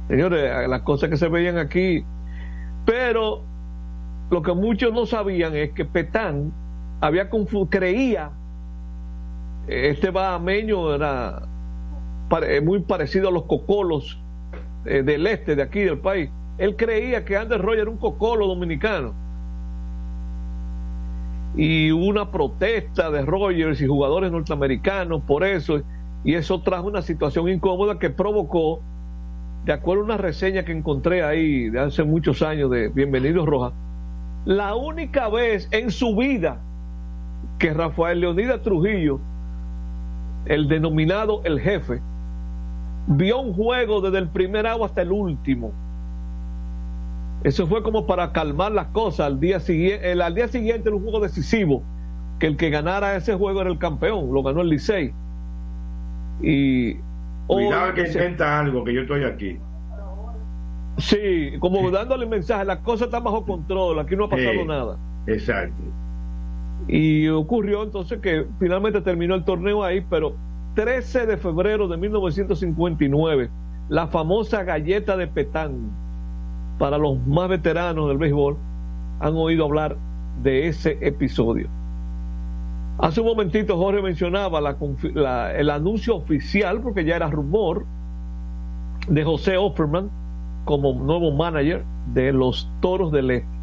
Señores, 0.07 0.69
las 0.69 0.81
cosas 0.83 1.09
que 1.09 1.17
se 1.17 1.27
veían 1.27 1.57
aquí, 1.57 2.05
pero 2.85 3.41
lo 4.29 4.43
que 4.43 4.53
muchos 4.53 4.93
no 4.93 5.07
sabían 5.07 5.55
es 5.55 5.71
que 5.71 5.83
Petán 5.83 6.53
había 7.01 7.27
creía 7.71 8.29
este 9.67 10.11
bahameño 10.11 10.93
era 10.93 11.54
muy 12.63 12.79
parecido 12.81 13.29
a 13.29 13.31
los 13.31 13.43
cocolos 13.43 14.19
eh, 14.85 15.01
del 15.03 15.25
este 15.27 15.55
de 15.55 15.63
aquí 15.63 15.81
del 15.81 15.99
país. 15.99 16.29
Él 16.57 16.75
creía 16.75 17.25
que 17.25 17.35
Andrés 17.35 17.61
Roger 17.61 17.81
era 17.81 17.89
un 17.89 17.97
cocolo 17.97 18.47
dominicano. 18.47 19.13
Y 21.55 21.91
hubo 21.91 22.05
una 22.05 22.31
protesta 22.31 23.09
de 23.11 23.23
Rogers 23.23 23.81
y 23.81 23.87
jugadores 23.87 24.31
norteamericanos 24.31 25.21
por 25.23 25.43
eso, 25.43 25.81
y 26.23 26.33
eso 26.33 26.61
trajo 26.61 26.87
una 26.87 27.01
situación 27.01 27.47
incómoda 27.49 27.97
que 27.97 28.09
provocó, 28.09 28.81
de 29.63 29.73
acuerdo 29.73 30.01
a 30.03 30.05
una 30.05 30.17
reseña 30.17 30.65
que 30.65 30.73
encontré 30.73 31.23
ahí 31.23 31.69
de 31.69 31.79
hace 31.79 32.03
muchos 32.03 32.41
años 32.41 32.69
de 32.69 32.89
Bienvenidos 32.89 33.45
Rojas, 33.47 33.73
la 34.45 34.75
única 34.75 35.29
vez 35.29 35.67
en 35.71 35.91
su 35.91 36.15
vida 36.15 36.59
que 37.57 37.73
Rafael 37.73 38.19
Leonidas 38.19 38.61
Trujillo, 38.61 39.19
el 40.45 40.67
denominado 40.67 41.41
el 41.45 41.59
jefe, 41.59 42.01
vio 43.07 43.39
un 43.39 43.53
juego 43.53 44.01
desde 44.01 44.19
el 44.19 44.29
primer 44.29 44.67
agua 44.67 44.87
hasta 44.87 45.01
el 45.01 45.11
último. 45.11 45.71
Eso 47.43 47.67
fue 47.67 47.83
como 47.83 48.07
para 48.07 48.31
calmar 48.31 48.71
las 48.71 48.87
cosas. 48.87 49.27
Al 49.27 49.39
día 49.39 49.59
siguiente, 49.59 50.11
el, 50.11 50.21
al 50.21 50.33
día 50.33 50.47
siguiente 50.47 50.89
era 50.89 50.95
un 50.95 51.03
juego 51.03 51.19
decisivo, 51.19 51.83
que 52.39 52.47
el 52.47 52.57
que 52.57 52.69
ganara 52.69 53.15
ese 53.15 53.35
juego 53.35 53.61
era 53.61 53.69
el 53.69 53.77
campeón, 53.77 54.33
lo 54.33 54.41
ganó 54.41 54.61
el 54.61 54.69
Licey. 54.69 55.13
Y 56.41 56.97
Cuidado 57.47 57.93
que 57.93 58.01
intenta 58.01 58.59
algo, 58.59 58.83
que 58.83 58.93
yo 58.93 59.01
estoy 59.01 59.23
aquí. 59.23 59.59
Sí, 60.97 61.53
como 61.59 61.91
dándole 61.91 62.25
mensaje, 62.25 62.65
la 62.65 62.81
cosa 62.81 63.05
está 63.05 63.19
bajo 63.19 63.45
control, 63.45 63.99
aquí 63.99 64.15
no 64.15 64.25
ha 64.25 64.29
pasado 64.29 64.65
nada. 64.65 64.97
Exacto. 65.27 65.83
Y 66.87 67.27
ocurrió 67.27 67.83
entonces 67.83 68.19
que 68.19 68.45
finalmente 68.59 69.01
terminó 69.01 69.35
el 69.35 69.43
torneo 69.43 69.83
ahí, 69.83 70.03
pero 70.09 70.35
13 70.75 71.25
de 71.25 71.37
febrero 71.37 71.87
de 71.87 71.97
1959, 71.97 73.49
la 73.89 74.07
famosa 74.07 74.63
galleta 74.63 75.15
de 75.15 75.27
Petán, 75.27 75.89
para 76.77 76.97
los 76.97 77.17
más 77.25 77.49
veteranos 77.49 78.09
del 78.09 78.17
béisbol, 78.17 78.57
han 79.21 79.35
oído 79.35 79.65
hablar 79.65 79.95
de 80.43 80.67
ese 80.67 80.97
episodio. 81.01 81.69
Hace 82.97 83.21
un 83.21 83.27
momentito 83.27 83.77
Jorge 83.77 84.01
mencionaba 84.01 84.59
el 85.53 85.69
anuncio 85.69 86.15
oficial, 86.15 86.81
porque 86.81 87.05
ya 87.05 87.15
era 87.15 87.29
rumor, 87.29 87.85
de 89.07 89.23
José 89.23 89.57
Offerman 89.57 90.09
como 90.65 90.93
nuevo 90.93 91.31
manager 91.31 91.83
de 92.13 92.33
los 92.33 92.69
Toros 92.81 93.11
del 93.11 93.31
Este. 93.31 93.55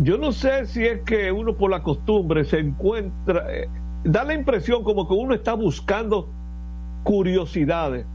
Yo 0.00 0.16
no 0.16 0.32
sé 0.32 0.66
si 0.66 0.84
es 0.84 1.00
que 1.02 1.32
uno 1.32 1.54
por 1.54 1.70
la 1.70 1.82
costumbre 1.82 2.44
se 2.44 2.60
encuentra, 2.60 3.44
eh, 3.52 3.68
da 4.04 4.24
la 4.24 4.34
impresión 4.34 4.84
como 4.84 5.08
que 5.08 5.14
uno 5.14 5.34
está 5.34 5.54
buscando 5.54 6.28
curiosidades. 7.02 8.06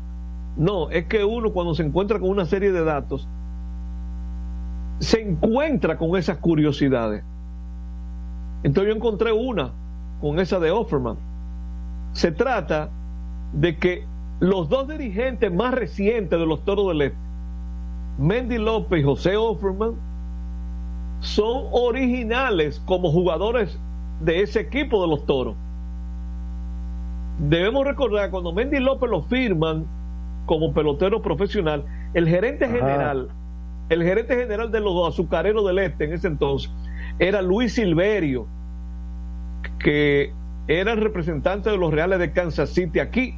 No, 0.56 0.90
es 0.92 1.06
que 1.06 1.24
uno 1.24 1.52
cuando 1.52 1.74
se 1.74 1.84
encuentra 1.84 2.20
con 2.20 2.30
una 2.30 2.46
serie 2.46 2.72
de 2.72 2.84
datos, 2.84 3.28
se 5.00 5.22
encuentra 5.22 5.98
con 5.98 6.16
esas 6.18 6.38
curiosidades. 6.38 7.24
Entonces 8.64 8.92
yo 8.92 8.96
encontré 8.96 9.32
una 9.32 9.72
con 10.22 10.40
esa 10.40 10.60
de 10.60 10.72
Offerman. 10.72 11.18
Se 12.14 12.32
trata 12.32 12.90
de 13.52 13.78
que 13.78 14.06
los 14.40 14.70
dos 14.70 14.88
dirigentes 14.88 15.52
más 15.52 15.74
recientes 15.74 16.40
de 16.40 16.46
los 16.46 16.64
Toros 16.64 16.90
del 16.90 17.02
Este, 17.02 17.18
Mendy 18.20 18.58
López 18.58 19.00
y 19.00 19.04
José 19.04 19.38
Offerman, 19.38 19.96
son 21.20 21.68
originales 21.72 22.82
como 22.86 23.12
jugadores 23.12 23.78
de 24.22 24.42
ese 24.42 24.60
equipo 24.62 25.02
de 25.02 25.08
los 25.08 25.26
Toros. 25.26 25.56
Debemos 27.40 27.86
recordar 27.86 28.30
cuando 28.30 28.54
Mendy 28.54 28.80
López 28.80 29.10
lo 29.10 29.24
firman 29.24 29.86
como 30.46 30.74
pelotero 30.74 31.22
profesional, 31.22 31.84
el 32.14 32.28
gerente 32.28 32.66
Ajá. 32.66 32.76
general, 32.76 33.30
el 33.90 34.04
gerente 34.04 34.36
general 34.36 34.72
de 34.72 34.80
los 34.80 35.08
azucareros 35.08 35.66
del 35.66 35.80
Este 35.80 36.06
en 36.06 36.14
ese 36.14 36.28
entonces 36.28 36.72
era 37.20 37.42
Luis 37.42 37.74
Silverio, 37.74 38.48
que 39.80 40.34
era 40.68 40.94
el 40.94 41.02
representante 41.02 41.70
de 41.70 41.78
los 41.78 41.94
Reales 41.94 42.20
de 42.20 42.32
Kansas 42.32 42.70
City 42.70 43.00
aquí 43.00 43.36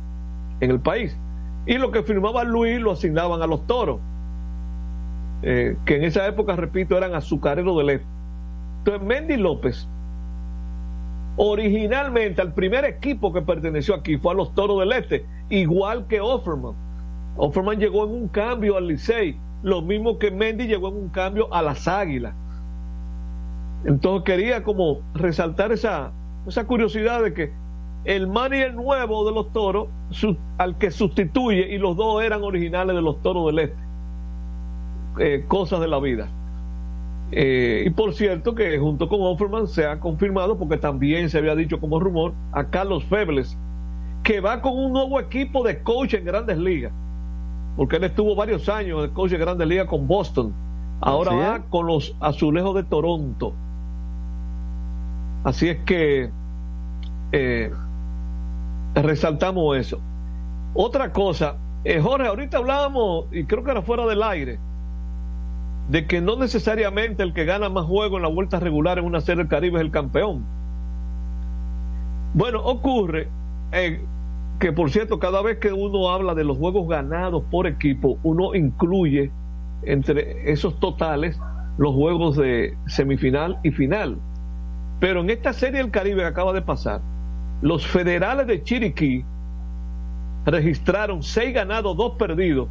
en 0.60 0.72
el 0.72 0.80
país. 0.80 1.18
Y 1.66 1.78
lo 1.78 1.92
que 1.92 2.04
firmaba 2.04 2.44
Luis 2.44 2.80
lo 2.80 2.92
asignaban 2.92 3.42
a 3.42 3.48
los 3.48 3.66
toros, 3.66 4.00
eh, 5.42 5.76
que 5.86 5.98
en 5.98 6.04
esa 6.04 6.28
época, 6.28 6.56
repito, 6.56 6.98
eran 6.98 7.16
azucareros 7.16 7.78
del 7.78 7.90
Este. 7.90 8.08
Entonces, 8.80 9.08
Mendy 9.08 9.38
López, 9.38 9.88
originalmente 11.38 12.42
al 12.42 12.54
primer 12.54 12.86
equipo 12.86 13.34
que 13.34 13.42
perteneció 13.42 13.96
aquí 13.96 14.18
fue 14.18 14.32
a 14.34 14.36
los 14.36 14.54
toros 14.54 14.80
del 14.80 14.94
Este, 14.94 15.26
igual 15.50 16.08
que 16.08 16.22
Offerman. 16.22 16.74
Offerman 17.38 17.80
llegó 17.80 18.06
en 18.06 18.12
un 18.12 18.28
cambio 18.30 18.78
al 18.78 18.88
Licey, 18.88 19.38
lo 19.64 19.82
mismo 19.82 20.18
que 20.18 20.32
Mendy 20.32 20.68
llegó 20.68 20.90
en 20.90 20.96
un 20.96 21.10
cambio 21.10 21.54
a 21.54 21.62
las 21.62 21.88
Águilas. 21.88 22.34
Entonces 23.86 24.24
quería 24.24 24.64
como 24.64 25.02
resaltar 25.14 25.72
esa, 25.72 26.12
esa 26.48 26.66
curiosidad 26.66 27.22
de 27.24 27.34
que 27.34 27.52
el 28.06 28.28
manager 28.28 28.74
nuevo 28.74 29.26
de 29.26 29.34
los 29.34 29.52
toros, 29.52 29.90
al 30.58 30.78
que 30.78 30.92
sustituye, 30.92 31.74
y 31.74 31.78
los 31.78 31.98
dos 31.98 32.24
eran 32.24 32.44
originales 32.44 32.96
de 32.96 33.02
los 33.02 33.22
toros 33.22 33.48
del 33.48 33.60
este. 33.60 33.78
Eh, 35.20 35.46
cosas 35.48 35.80
de 35.80 35.88
la 35.88 36.00
vida. 36.00 36.30
Eh, 37.32 37.84
y 37.86 37.90
por 37.90 38.14
cierto 38.14 38.54
que 38.54 38.78
junto 38.78 39.10
con 39.10 39.20
Offerman 39.22 39.68
se 39.68 39.86
ha 39.86 40.00
confirmado, 40.00 40.58
porque 40.58 40.78
también 40.78 41.30
se 41.30 41.38
había 41.38 41.56
dicho 41.56 41.80
como 41.80 42.00
rumor, 42.00 42.34
a 42.52 42.66
Carlos 42.66 43.04
Febles, 43.06 43.58
que 44.24 44.40
va 44.40 44.62
con 44.62 44.78
un 44.78 44.94
nuevo 44.94 45.20
equipo 45.20 45.64
de 45.64 45.82
coach 45.82 46.14
en 46.14 46.26
grandes 46.26 46.58
ligas. 46.58 46.92
Porque 47.78 47.98
él 47.98 48.06
estuvo 48.06 48.36
varios 48.36 48.70
años 48.70 49.02
de 49.02 49.10
coach 49.10 49.34
en 49.34 49.40
grandes 49.40 49.68
ligas 49.68 49.88
con 49.88 50.08
Boston. 50.08 50.54
Ahora 51.02 51.32
Así 51.32 51.40
va 51.40 51.56
es. 51.58 51.62
con 51.70 51.88
los 51.88 52.16
azulejos 52.20 52.76
de 52.76 52.84
Toronto. 52.84 53.54
Así 55.44 55.70
es 55.70 55.78
que 55.86 56.30
eh, 57.32 57.72
resaltamos 58.96 59.78
eso. 59.78 60.00
Otra 60.74 61.12
cosa, 61.12 61.56
eh, 61.84 62.00
Jorge, 62.00 62.28
ahorita 62.28 62.58
hablábamos, 62.58 63.26
y 63.32 63.44
creo 63.44 63.64
que 63.64 63.72
era 63.72 63.82
fuera 63.82 64.06
del 64.06 64.24
aire, 64.24 64.58
de 65.90 66.08
que 66.08 66.22
no 66.22 66.36
necesariamente 66.36 67.24
el 67.24 67.34
que 67.34 67.46
gana 67.46 67.70
más 67.70 67.86
juegos 67.86 68.18
en 68.18 68.24
la 68.24 68.30
vuelta 68.30 68.60
regular 68.60 68.98
en 68.98 69.06
una 69.06 69.22
serie 69.22 69.44
del 69.44 69.50
Caribe 69.50 69.78
es 69.78 69.86
el 69.86 69.92
campeón. 69.92 70.44
Bueno, 72.34 72.62
ocurre 72.64 73.28
eh, 73.72 74.02
que, 74.60 74.72
por 74.72 74.90
cierto, 74.90 75.20
cada 75.20 75.42
vez 75.42 75.60
que 75.60 75.72
uno 75.72 76.10
habla 76.10 76.34
de 76.34 76.44
los 76.44 76.58
juegos 76.58 76.88
ganados 76.88 77.44
por 77.52 77.68
equipo, 77.68 78.18
uno 78.24 78.56
incluye 78.56 79.32
entre 79.84 80.52
esos 80.52 80.80
totales 80.80 81.40
los 81.78 81.94
juegos 81.94 82.38
de 82.38 82.78
semifinal 82.88 83.60
y 83.64 83.72
final. 83.72 84.18
Pero 85.00 85.22
en 85.22 85.30
esta 85.30 85.54
serie 85.54 85.82
del 85.82 85.92
Caribe 85.92 86.22
que 86.22 86.28
acaba 86.28 86.54
de 86.54 86.62
pasar, 86.62 87.02
los 87.62 87.86
federales 87.86 88.48
de 88.48 88.64
Chiriquí 88.64 89.24
registraron 90.46 91.24
seis 91.24 91.54
ganados, 91.54 91.98
dos 91.98 92.14
perdidos. 92.18 92.70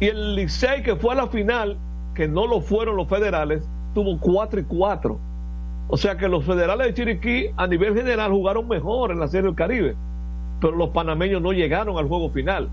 Y 0.00 0.06
el 0.06 0.34
Licey, 0.34 0.82
que 0.82 0.96
fue 0.96 1.12
a 1.12 1.16
la 1.16 1.26
final, 1.28 1.76
que 2.14 2.26
no 2.26 2.46
lo 2.46 2.60
fueron 2.60 2.96
los 2.96 3.08
federales, 3.08 3.62
tuvo 3.94 4.18
cuatro 4.18 4.60
y 4.60 4.64
cuatro. 4.64 5.18
O 5.88 5.96
sea 5.96 6.16
que 6.16 6.28
los 6.28 6.44
federales 6.44 6.86
de 6.86 6.94
Chiriquí, 6.94 7.46
a 7.56 7.66
nivel 7.66 7.94
general, 7.94 8.32
jugaron 8.32 8.66
mejor 8.68 9.10
en 9.10 9.20
la 9.20 9.28
serie 9.28 9.46
del 9.46 9.54
Caribe. 9.54 9.96
Pero 10.60 10.76
los 10.76 10.90
panameños 10.90 11.42
no 11.42 11.52
llegaron 11.52 11.98
al 11.98 12.08
juego 12.08 12.30
final. 12.30 12.68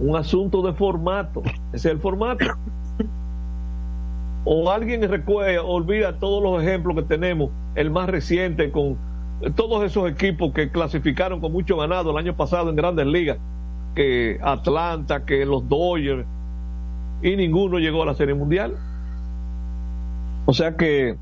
Un 0.00 0.16
asunto 0.16 0.62
de 0.62 0.72
formato. 0.72 1.42
Ese 1.72 1.88
es 1.88 1.94
el 1.94 2.00
formato 2.00 2.44
o 4.50 4.70
alguien 4.70 5.06
recuerda, 5.06 5.62
olvida 5.62 6.18
todos 6.18 6.42
los 6.42 6.62
ejemplos 6.62 6.96
que 6.96 7.02
tenemos, 7.02 7.50
el 7.74 7.90
más 7.90 8.08
reciente 8.08 8.70
con 8.70 8.96
todos 9.56 9.84
esos 9.84 10.10
equipos 10.10 10.54
que 10.54 10.70
clasificaron 10.70 11.40
con 11.40 11.52
mucho 11.52 11.76
ganado 11.76 12.12
el 12.12 12.16
año 12.16 12.34
pasado 12.34 12.70
en 12.70 12.76
grandes 12.76 13.06
ligas, 13.06 13.36
que 13.94 14.38
Atlanta, 14.42 15.26
que 15.26 15.44
los 15.44 15.68
Dodgers, 15.68 16.24
y 17.22 17.36
ninguno 17.36 17.78
llegó 17.78 18.02
a 18.02 18.06
la 18.06 18.14
Serie 18.14 18.34
Mundial. 18.34 18.76
O 20.46 20.52
sea 20.52 20.76
que 20.76 21.16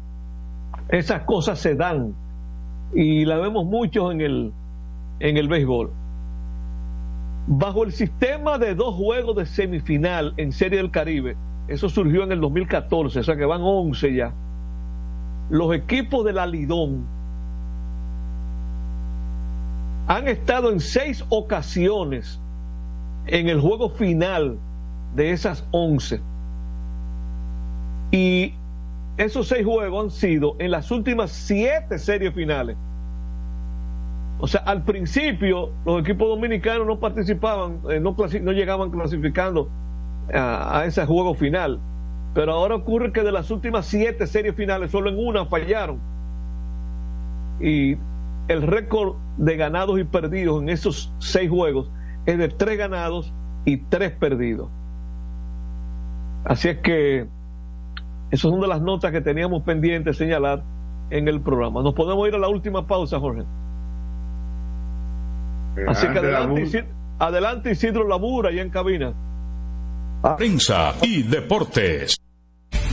esas 0.89 1.23
cosas 1.23 1.59
se 1.59 1.75
dan 1.75 2.15
y 2.95 3.25
la 3.25 3.39
vemos 3.39 3.65
mucho 3.65 4.13
en 4.13 4.21
el, 4.21 4.53
en 5.21 5.37
el 5.37 5.49
béisbol. 5.49 5.91
Bajo 7.49 7.85
el 7.85 7.93
sistema 7.93 8.59
de 8.59 8.75
dos 8.75 8.95
juegos 8.95 9.37
de 9.37 9.47
semifinal 9.47 10.35
en 10.37 10.53
Serie 10.53 10.79
del 10.79 10.91
Caribe, 10.91 11.37
eso 11.69 11.89
surgió 11.89 12.23
en 12.23 12.33
el 12.33 12.41
2014, 12.41 13.21
o 13.21 13.23
sea 13.23 13.37
que 13.37 13.45
van 13.45 13.61
11 13.63 14.15
ya. 14.15 14.33
Los 15.51 15.75
equipos 15.75 16.25
de 16.25 16.33
la 16.33 16.47
Lidón 16.47 17.07
han 20.09 20.29
estado 20.29 20.71
en 20.71 20.81
seis 20.81 21.25
ocasiones 21.29 22.41
en 23.27 23.49
el 23.49 23.61
juego 23.61 23.91
final 23.91 24.59
de 25.17 25.33
esas 25.33 25.67
11. 25.73 26.21
Y 28.13 28.55
esos 29.17 29.49
seis 29.49 29.65
juegos 29.65 30.05
han 30.05 30.11
sido 30.11 30.57
en 30.59 30.71
las 30.71 30.91
últimas 30.91 31.31
siete 31.33 31.99
series 31.99 32.35
finales. 32.35 32.77
O 34.39 34.47
sea, 34.47 34.61
al 34.61 34.83
principio 34.85 35.71
los 35.87 36.03
equipos 36.03 36.29
dominicanos 36.29 36.87
no 36.87 37.01
participaban, 37.01 37.81
eh, 37.91 37.99
no, 37.99 38.15
no 38.43 38.53
llegaban 38.53 38.91
clasificando 38.91 39.71
a, 40.33 40.81
a 40.81 40.85
ese 40.85 41.05
juego 41.07 41.35
final. 41.35 41.81
Pero 42.35 42.53
ahora 42.53 42.75
ocurre 42.75 43.13
que 43.13 43.23
de 43.23 43.33
las 43.33 43.51
últimas 43.51 43.87
siete 43.87 44.27
series 44.27 44.55
finales, 44.55 44.91
solo 44.91 45.09
en 45.09 45.19
una 45.19 45.47
fallaron. 45.47 45.99
Y 47.59 47.97
el 48.49 48.61
récord 48.61 49.15
de 49.39 49.57
ganados 49.57 49.99
y 49.99 50.05
perdidos 50.05 50.61
en 50.61 50.69
esos 50.69 51.11
seis 51.19 51.49
juegos 51.49 51.91
es 52.27 52.37
de 52.37 52.49
tres 52.49 52.77
ganados 52.77 53.33
y 53.65 53.79
tres 53.79 54.13
perdidos. 54.13 54.69
Así 56.47 56.69
es 56.69 56.79
que 56.79 57.27
Esas 58.31 58.51
son 58.51 58.61
de 58.61 58.69
las 58.69 58.81
notas 58.81 59.11
que 59.13 59.21
teníamos 59.21 59.63
pendientes 59.65 60.17
señalar 60.17 60.63
en 61.11 61.29
el 61.29 61.41
programa. 61.41 61.83
Nos 61.83 61.95
podemos 61.95 62.27
ir 62.29 62.35
a 62.35 62.39
la 62.39 62.49
última 62.49 62.87
pausa, 62.87 63.19
Jorge. 63.19 63.43
Así 65.89 66.07
que 66.09 66.19
adelante, 66.19 66.63
Isidro, 66.63 66.87
adelante 67.19 67.71
Isidro 67.73 68.09
Labura 68.09 68.51
y 68.53 68.61
en 68.61 68.71
cabina. 68.71 69.13
Prensa 70.37 70.95
y 71.03 71.23
deportes. 71.23 72.17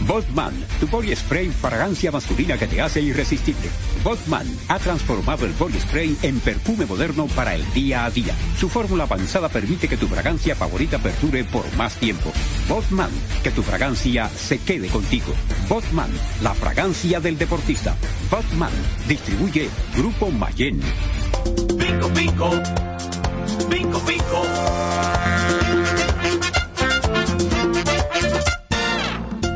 Botman, 0.07 0.53
tu 0.79 0.87
body 0.87 1.15
spray 1.15 1.47
fragancia 1.47 2.11
masculina 2.11 2.57
que 2.57 2.67
te 2.67 2.81
hace 2.81 3.01
irresistible. 3.01 3.69
Botman 4.03 4.45
ha 4.67 4.77
transformado 4.77 5.45
el 5.45 5.53
body 5.53 5.79
spray 5.79 6.17
en 6.23 6.39
perfume 6.39 6.85
moderno 6.85 7.27
para 7.27 7.55
el 7.55 7.63
día 7.73 8.05
a 8.05 8.09
día. 8.09 8.33
Su 8.57 8.67
fórmula 8.67 9.05
avanzada 9.05 9.47
permite 9.47 9.87
que 9.87 9.95
tu 9.95 10.07
fragancia 10.07 10.55
favorita 10.55 10.97
perdure 10.99 11.45
por 11.45 11.63
más 11.77 11.95
tiempo. 11.95 12.31
Botman, 12.67 13.11
que 13.43 13.51
tu 13.51 13.61
fragancia 13.61 14.29
se 14.29 14.59
quede 14.59 14.87
contigo. 14.87 15.33
Botman, 15.67 16.09
la 16.41 16.53
fragancia 16.53 17.19
del 17.19 17.37
deportista. 17.37 17.95
Botman, 18.31 18.71
distribuye 19.07 19.69
Grupo 19.95 20.31
Mayen. 20.31 20.79
Pico, 21.77 22.09
pico. 22.09 22.49
Pico, 23.69 23.99
pico. 23.99 24.43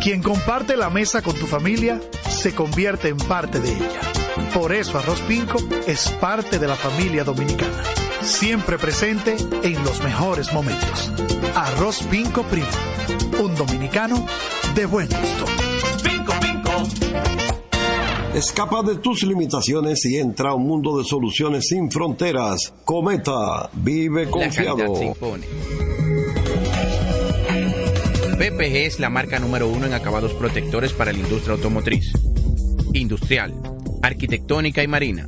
Quien 0.01 0.21
comparte 0.21 0.77
la 0.77 0.89
mesa 0.89 1.21
con 1.21 1.35
tu 1.35 1.47
familia 1.47 1.99
se 2.29 2.53
convierte 2.53 3.09
en 3.09 3.17
parte 3.17 3.59
de 3.59 3.73
ella. 3.73 4.01
Por 4.53 4.73
eso 4.73 4.97
Arroz 4.97 5.21
Pinco 5.21 5.57
es 5.85 6.09
parte 6.21 6.59
de 6.59 6.67
la 6.67 6.75
familia 6.75 7.23
dominicana. 7.23 7.83
Siempre 8.27 8.77
presente 8.77 9.37
en 9.63 9.81
los 9.85 10.03
mejores 10.03 10.51
momentos. 10.51 11.11
Arroz 11.55 12.03
Pinco 12.11 12.43
Primo. 12.43 12.67
Un 13.41 13.55
dominicano 13.55 14.25
de 14.75 14.85
buen 14.85 15.07
gusto. 15.07 15.45
Pinco, 16.03 16.33
pinco. 16.41 16.71
Escapa 18.35 18.83
de 18.83 18.97
tus 18.97 19.23
limitaciones 19.23 20.03
y 20.05 20.17
entra 20.17 20.49
a 20.49 20.53
un 20.55 20.67
mundo 20.67 20.97
de 20.97 21.05
soluciones 21.05 21.67
sin 21.69 21.89
fronteras. 21.89 22.73
Cometa, 22.83 23.69
vive 23.73 24.25
La 24.25 24.31
confiado. 24.31 24.77
calidad 24.77 24.99
se 24.99 25.05
impone. 25.05 25.45
PPG 28.37 28.75
es 28.75 28.99
la 28.99 29.09
marca 29.09 29.39
número 29.39 29.69
uno 29.69 29.85
en 29.85 29.93
acabados 29.93 30.33
protectores 30.33 30.91
para 30.91 31.13
la 31.13 31.19
industria 31.19 31.53
automotriz, 31.55 32.11
industrial, 32.93 33.53
arquitectónica 34.03 34.83
y 34.83 34.87
marina. 34.87 35.27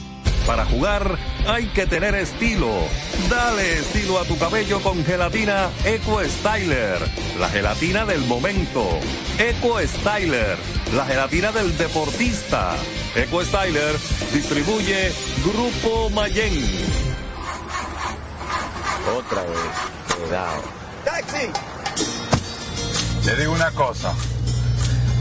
Para 0.51 0.65
jugar 0.65 1.17
hay 1.47 1.67
que 1.67 1.87
tener 1.87 2.13
estilo. 2.13 2.69
Dale 3.29 3.79
estilo 3.79 4.19
a 4.19 4.25
tu 4.25 4.37
cabello 4.37 4.81
con 4.81 5.01
gelatina 5.05 5.69
Eco 5.85 6.21
Styler, 6.25 6.99
la 7.39 7.47
gelatina 7.47 8.05
del 8.05 8.19
momento. 8.25 8.85
Eco 9.37 9.79
Styler, 9.79 10.57
la 10.93 11.05
gelatina 11.05 11.53
del 11.53 11.77
deportista. 11.77 12.75
Eco 13.15 13.45
Styler 13.45 13.95
distribuye 14.33 15.13
Grupo 15.41 16.09
Mayen. 16.09 16.51
Otra 19.17 19.43
vez, 19.43 20.17
cuidado. 20.17 20.63
¡Taxi! 21.05 21.49
Le 23.25 23.35
digo 23.37 23.53
una 23.53 23.71
cosa. 23.71 24.13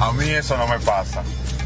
A 0.00 0.12
mí 0.12 0.28
eso 0.28 0.56
no 0.56 0.66
me 0.66 0.80
pasa. 0.80 1.22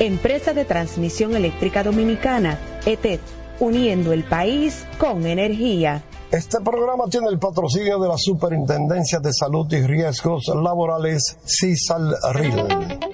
Empresa 0.00 0.52
de 0.52 0.64
Transmisión 0.64 1.36
Eléctrica 1.36 1.84
Dominicana, 1.84 2.58
ETED, 2.84 3.20
uniendo 3.60 4.12
el 4.12 4.24
país 4.24 4.84
con 4.98 5.24
energía. 5.24 6.02
Este 6.32 6.58
programa 6.60 7.04
tiene 7.08 7.28
el 7.28 7.38
patrocinio 7.38 8.00
de 8.00 8.08
la 8.08 8.16
Superintendencia 8.18 9.20
de 9.20 9.32
Salud 9.32 9.72
y 9.72 9.86
Riesgos 9.86 10.48
Laborales, 10.48 11.38
CISALRIL. 11.46 12.54
Tengo 12.56 13.13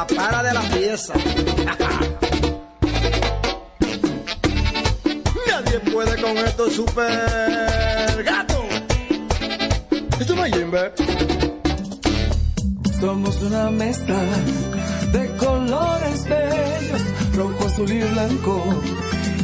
la 0.00 0.06
para 0.06 0.42
de 0.42 0.54
la 0.54 0.62
pieza. 0.62 1.12
Nadie 5.46 5.80
puede 5.92 6.22
con 6.22 6.38
estos 6.38 6.72
super 6.72 8.24
gato. 8.24 8.64
Esto 10.18 10.34
no 10.36 10.46
es. 10.46 10.52
Somos 12.98 13.42
una 13.42 13.70
mezcla 13.70 14.18
de 15.12 15.36
colores 15.36 16.24
bellos, 16.24 17.02
rojo, 17.34 17.66
azul 17.66 17.92
y 17.92 18.00
blanco, 18.00 18.64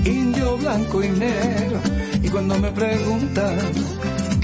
indio, 0.04 0.56
blanco 0.56 1.02
y 1.02 1.08
negro. 1.08 1.80
Y 2.22 2.28
cuando 2.28 2.58
me 2.58 2.70
preguntan 2.72 3.58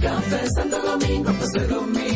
Café 0.00 0.46
Santo 0.54 0.78
Domingo, 0.80 1.30
pues 1.38 1.68
dominicano. 1.68 2.08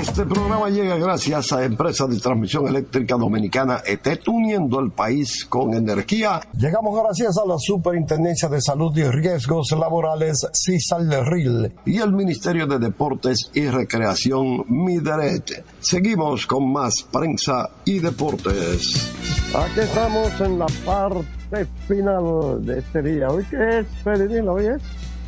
Este 0.00 0.24
programa 0.24 0.70
llega 0.70 0.96
gracias 0.96 1.52
a 1.52 1.64
Empresa 1.64 2.06
de 2.06 2.18
Transmisión 2.18 2.66
Eléctrica 2.68 3.16
Dominicana 3.16 3.82
ET, 3.84 4.06
uniendo 4.26 4.80
el 4.80 4.90
país 4.90 5.44
con 5.44 5.74
energía. 5.74 6.40
Llegamos 6.56 6.98
gracias 7.02 7.36
a 7.38 7.46
la 7.46 7.56
Superintendencia 7.58 8.48
de 8.48 8.60
Salud 8.60 8.96
y 8.96 9.04
Riesgos 9.04 9.72
Laborales, 9.72 10.46
CISALRIL, 10.52 11.72
y 11.84 11.98
el 11.98 12.12
Ministerio 12.12 12.66
de 12.66 12.78
Deportes 12.78 13.50
y 13.54 13.66
Recreación, 13.66 14.64
MIDERET. 14.68 15.64
Seguimos 15.80 16.46
con 16.46 16.72
más 16.72 17.02
prensa 17.10 17.68
y 17.84 17.98
deportes. 17.98 19.12
Aquí 19.54 19.80
estamos 19.80 20.40
en 20.40 20.58
la 20.58 20.66
parte 20.84 21.66
final 21.86 22.64
de 22.64 22.78
este 22.78 23.02
día. 23.02 23.28
¿Hoy 23.28 23.44
qué 23.50 23.80
es, 23.80 23.86
Perenil? 24.02 24.48
Hoy 24.48 24.66
es 24.66 24.82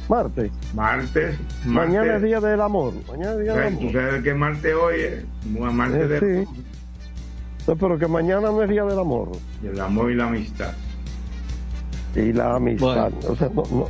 martes. 0.08 0.50
Martes. 0.74 1.36
Mañana 1.64 2.16
es 2.16 2.22
Día 2.22 2.40
del 2.40 2.60
Amor. 2.60 2.92
Mañana 3.08 3.32
es 3.32 3.38
Día 3.40 3.54
del 3.54 3.66
Amor. 3.68 3.80
¿Tú 3.80 3.92
sabes 3.92 4.22
qué 4.22 4.34
martes 4.34 4.74
hoy 4.74 4.94
es? 5.00 5.24
Martes 5.72 6.02
Eh, 6.02 6.08
del, 6.08 6.44
sí. 6.46 6.62
No, 7.66 7.76
pero 7.76 7.98
que 7.98 8.06
mañana 8.06 8.42
no 8.50 8.62
es 8.62 8.68
Día 8.68 8.84
del 8.84 8.98
Amor. 8.98 9.30
del 9.62 9.80
amor 9.80 10.10
y 10.10 10.14
la 10.14 10.26
amistad. 10.26 10.72
Y 12.14 12.32
la 12.32 12.56
amistad. 12.56 13.10
Bueno. 13.10 13.32
O 13.32 13.36
sea, 13.36 13.48
no, 13.54 13.62
no, 13.70 13.88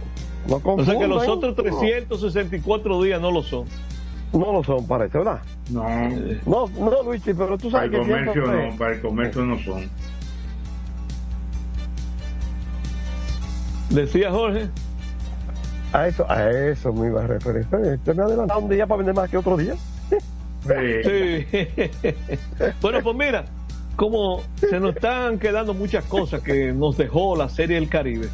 no 0.62 0.74
O 0.74 0.84
sea 0.84 0.98
que 0.98 1.06
los 1.06 1.26
otros 1.28 1.56
364 1.56 3.02
días 3.02 3.20
no 3.20 3.30
lo 3.30 3.42
son. 3.42 3.64
No, 4.32 4.52
lo 4.52 4.64
son, 4.64 4.86
parece, 4.86 5.18
¿verdad? 5.18 5.40
No, 5.70 5.84
No, 6.46 6.66
no, 6.78 7.02
Luigi, 7.04 7.32
pero 7.34 7.56
tú 7.56 7.70
para 7.70 7.84
sabes 7.84 8.00
el 8.00 8.00
que 8.00 8.04
siempre... 8.04 8.42
comercio 8.42 8.70
no, 8.72 8.76
para 8.78 8.94
el 8.94 9.00
comercio 9.00 9.44
no 9.44 9.58
son. 9.60 9.88
Decía 13.90 14.30
Jorge. 14.30 14.68
A 15.95 16.09
eso, 16.09 16.28
a 16.28 16.51
eso 16.51 16.92
me 16.92 17.07
iba 17.07 17.22
a 17.22 17.26
referir. 17.28 17.62
Usted 17.70 18.14
me 18.16 18.22
ha 18.22 18.26
adelantado 18.26 18.61
un 18.61 18.68
día 18.68 18.84
para 18.86 18.99
vender 18.99 19.14
más 19.14 19.30
que 19.30 19.36
otro 19.36 19.57
día. 19.57 19.74
Sí. 20.66 21.47
bueno, 22.80 22.99
pues 23.03 23.16
mira, 23.16 23.45
como 23.97 24.40
se 24.57 24.80
nos 24.80 24.95
están 24.97 25.38
quedando 25.38 25.72
muchas 25.72 26.05
cosas 26.07 26.40
que 26.42 26.72
nos 26.72 26.97
dejó 26.97 27.36
la 27.36 27.49
Serie 27.49 27.76
del 27.76 27.88
Caribe, 27.88 28.28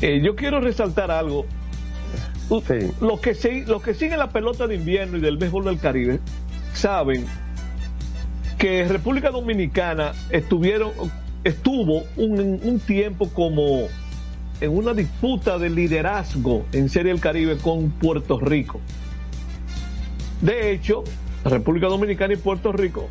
eh, 0.00 0.20
yo 0.22 0.34
quiero 0.34 0.60
resaltar 0.60 1.10
algo. 1.10 1.44
Los, 2.48 3.20
que 3.20 3.32
sig- 3.34 3.66
los 3.66 3.82
que 3.82 3.92
siguen 3.94 4.18
la 4.18 4.30
pelota 4.30 4.66
de 4.66 4.74
invierno 4.76 5.16
y 5.18 5.20
del 5.20 5.36
béisbol 5.36 5.64
del 5.64 5.78
Caribe 5.78 6.20
saben 6.74 7.26
que 8.58 8.86
República 8.88 9.30
Dominicana 9.30 10.12
estuvieron, 10.30 10.90
estuvo 11.44 12.02
un, 12.16 12.60
un 12.62 12.80
tiempo 12.80 13.28
como 13.30 13.88
en 14.62 14.70
una 14.76 14.94
disputa 14.94 15.58
de 15.58 15.68
liderazgo 15.68 16.64
en 16.72 16.88
Serie 16.88 17.10
del 17.10 17.20
Caribe 17.20 17.56
con 17.56 17.90
Puerto 17.90 18.38
Rico. 18.38 18.80
De 20.40 20.70
hecho, 20.70 21.02
República 21.44 21.88
Dominicana 21.88 22.34
y 22.34 22.36
Puerto 22.36 22.70
Rico, 22.70 23.08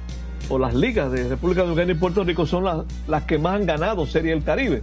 o 0.48 0.58
las 0.58 0.74
ligas 0.74 1.12
de 1.12 1.28
República 1.28 1.64
Dominicana 1.64 1.92
y 1.92 1.96
Puerto 1.96 2.24
Rico, 2.24 2.46
son 2.46 2.64
las, 2.64 2.86
las 3.06 3.24
que 3.24 3.38
más 3.38 3.56
han 3.56 3.66
ganado 3.66 4.06
Serie 4.06 4.32
del 4.32 4.46
Caribe. 4.46 4.82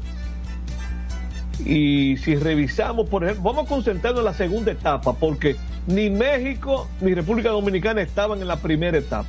Y 1.64 2.18
si 2.18 2.36
revisamos, 2.36 3.08
por 3.08 3.24
ejemplo, 3.24 3.44
vamos 3.44 3.64
a 3.64 3.68
concentrarnos 3.70 4.20
en 4.20 4.26
la 4.26 4.34
segunda 4.34 4.70
etapa, 4.70 5.14
porque 5.14 5.56
ni 5.86 6.10
México 6.10 6.86
ni 7.00 7.14
República 7.14 7.48
Dominicana 7.48 8.02
estaban 8.02 8.42
en 8.42 8.46
la 8.46 8.56
primera 8.56 8.98
etapa. 8.98 9.28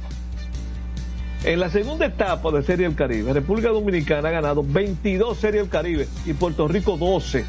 En 1.43 1.61
la 1.61 1.69
segunda 1.69 2.05
etapa 2.05 2.51
de 2.51 2.63
Serie 2.63 2.85
del 2.85 2.97
Caribe, 2.97 3.31
República 3.31 3.69
Dominicana 3.69 4.27
ha 4.27 4.31
ganado 4.31 4.61
22 4.61 5.37
Series 5.37 5.63
del 5.63 5.69
Caribe 5.69 6.07
y 6.25 6.33
Puerto 6.33 6.67
Rico 6.67 6.97
12. 6.97 7.45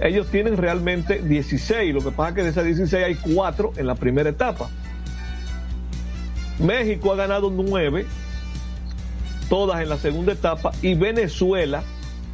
Ellos 0.00 0.28
tienen 0.28 0.56
realmente 0.56 1.20
16, 1.20 1.92
lo 1.92 2.00
que 2.00 2.12
pasa 2.12 2.28
es 2.28 2.34
que 2.36 2.42
de 2.44 2.48
esas 2.50 2.64
16 2.64 3.04
hay 3.04 3.14
4 3.34 3.72
en 3.76 3.86
la 3.88 3.96
primera 3.96 4.30
etapa. 4.30 4.70
México 6.60 7.12
ha 7.12 7.16
ganado 7.16 7.50
9, 7.50 8.06
todas 9.48 9.82
en 9.82 9.88
la 9.88 9.96
segunda 9.96 10.32
etapa, 10.32 10.70
y 10.80 10.94
Venezuela 10.94 11.82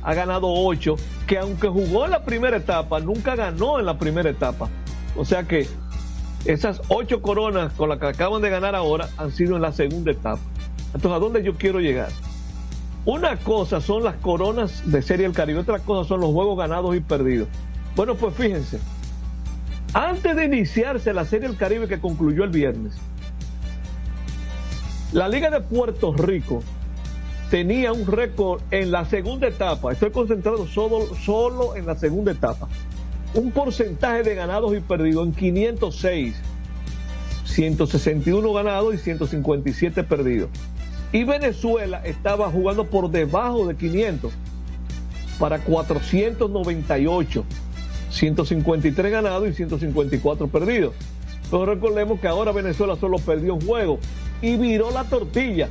ha 0.03 0.13
ganado 0.13 0.49
8, 0.49 0.97
que 1.27 1.39
aunque 1.39 1.69
jugó 1.69 2.05
en 2.05 2.11
la 2.11 2.25
primera 2.25 2.59
etapa, 2.59 3.01
nunca 3.01 3.37
ganó 3.37 3.79
en 3.79 3.87
la 3.87 3.99
primera 3.99 4.29
etapa. 4.29 4.69
O 5.17 5.25
sea 5.25 5.45
que 5.45 5.67
esas 6.45 6.81
8 6.89 7.21
coronas 7.23 7.73
con 7.73 7.89
las 7.89 7.99
que 7.99 8.07
acaban 8.07 8.43
de 8.43 8.51
ganar 8.51 8.75
ahora 8.75 9.09
han 9.17 9.33
sido 9.33 9.57
en 9.57 9.63
la 9.63 9.73
segunda 9.73 10.13
etapa. 10.13 10.41
Entonces, 10.95 11.13
¿a 11.13 11.19
dónde 11.19 11.43
yo 11.43 11.55
quiero 11.55 11.81
llegar? 11.81 12.11
Una 13.05 13.37
cosa 13.37 13.81
son 13.81 14.05
las 14.05 14.17
coronas 14.17 14.83
de 14.91 15.03
Serie 15.03 15.25
del 15.25 15.35
Caribe, 15.35 15.61
otra 15.61 15.79
cosa 15.79 16.09
son 16.09 16.21
los 16.21 16.31
juegos 16.33 16.59
ganados 16.59 16.95
y 16.95 17.01
perdidos. 17.01 17.49
Bueno, 17.97 18.15
pues 18.15 18.35
fíjense, 18.35 18.79
antes 19.95 20.37
de 20.37 20.45
iniciarse 20.45 21.13
la 21.13 21.25
Serie 21.25 21.49
del 21.49 21.57
Caribe 21.57 21.89
que 21.89 22.01
concluyó 22.01 22.45
el 22.45 22.51
viernes, 22.51 22.95
la 25.13 25.29
Liga 25.29 25.51
de 25.51 25.63
Puerto 25.63 26.13
Rico 26.13 26.63
tenía 27.51 27.93
un 27.93 28.07
récord 28.07 28.61
en 28.71 28.91
la 28.91 29.07
segunda 29.07 29.49
etapa, 29.49 29.93
estoy 29.93 30.11
concentrado 30.11 30.67
solo, 30.67 31.15
solo 31.17 31.77
en 31.77 31.87
la 31.87 31.97
segunda 31.97 32.33
etapa, 32.33 32.69
un 33.35 33.51
porcentaje 33.51 34.23
de 34.23 34.35
ganados 34.35 34.77
y 34.77 34.81
perdidos 34.81 35.27
en 35.27 35.33
506, 35.35 36.35
161 37.45 38.53
ganados 38.53 38.95
y 38.95 38.99
157 38.99 40.03
perdidos. 40.05 40.51
Y 41.13 41.25
Venezuela 41.25 42.03
estaba 42.05 42.51
jugando 42.51 42.85
por 42.85 43.11
debajo 43.11 43.67
de 43.67 43.75
500 43.77 44.33
para 45.39 45.59
498, 45.61 47.45
153 48.11 49.13
ganados 49.13 49.49
y 49.49 49.53
154 49.55 50.49
perdidos. 50.49 50.95
Pero 51.51 51.65
recordemos 51.65 52.21
que 52.21 52.29
ahora 52.29 52.53
Venezuela 52.53 52.97
solo 52.97 53.19
perdió 53.19 53.55
un 53.55 53.61
juego 53.63 53.99
y 54.43 54.57
viró 54.57 54.91
la 54.91 55.05
tortilla. 55.05 55.69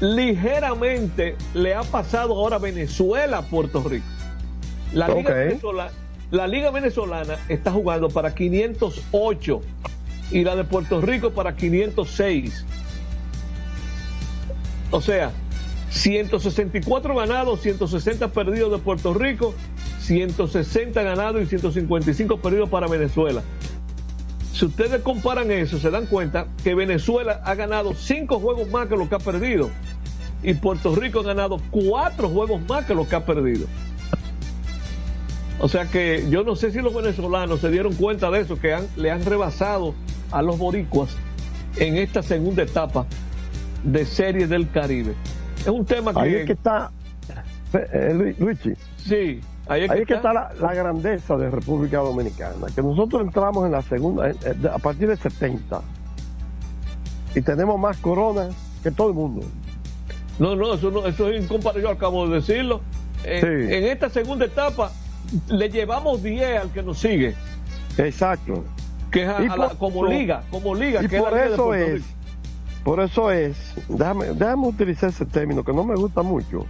Ligeramente 0.00 1.36
le 1.54 1.74
ha 1.74 1.82
pasado 1.82 2.34
ahora 2.34 2.58
Venezuela 2.58 3.38
a 3.38 3.42
Puerto 3.42 3.82
Rico. 3.82 4.04
La 4.94 5.08
Liga, 5.08 5.20
Ok. 5.30 5.36
Venezola- 5.36 5.90
la 6.30 6.46
Liga 6.46 6.70
Venezolana 6.70 7.36
está 7.48 7.70
jugando 7.70 8.08
para 8.08 8.34
508 8.34 9.60
y 10.32 10.42
la 10.42 10.56
de 10.56 10.64
Puerto 10.64 11.00
Rico 11.00 11.30
para 11.30 11.54
506. 11.54 12.64
O 14.90 15.00
sea, 15.00 15.30
164 15.90 17.14
ganados, 17.14 17.60
160 17.60 18.28
perdidos 18.28 18.72
de 18.72 18.78
Puerto 18.78 19.14
Rico, 19.14 19.54
160 20.00 21.02
ganados 21.02 21.42
y 21.42 21.46
155 21.46 22.38
perdidos 22.38 22.68
para 22.68 22.88
Venezuela. 22.88 23.42
Si 24.52 24.64
ustedes 24.64 25.02
comparan 25.02 25.50
eso, 25.50 25.78
se 25.78 25.90
dan 25.90 26.06
cuenta 26.06 26.46
que 26.64 26.74
Venezuela 26.74 27.40
ha 27.44 27.54
ganado 27.54 27.94
5 27.94 28.40
juegos 28.40 28.70
más 28.70 28.88
que 28.88 28.96
lo 28.96 29.08
que 29.08 29.14
ha 29.14 29.18
perdido. 29.18 29.70
Y 30.42 30.54
Puerto 30.54 30.94
Rico 30.94 31.20
ha 31.20 31.24
ganado 31.24 31.60
4 31.70 32.28
juegos 32.28 32.60
más 32.68 32.84
que 32.86 32.94
lo 32.94 33.06
que 33.06 33.16
ha 33.16 33.24
perdido. 33.24 33.66
O 35.58 35.68
sea 35.68 35.86
que 35.86 36.26
yo 36.28 36.44
no 36.44 36.54
sé 36.54 36.70
si 36.70 36.80
los 36.80 36.94
venezolanos 36.94 37.60
se 37.60 37.70
dieron 37.70 37.94
cuenta 37.94 38.30
de 38.30 38.40
eso, 38.40 38.58
que 38.60 38.74
han- 38.74 38.86
le 38.96 39.10
han 39.10 39.24
rebasado 39.24 39.94
a 40.30 40.42
los 40.42 40.58
boricuas 40.58 41.16
en 41.78 41.96
esta 41.96 42.22
segunda 42.22 42.62
etapa 42.62 43.06
de 43.82 44.04
Serie 44.04 44.46
del 44.46 44.70
Caribe. 44.70 45.14
Es 45.60 45.68
un 45.68 45.84
tema 45.86 46.12
que... 46.12 46.20
Ahí 46.20 46.34
es 46.34 46.46
que 46.46 46.52
está, 46.52 46.90
eh, 47.72 48.34
Sí, 48.98 49.40
ahí 49.68 49.82
es 49.84 49.90
ahí 49.90 49.96
que, 49.98 50.02
es 50.02 50.08
que 50.08 50.14
está 50.14 50.32
la, 50.32 50.52
la 50.60 50.74
grandeza 50.74 51.36
de 51.36 51.50
República 51.50 51.98
Dominicana, 51.98 52.66
que 52.74 52.82
nosotros 52.82 53.22
entramos 53.22 53.64
en 53.64 53.72
la 53.72 53.82
segunda, 53.82 54.28
eh, 54.30 54.34
eh, 54.44 54.54
a 54.72 54.78
partir 54.78 55.08
de 55.08 55.16
70, 55.16 55.80
y 57.34 57.40
tenemos 57.42 57.78
más 57.78 57.96
coronas 57.98 58.54
que 58.82 58.90
todo 58.90 59.08
el 59.08 59.14
mundo. 59.14 59.46
No, 60.38 60.54
no, 60.54 60.74
eso, 60.74 60.90
no, 60.90 61.06
eso 61.06 61.30
es 61.30 61.42
incomparable, 61.42 61.82
yo 61.82 61.90
acabo 61.90 62.26
de 62.28 62.36
decirlo. 62.36 62.80
en, 63.24 63.40
en 63.72 63.84
esta 63.84 64.10
segunda 64.10 64.44
etapa 64.44 64.92
le 65.48 65.68
llevamos 65.70 66.22
10 66.22 66.58
al 66.60 66.70
que 66.70 66.82
nos 66.82 66.98
sigue. 66.98 67.34
Exacto. 67.98 68.64
Que 69.10 69.22
es 69.22 69.28
a- 69.28 69.42
Y 69.42 69.46
a 69.48 69.56
la- 69.56 69.68
como 69.70 70.00
por- 70.00 70.08
liga, 70.10 70.42
como 70.50 70.74
liga. 70.74 71.02
Y 71.02 71.08
que 71.08 71.16
es 71.16 71.22
la 71.22 71.28
por 71.30 71.38
eso 71.38 71.74
es, 71.74 72.02
por 72.84 73.00
eso 73.00 73.30
es, 73.32 73.56
déjame, 73.88 74.26
déjame 74.26 74.66
utilizar 74.68 75.08
ese 75.10 75.24
término 75.26 75.64
que 75.64 75.72
no 75.72 75.84
me 75.84 75.94
gusta 75.94 76.22
mucho. 76.22 76.66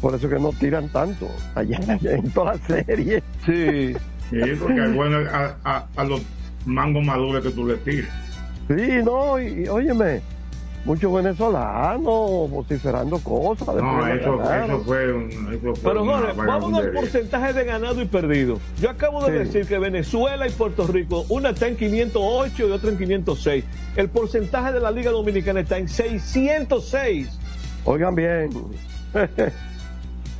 Por 0.00 0.14
eso 0.14 0.28
que 0.28 0.38
no 0.38 0.52
tiran 0.52 0.88
tanto 0.90 1.28
allá 1.54 1.78
en 2.02 2.30
toda 2.30 2.54
la 2.54 2.58
serie. 2.84 3.22
Sí. 3.46 3.94
Sí, 4.30 4.40
porque 4.60 4.84
es 4.84 4.94
bueno 4.94 5.18
a, 5.30 5.56
a- 5.64 5.86
a 5.96 6.04
los 6.04 6.22
mangos 6.64 7.04
maduros 7.04 7.42
que 7.42 7.50
tú 7.50 7.66
le 7.66 7.76
tiras. 7.78 8.10
Sí, 8.68 9.02
no, 9.04 9.38
y, 9.38 9.64
y 9.64 9.68
óyeme, 9.68 10.20
muchos 10.84 11.12
venezolanos 11.12 12.50
vociferando 12.50 13.18
cosas. 13.20 13.74
No, 13.76 14.06
eso, 14.06 14.42
eso 14.42 14.80
fue 14.84 15.12
un. 15.12 15.30
Eso 15.30 15.74
fue 15.74 15.92
Pero 15.92 16.04
Jorge, 16.04 16.32
vamos 16.36 16.74
al 16.74 16.90
porcentaje 16.92 17.52
de 17.52 17.64
ganado 17.64 18.00
y 18.02 18.04
perdido. 18.06 18.58
Yo 18.80 18.90
acabo 18.90 19.24
de 19.24 19.32
Sí. 19.32 19.38
decir 19.44 19.66
que 19.66 19.78
Venezuela 19.78 20.46
y 20.46 20.50
Puerto 20.50 20.86
Rico, 20.86 21.24
una 21.28 21.50
está 21.50 21.68
en 21.68 21.76
508 21.76 22.68
y 22.68 22.70
otra 22.70 22.90
en 22.90 22.98
506. 22.98 23.64
El 23.96 24.08
porcentaje 24.10 24.72
de 24.72 24.80
la 24.80 24.90
Liga 24.90 25.10
Dominicana 25.10 25.60
está 25.60 25.78
en 25.78 25.88
606. 25.88 27.38
Oigan 27.84 28.14
bien. 28.14 28.50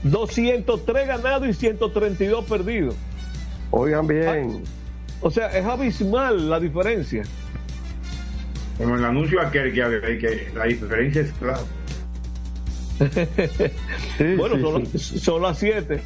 203 0.03 1.07
ganados 1.09 1.49
y 1.49 1.55
132 1.55 2.45
perdidos. 2.45 2.95
Oigan 3.70 4.07
bien. 4.07 4.62
O 5.20 5.30
sea, 5.30 5.47
es 5.57 5.64
abismal 5.64 6.51
la 6.51 6.61
diferencia. 6.61 7.22
Como 8.79 8.97
el 8.97 9.05
anuncio 9.05 9.41
aquel 9.41 9.72
que, 9.72 10.18
que 10.18 10.51
la 10.55 10.64
diferencia 10.64 11.22
es 11.22 11.33
clara. 11.33 11.61
bueno, 14.37 14.57
sí, 14.57 14.62
son, 14.62 14.87
sí. 14.87 14.91
las- 14.93 15.03
son 15.22 15.43
las 15.43 15.59
7. 15.59 16.01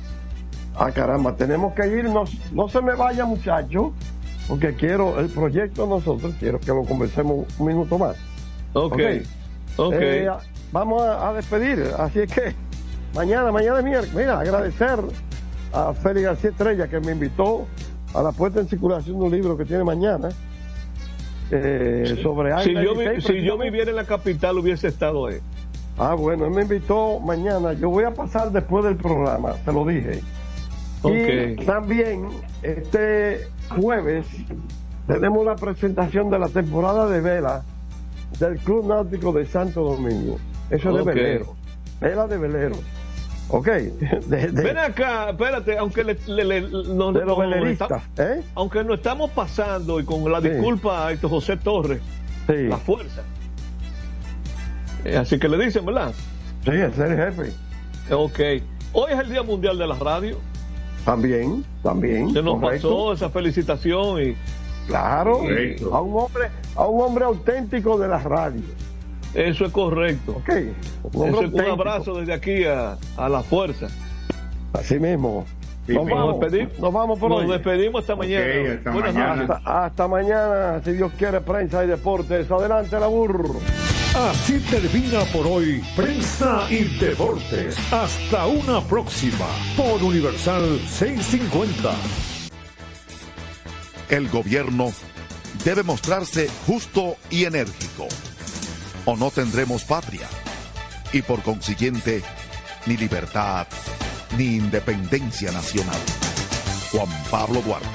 Ah, 0.77 0.91
caramba, 0.93 1.35
tenemos 1.37 1.75
que 1.75 1.87
irnos. 1.89 2.31
No 2.53 2.69
se 2.69 2.81
me 2.81 2.95
vaya, 2.95 3.25
muchacho, 3.25 3.93
porque 4.47 4.75
quiero 4.75 5.19
el 5.19 5.29
proyecto 5.29 5.87
nosotros, 5.87 6.35
quiero 6.39 6.61
que 6.61 6.69
lo 6.69 6.85
conversemos 6.85 7.47
un 7.59 7.66
minuto 7.66 7.99
más. 7.99 8.16
Ok. 8.75 8.99
Ok. 9.77 9.95
Eh, 9.99 10.29
vamos 10.73 11.03
a, 11.03 11.29
a 11.29 11.33
despedir, 11.35 11.85
así 11.99 12.21
es 12.21 12.33
que 12.33 12.55
mañana, 13.14 13.51
mañana 13.51 13.79
es 13.79 13.85
miércoles. 13.85 14.14
Mira, 14.14 14.39
agradecer 14.41 14.99
a 15.73 15.93
Félix 15.95 16.27
García 16.27 16.51
Estrella 16.51 16.89
que 16.89 17.01
me 17.01 17.12
invitó 17.12 17.66
a 18.14 18.23
la 18.23 18.33
puesta 18.33 18.61
en 18.61 18.69
circulación 18.69 19.19
de 19.19 19.25
un 19.25 19.31
libro 19.33 19.57
que 19.57 19.64
tiene 19.64 19.85
mañana 19.85 20.29
eh, 21.51 22.18
sobre 22.22 22.51
si, 22.62 22.70
Águila 22.70 22.84
yo, 22.84 22.94
vi- 22.94 23.20
si 23.20 23.42
yo 23.42 23.59
viviera 23.59 23.90
en 23.90 23.96
la 23.96 24.05
capital, 24.05 24.59
hubiese 24.59 24.88
estado 24.88 25.26
ahí. 25.26 25.38
Ah, 25.99 26.14
bueno, 26.14 26.44
él 26.46 26.53
me 26.53 26.62
invitó 26.62 27.18
mañana. 27.20 27.72
Yo 27.72 27.90
voy 27.90 28.05
a 28.05 28.12
pasar 28.12 28.53
después 28.53 28.84
del 28.84 28.96
programa, 28.96 29.55
se 29.64 29.72
lo 29.72 29.84
dije. 29.84 30.20
Y 31.05 31.64
también 31.64 32.28
este 32.62 33.46
jueves 33.70 34.26
tenemos 35.07 35.44
la 35.46 35.57
presentación 35.57 36.28
de 36.30 36.38
la 36.38 36.49
temporada 36.49 37.09
de 37.09 37.20
vela 37.20 37.64
del 38.38 38.59
Club 38.59 38.86
Náutico 38.86 39.32
de 39.32 39.46
Santo 39.46 39.82
Domingo. 39.82 40.38
Eso 40.70 40.90
es 40.90 40.94
de 40.96 41.12
velero. 41.14 41.55
Vela 42.01 42.26
de 42.26 42.38
velero. 42.38 42.76
Ok. 43.51 43.66
De, 43.66 44.49
de- 44.49 44.62
Ven 44.62 44.76
acá, 44.78 45.30
espérate, 45.30 45.78
aunque 45.78 46.05
le, 46.05 46.18
le- 46.26 46.44
le- 46.44 46.61
no- 46.61 47.12
de 47.12 47.20
los 47.24 47.26
no- 47.26 47.38
veleristas. 47.38 48.03
está- 48.03 48.34
¿eh? 48.34 48.42
aunque 48.55 48.84
nos 48.84 48.96
estamos 48.99 49.30
pasando 49.30 49.99
y 50.01 50.05
con 50.05 50.30
la 50.30 50.40
Sí. 50.42 50.51
disculpa 50.51 51.07
a 51.07 51.12
Héctor 51.12 51.30
José 51.30 51.57
Torres, 51.57 52.01
Sí. 52.46 52.68
la 52.68 52.76
fuerza. 52.76 53.22
Eh, 55.05 55.16
así 55.16 55.38
que 55.38 55.49
le 55.49 55.64
dicen, 55.64 55.84
¿verdad? 55.86 56.12
Sí, 56.64 56.70
es 56.72 56.99
el 56.99 57.16
jefe. 57.16 57.53
Ok. 58.12 58.38
Hoy 58.92 59.12
es 59.12 59.18
el 59.20 59.30
Día 59.30 59.42
Mundial 59.42 59.78
de 59.78 59.86
la 59.86 59.94
Radio. 59.94 60.38
También, 61.05 61.64
también. 61.82 62.32
Se 62.32 62.42
nos 62.42 62.61
correcto. 62.61 62.88
pasó 62.88 63.12
esa 63.14 63.30
felicitación 63.30 64.22
y 64.22 64.36
Claro. 64.88 65.38
Correcto. 65.40 65.94
A 65.94 66.01
un 66.01 66.18
hombre, 66.24 66.49
a 66.74 66.86
un 66.86 67.03
hombre 67.03 67.24
auténtico 67.26 67.99
de 67.99 68.09
la 68.09 68.18
radio. 68.18 68.62
Eso 69.47 69.64
es 69.66 69.72
correcto. 69.72 70.32
Ok. 70.32 70.49
Un 70.49 70.55
hombre 70.55 70.68
Eso 71.12 71.26
es 71.26 71.32
un 71.39 71.45
auténtico. 71.45 71.72
abrazo 71.72 72.14
desde 72.14 72.32
aquí 72.32 72.64
a, 72.64 72.97
a 73.16 73.28
la 73.28 73.43
fuerza. 73.43 73.86
Así 74.72 74.99
mismo. 74.99 75.45
Sí, 75.86 75.95
nos, 75.95 76.05
vamos, 76.05 76.26
Nos 76.36 76.41
despedimos. 76.41 76.78
nos 76.80 76.93
vamos 76.93 77.18
por 77.18 77.30
Nos 77.30 77.41
hoy. 77.41 77.47
despedimos 77.51 78.01
hasta 78.03 78.16
mañana. 78.16 78.72
hasta 78.74 78.91
Buenas 78.91 79.14
mañana. 79.14 79.34
noches. 79.36 79.51
Hasta, 79.57 79.84
hasta 79.86 80.09
mañana, 80.09 80.80
si 80.84 80.93
Dios 80.93 81.12
quiere, 81.16 81.41
prensa 81.41 81.84
y 81.84 81.86
deportes. 81.86 82.51
Adelante, 82.51 83.01
la 83.01 83.07
burro. 83.07 83.55
Así 84.30 84.59
termina 84.70 85.20
por 85.32 85.47
hoy 85.47 85.80
Prensa 85.95 86.66
y 86.70 86.84
Deportes. 86.99 87.76
Hasta 87.93 88.47
una 88.47 88.80
próxima 88.80 89.47
por 89.76 90.03
Universal 90.03 90.80
650. 90.89 91.93
El 94.09 94.28
gobierno 94.28 94.86
debe 95.64 95.82
mostrarse 95.82 96.49
justo 96.66 97.16
y 97.30 97.45
enérgico, 97.45 98.07
o 99.11 99.16
no 99.16 99.30
tendremos 99.30 99.84
patria, 99.84 100.28
y 101.14 101.22
por 101.22 101.42
consiguiente, 101.42 102.22
ni 102.84 102.94
libertad, 102.98 103.66
ni 104.36 104.56
independencia 104.56 105.50
nacional. 105.50 105.98
Juan 106.92 107.09
Pablo 107.30 107.62
Duarte. 107.62 107.88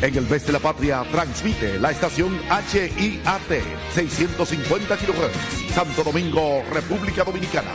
En 0.00 0.16
el 0.16 0.26
mes 0.26 0.46
de 0.46 0.52
la 0.54 0.58
patria 0.58 1.04
transmite 1.12 1.78
la 1.78 1.90
estación 1.90 2.40
HIAT 2.48 3.50
650 3.92 4.96
kHz, 4.96 5.74
Santo 5.74 6.02
Domingo, 6.02 6.62
República 6.72 7.24
Dominicana. 7.24 7.74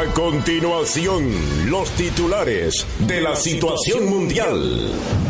A 0.00 0.06
continuación, 0.14 1.30
los 1.70 1.90
titulares 1.90 2.86
de 3.00 3.20
la 3.20 3.36
situación 3.36 4.08
mundial. 4.08 5.29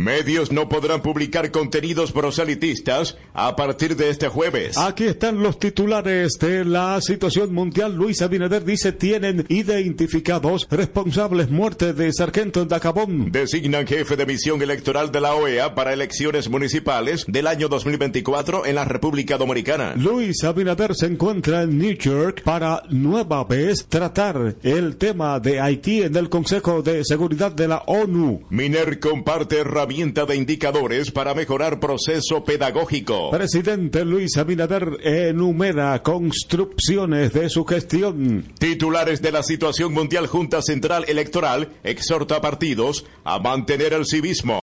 Medios 0.00 0.50
no 0.50 0.66
podrán 0.68 1.02
publicar 1.02 1.50
contenidos 1.50 2.10
proselitistas 2.10 3.18
a 3.34 3.54
partir 3.54 3.96
de 3.96 4.08
este 4.08 4.28
jueves. 4.28 4.78
Aquí 4.78 5.04
están 5.04 5.42
los 5.42 5.58
titulares 5.58 6.38
de 6.40 6.64
la 6.64 6.98
situación 7.02 7.52
mundial. 7.52 7.94
Luis 7.96 8.22
Abinader 8.22 8.64
dice 8.64 8.92
tienen 8.92 9.44
identificados 9.50 10.66
responsables 10.70 11.50
muerte 11.50 11.92
de 11.92 12.12
sargento 12.14 12.62
en 12.62 12.68
Dacabón. 12.68 13.30
Designan 13.30 13.86
jefe 13.86 14.16
de 14.16 14.24
misión 14.24 14.62
electoral 14.62 15.12
de 15.12 15.20
la 15.20 15.34
OEA 15.34 15.74
para 15.74 15.92
elecciones 15.92 16.48
municipales 16.48 17.26
del 17.28 17.46
año 17.46 17.68
2024 17.68 18.64
en 18.64 18.76
la 18.76 18.86
República 18.86 19.36
Dominicana. 19.36 19.94
Luis 19.96 20.42
Abinader 20.44 20.94
se 20.94 21.06
encuentra 21.06 21.62
en 21.62 21.78
New 21.78 21.96
York 21.96 22.42
para 22.42 22.84
nueva 22.88 23.44
vez 23.44 23.84
tratar 23.86 24.56
el 24.62 24.96
tema 24.96 25.38
de 25.40 25.60
Haití 25.60 26.02
en 26.02 26.16
el 26.16 26.30
Consejo 26.30 26.80
de 26.80 27.04
Seguridad 27.04 27.52
de 27.52 27.68
la 27.68 27.82
ONU. 27.86 28.44
Miner 28.48 28.98
comparte 28.98 29.62
herramienta 29.90 30.24
de 30.24 30.36
indicadores 30.36 31.10
para 31.10 31.34
mejorar 31.34 31.80
proceso 31.80 32.44
pedagógico. 32.44 33.30
Presidente 33.30 34.04
Luis 34.04 34.36
Abinader 34.36 34.98
enumera 35.02 36.00
construcciones 36.04 37.32
de 37.32 37.48
su 37.48 37.64
gestión. 37.64 38.44
Titulares 38.60 39.20
de 39.20 39.32
la 39.32 39.42
situación 39.42 39.92
mundial 39.92 40.28
Junta 40.28 40.62
Central 40.62 41.06
Electoral 41.08 41.70
exhorta 41.82 42.36
a 42.36 42.40
partidos 42.40 43.04
a 43.24 43.40
mantener 43.40 43.92
el 43.92 44.06
civismo. 44.06 44.60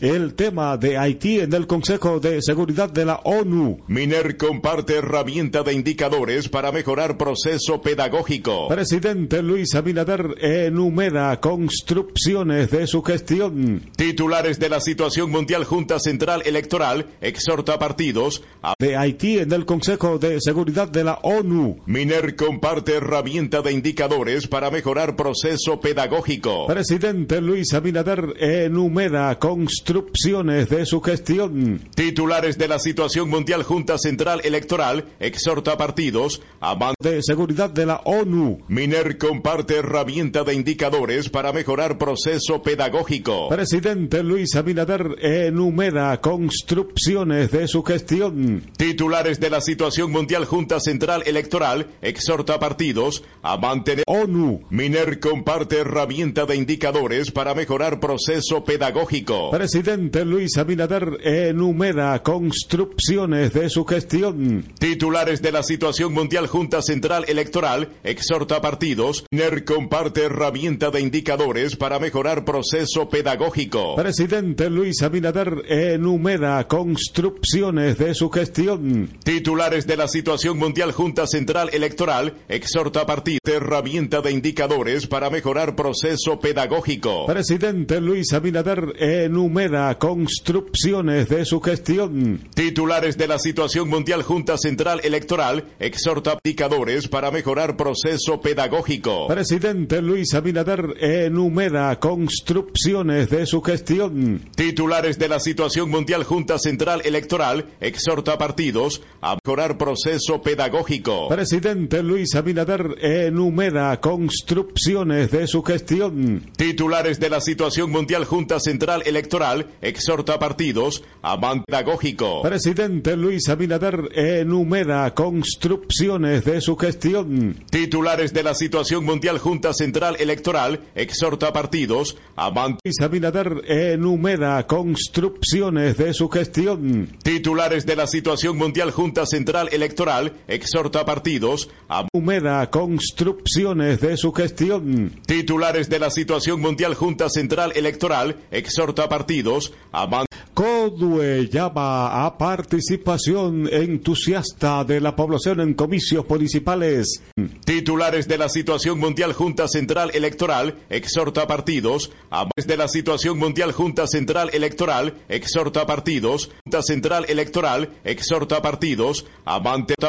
El 0.00 0.32
tema 0.32 0.78
de 0.78 0.96
Haití 0.96 1.40
en 1.40 1.52
el 1.52 1.66
Consejo 1.66 2.18
de 2.18 2.40
Seguridad 2.40 2.90
de 2.90 3.04
la 3.04 3.20
ONU. 3.24 3.82
Miner 3.88 4.38
comparte 4.38 4.96
herramienta 4.96 5.62
de 5.62 5.74
indicadores 5.74 6.48
para 6.48 6.72
mejorar 6.72 7.18
proceso 7.18 7.82
pedagógico. 7.82 8.68
Presidente 8.68 9.42
Luis 9.42 9.74
Abinader 9.74 10.34
enumera 10.40 11.38
construcciones 11.40 12.70
de 12.70 12.86
su 12.86 13.02
gestión. 13.02 13.82
Titulares 13.96 14.58
de 14.61 14.61
la 14.68 14.80
situación 14.80 15.30
mundial 15.30 15.64
Junta 15.64 15.98
Central 15.98 16.42
Electoral 16.44 17.06
exhorta 17.20 17.74
a 17.74 17.78
partidos 17.78 18.42
a 18.62 18.74
de 18.78 18.96
Haití 18.96 19.38
en 19.38 19.52
el 19.52 19.64
Consejo 19.64 20.18
de 20.18 20.40
Seguridad 20.40 20.88
de 20.88 21.04
la 21.04 21.18
ONU. 21.22 21.80
Miner 21.86 22.36
comparte 22.36 22.94
herramienta 22.94 23.62
de 23.62 23.72
indicadores 23.72 24.46
para 24.46 24.70
mejorar 24.70 25.16
proceso 25.16 25.80
pedagógico. 25.80 26.66
Presidente 26.66 27.40
Luis 27.40 27.72
Abinader 27.72 28.34
enumera 28.38 29.38
construcciones 29.38 30.68
de 30.68 30.86
su 30.86 31.00
gestión. 31.00 31.80
Titulares 31.94 32.58
de 32.58 32.68
la 32.68 32.78
situación 32.78 33.28
mundial 33.28 33.62
Junta 33.62 33.98
Central 33.98 34.40
Electoral 34.44 35.06
exhorta 35.20 35.72
a 35.72 35.76
partidos 35.76 36.42
a 36.60 36.76
de 37.00 37.22
Seguridad 37.22 37.70
de 37.70 37.86
la 37.86 38.00
ONU. 38.04 38.60
Miner 38.68 39.18
comparte 39.18 39.76
herramienta 39.76 40.42
de 40.44 40.54
indicadores 40.54 41.28
para 41.28 41.52
mejorar 41.52 41.98
proceso 41.98 42.62
pedagógico. 42.62 43.48
Presidente 43.48 44.22
Luis 44.22 44.51
Abinader 44.56 45.16
enumera 45.20 46.20
construcciones 46.20 47.50
de 47.50 47.68
su 47.68 47.82
gestión. 47.82 48.62
Titulares 48.76 49.40
de 49.40 49.50
la 49.50 49.60
situación 49.60 50.10
mundial 50.10 50.44
Junta 50.44 50.80
Central 50.80 51.22
Electoral 51.26 51.86
exhorta 52.02 52.54
a 52.54 52.58
partidos 52.60 53.22
a 53.42 53.56
mantener 53.56 54.04
ONU. 54.06 54.62
Miner 54.70 55.20
comparte 55.20 55.78
herramienta 55.78 56.44
de 56.44 56.56
indicadores 56.56 57.30
para 57.30 57.54
mejorar 57.54 58.00
proceso 58.00 58.64
pedagógico. 58.64 59.50
Presidente 59.50 60.24
Luis 60.24 60.56
Abinader 60.58 61.18
enumera 61.22 62.22
construcciones 62.22 63.52
de 63.52 63.70
su 63.70 63.84
gestión. 63.84 64.64
Titulares 64.78 65.40
de 65.40 65.52
la 65.52 65.62
situación 65.62 66.12
mundial 66.12 66.46
Junta 66.46 66.82
Central 66.82 67.24
Electoral 67.28 67.88
exhorta 68.04 68.56
a 68.56 68.60
partidos. 68.60 69.24
Miner 69.30 69.64
comparte 69.64 70.24
herramienta 70.24 70.90
de 70.90 71.00
indicadores 71.00 71.76
para 71.76 71.98
mejorar 71.98 72.44
proceso 72.44 73.08
pedagógico. 73.08 73.96
Presidente 73.96 74.41
Luis 74.42 75.02
Abinader 75.02 75.62
enumera 75.68 76.66
construcciones 76.66 77.96
de 77.96 78.12
su 78.12 78.28
gestión. 78.28 79.08
Titulares 79.22 79.86
de 79.86 79.96
la 79.96 80.08
situación 80.08 80.58
mundial 80.58 80.90
Junta 80.90 81.28
Central 81.28 81.70
Electoral 81.72 82.34
exhorta 82.48 83.02
a 83.02 83.06
partidos 83.06 83.38
herramienta 83.46 84.20
de 84.20 84.32
indicadores 84.32 85.06
para 85.06 85.30
mejorar 85.30 85.76
proceso 85.76 86.40
pedagógico. 86.40 87.26
Presidente 87.26 88.00
Luis 88.00 88.32
Abinader 88.32 88.94
enumera 88.98 89.96
construcciones 89.98 91.28
de 91.28 91.44
su 91.44 91.60
gestión. 91.60 92.40
Titulares 92.54 93.16
de 93.16 93.28
la 93.28 93.38
situación 93.38 93.88
mundial 93.88 94.24
Junta 94.24 94.58
Central 94.58 95.00
Electoral 95.04 95.66
exhorta 95.78 96.32
a 96.32 96.38
indicadores 96.44 97.06
para 97.06 97.30
mejorar 97.30 97.76
proceso 97.76 98.40
pedagógico. 98.40 99.28
Presidente 99.28 100.02
Luis 100.02 100.34
Abinader 100.34 100.96
enumera 101.00 101.98
construcciones 102.00 103.30
de 103.30 103.46
su 103.46 103.62
gestión. 103.62 104.31
Titulares 104.54 105.18
de 105.18 105.28
la 105.28 105.40
situación 105.40 105.90
mundial 105.90 106.24
Junta 106.24 106.58
Central 106.58 107.02
Electoral 107.04 107.66
exhorta 107.80 108.34
a 108.34 108.38
partidos 108.38 109.02
a 109.20 109.36
mejorar 109.44 109.78
proceso 109.78 110.42
pedagógico. 110.42 111.28
Presidente 111.28 112.02
Luis 112.02 112.34
Abinader 112.34 112.96
enumera 113.00 113.98
construcciones 114.00 115.30
de 115.30 115.46
su 115.46 115.62
gestión. 115.62 116.42
Titulares 116.56 117.20
de 117.20 117.30
la 117.30 117.40
situación 117.40 117.90
mundial 117.90 118.24
Junta 118.24 118.60
Central 118.60 119.02
Electoral 119.06 119.66
exhorta 119.80 120.34
a 120.34 120.38
partidos 120.38 121.02
a 121.22 121.36
man- 121.36 121.64
pedagógico. 121.66 122.42
Presidente 122.42 123.16
Luis 123.16 123.48
Abinader 123.48 124.08
enumera 124.14 125.12
construcciones 125.14 126.44
de 126.44 126.60
su 126.60 126.76
gestión. 126.76 127.56
Titulares 127.70 128.32
de 128.32 128.42
la 128.42 128.54
situación 128.54 129.04
mundial 129.04 129.38
Junta 129.38 129.72
Central 129.72 130.16
Electoral 130.18 130.80
exhorta 130.94 131.48
a 131.48 131.52
partidos 131.52 132.16
a 132.36 132.50
man- 132.50 132.76
Luis 132.84 133.00
Abinader 133.00 133.62
enumera 133.66 134.21
construcciones 134.66 135.96
de 135.96 136.14
su 136.14 136.28
gestión. 136.28 137.08
Titulares 137.22 137.86
de 137.86 137.96
la 137.96 138.06
situación 138.06 138.56
mundial 138.56 138.90
Junta 138.92 139.26
Central 139.26 139.68
Electoral 139.72 140.34
exhorta 140.46 141.04
partidos 141.04 141.68
a 141.88 142.06
Enumera 142.12 142.70
construcciones 142.70 144.00
de 144.00 144.16
su 144.16 144.32
gestión. 144.32 145.10
Titulares 145.26 145.88
de 145.88 145.98
la 145.98 146.10
situación 146.10 146.60
mundial 146.60 146.94
Junta 146.94 147.28
Central 147.28 147.72
Electoral 147.74 148.36
exhorta 148.50 149.08
partidos 149.08 149.72
a 149.92 150.06
man- 150.06 150.26
CODUE 150.54 151.48
llama 151.50 152.26
a 152.26 152.36
participación 152.36 153.68
entusiasta 153.72 154.84
de 154.84 155.00
la 155.00 155.16
población 155.16 155.60
en 155.60 155.72
comicios 155.74 156.26
municipales. 156.28 157.22
Titulares 157.64 158.28
de 158.28 158.36
la 158.38 158.50
situación 158.50 158.98
mundial 158.98 159.32
Junta 159.32 159.66
Central 159.66 160.10
Electoral 160.12 160.76
exhorta 160.90 161.46
partidos 161.46 162.12
a 162.30 162.46
de 162.54 162.76
la 162.76 162.86
situación 162.86 163.38
mundial 163.38 163.72
Junta 163.72 164.01
Central 164.06 164.50
Electoral 164.52 165.14
exhorta 165.28 165.82
a 165.82 165.86
partidos 165.86 166.50
Junta 166.64 166.82
Central 166.82 167.26
Electoral 167.28 167.90
exhorta 168.04 168.56
a 168.56 168.62
partidos 168.62 169.26
a 169.44 169.60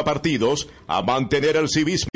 partidos 0.04 0.68
a 0.88 1.02
mantener 1.02 1.56
el 1.56 1.70
civismo 1.70 2.10